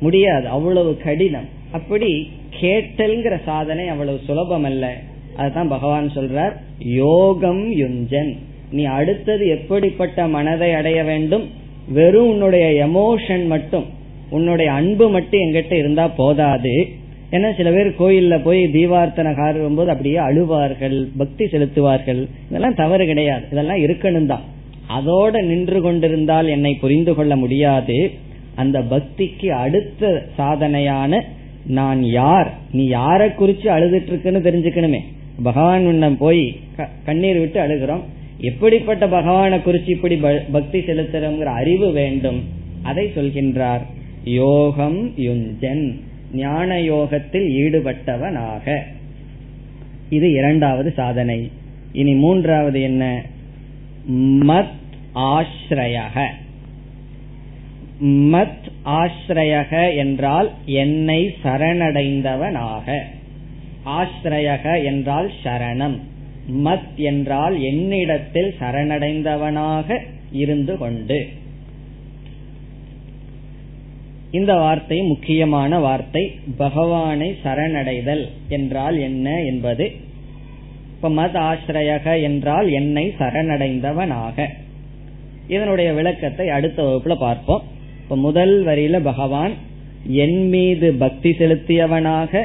முடியாது. 0.00 0.48
அவ்வளவு 0.48 0.96
கடினம். 0.96 1.48
அப்படி 1.72 2.30
கேட்டல்ங்கிற 2.60 3.40
சாதனை 3.44 3.88
அவ்வளவு 3.88 4.20
சுலபம் 4.26 4.64
அல்ல 4.64 4.94
அதுதான் 5.36 5.68
பகவான் 5.68 6.10
சொல்றார். 6.14 6.52
யோகம் 6.84 7.72
யுஞ்சன். 7.72 8.36
நீ 8.70 8.84
அடுத்தது 8.84 9.46
எப்படிப்பட்ட 9.46 10.26
மனதை 10.26 10.72
அடைய 10.72 11.02
வேண்டும்? 11.02 11.50
வெறும் 11.88 12.28
உன்னுடைய 12.28 12.86
எமோஷன் 12.86 13.46
மட்டும். 13.46 13.84
உன்னுடைய 14.30 14.72
அன்பு 14.72 15.08
மட்டும் 15.08 15.40
எங்கிட்ட 15.40 15.72
இருந்தா 15.72 16.08
போதாது. 16.08 16.88
ஏன்னா 17.30 17.56
சில 17.56 17.70
பேர் 17.70 17.88
கோயில்ல 17.88 18.42
போய் 18.42 18.64
தீபார்த்தனை 18.64 19.34
காரும் 19.34 19.74
போது 19.74 19.90
அப்படியே 19.90 20.16
அழுவார்கள் 20.16 21.08
பக்தி 21.16 21.44
செலுத்துவார்கள். 21.44 22.26
இதெல்லாம் 22.48 22.74
தவறு 22.74 23.06
கிடையாது. 23.06 23.44
இதெல்லாம் 23.52 23.76
இருக்கணும் 23.76 24.26
தான். 24.26 24.42
அதோட 24.88 25.44
நின்று 25.44 25.80
கொண்டிருந்தால் 25.80 26.46
என்னை 26.46 26.74
புரிந்து 26.74 27.14
கொள்ள 27.14 27.36
முடியாது. 27.36 28.10
அந்த 28.54 28.80
பக்திக்கு 28.80 29.48
அடுத்த 29.48 30.22
சாதனையான 30.38 31.20
நான் 31.66 32.04
யார்? 32.04 32.52
நீ 32.72 32.86
யாரை 32.86 33.28
குறிச்சு 33.28 33.64
அழுதுட்டு 33.64 34.06
இருக்குன்னு 34.06 34.38
தெரிஞ்சுக்கணுமே. 34.38 34.98
பகவான் 35.42 35.86
உன்னம் 35.86 36.18
போய் 36.18 36.60
கண்ணீர் 37.04 37.38
விட்டு 37.38 37.60
அழுகிறோம். 37.60 38.02
எப்படிப்பட்ட 38.38 39.08
பகவானை 39.08 39.58
குறிச்சு 39.58 39.88
இப்படி 39.88 40.16
பக்தி 40.52 40.78
செலுத்துறோங்கிற 40.78 41.44
அறிவு 41.44 41.92
வேண்டும். 41.92 42.42
அதை 42.82 43.06
சொல்கின்றார். 43.06 43.80
யோகம் 44.24 45.14
யுஞ்சன். 45.16 46.00
ஞான 46.34 46.80
யோகத்தில் 46.80 47.48
ஈடுபட்டவனாக. 47.48 48.80
இது 50.10 50.30
இரண்டாவது 50.30 50.92
சாதனை. 50.96 51.50
இனி 51.92 52.12
மூன்றாவது 52.12 52.82
என்ன? 52.82 53.22
மத் 54.22 54.72
ஆஸ்ரயக 55.14 56.26
மத் 58.04 58.70
ஆஸ்ரயக 58.84 59.96
என்றால் 59.96 60.50
என்னை 60.66 61.34
சரணடைந்தவனாக. 61.44 62.98
ஆஸ்ரயக 63.86 64.84
என்றால் 64.84 65.30
சரணம். 65.44 65.98
மத் 66.64 66.94
என்றால் 66.94 67.62
என்னிடத்தில் 67.62 68.54
சரணடைந்தவனாக 68.60 69.98
இருந்து 70.32 70.78
கொண்டு. 70.78 71.28
இந்த 74.30 74.54
வார்த்தை 74.54 75.00
முக்கியமான 75.00 75.78
வார்த்தை. 75.78 76.38
பகவானை 76.56 77.34
சரணடைதல் 77.44 78.28
என்றால் 78.48 78.98
என்ன 78.98 79.40
என்பது. 79.42 79.90
இப்ப 80.94 81.08
மத் 81.08 81.36
ஆசிரயக 81.36 82.22
என்றால் 82.22 82.70
என்னை 82.70 83.14
சரணடைந்தவனாக. 83.18 84.48
இதனுடைய 85.48 85.92
விளக்கத்தை 85.92 86.48
அடுத்த 86.48 86.82
வகுப்புல 86.82 87.14
பார்ப்போம். 87.14 87.62
இப்ப 88.02 88.16
முதல் 88.16 88.66
வரியில 88.66 89.00
பகவான் 89.00 89.52
என் 90.06 90.48
மீது 90.48 90.94
பக்தி 90.94 91.30
செலுத்தியவனாக 91.30 92.44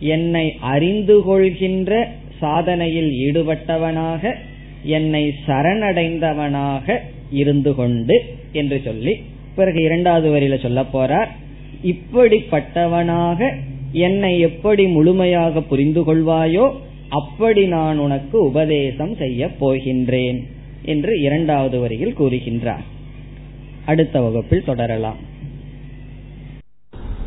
என்னை 0.00 0.56
அறிந்து 0.60 1.22
கொள்கின்ற 1.22 2.08
சாதனையில் 2.40 3.10
ஈடுபட்டவனாக 3.26 4.34
என்னை 4.82 5.34
சரணடைந்தவனாக 5.46 6.98
இருந்து 7.30 7.74
கொண்டு 7.74 8.16
என்று 8.52 8.80
சொல்லி 8.84 9.16
பிறகு 9.54 9.82
இரண்டாவது 9.82 10.28
வரியில 10.30 10.60
சொல்ல 10.60 10.80
போறார். 10.92 11.28
இப்படிப்பட்டவனாக 11.84 13.50
என்னை 13.92 14.40
எப்படி 14.40 14.86
முழுமையாக 14.86 15.60
புரிந்து 15.60 16.00
கொள்வாயோ 16.00 16.72
அப்படி 17.08 17.66
நான் 17.66 17.98
உனக்கு 17.98 18.42
உபதேசம் 18.42 19.16
செய்ய 19.16 19.48
போகின்றேன் 19.60 20.40
என்று 20.82 21.20
இரண்டாவது 21.20 21.80
வரியில் 21.80 22.16
கூறுகின்றார். 22.18 22.84
அடுத்த 23.86 24.20
வகுப்பில் 24.20 24.64
தொடரலாம். 24.64 25.16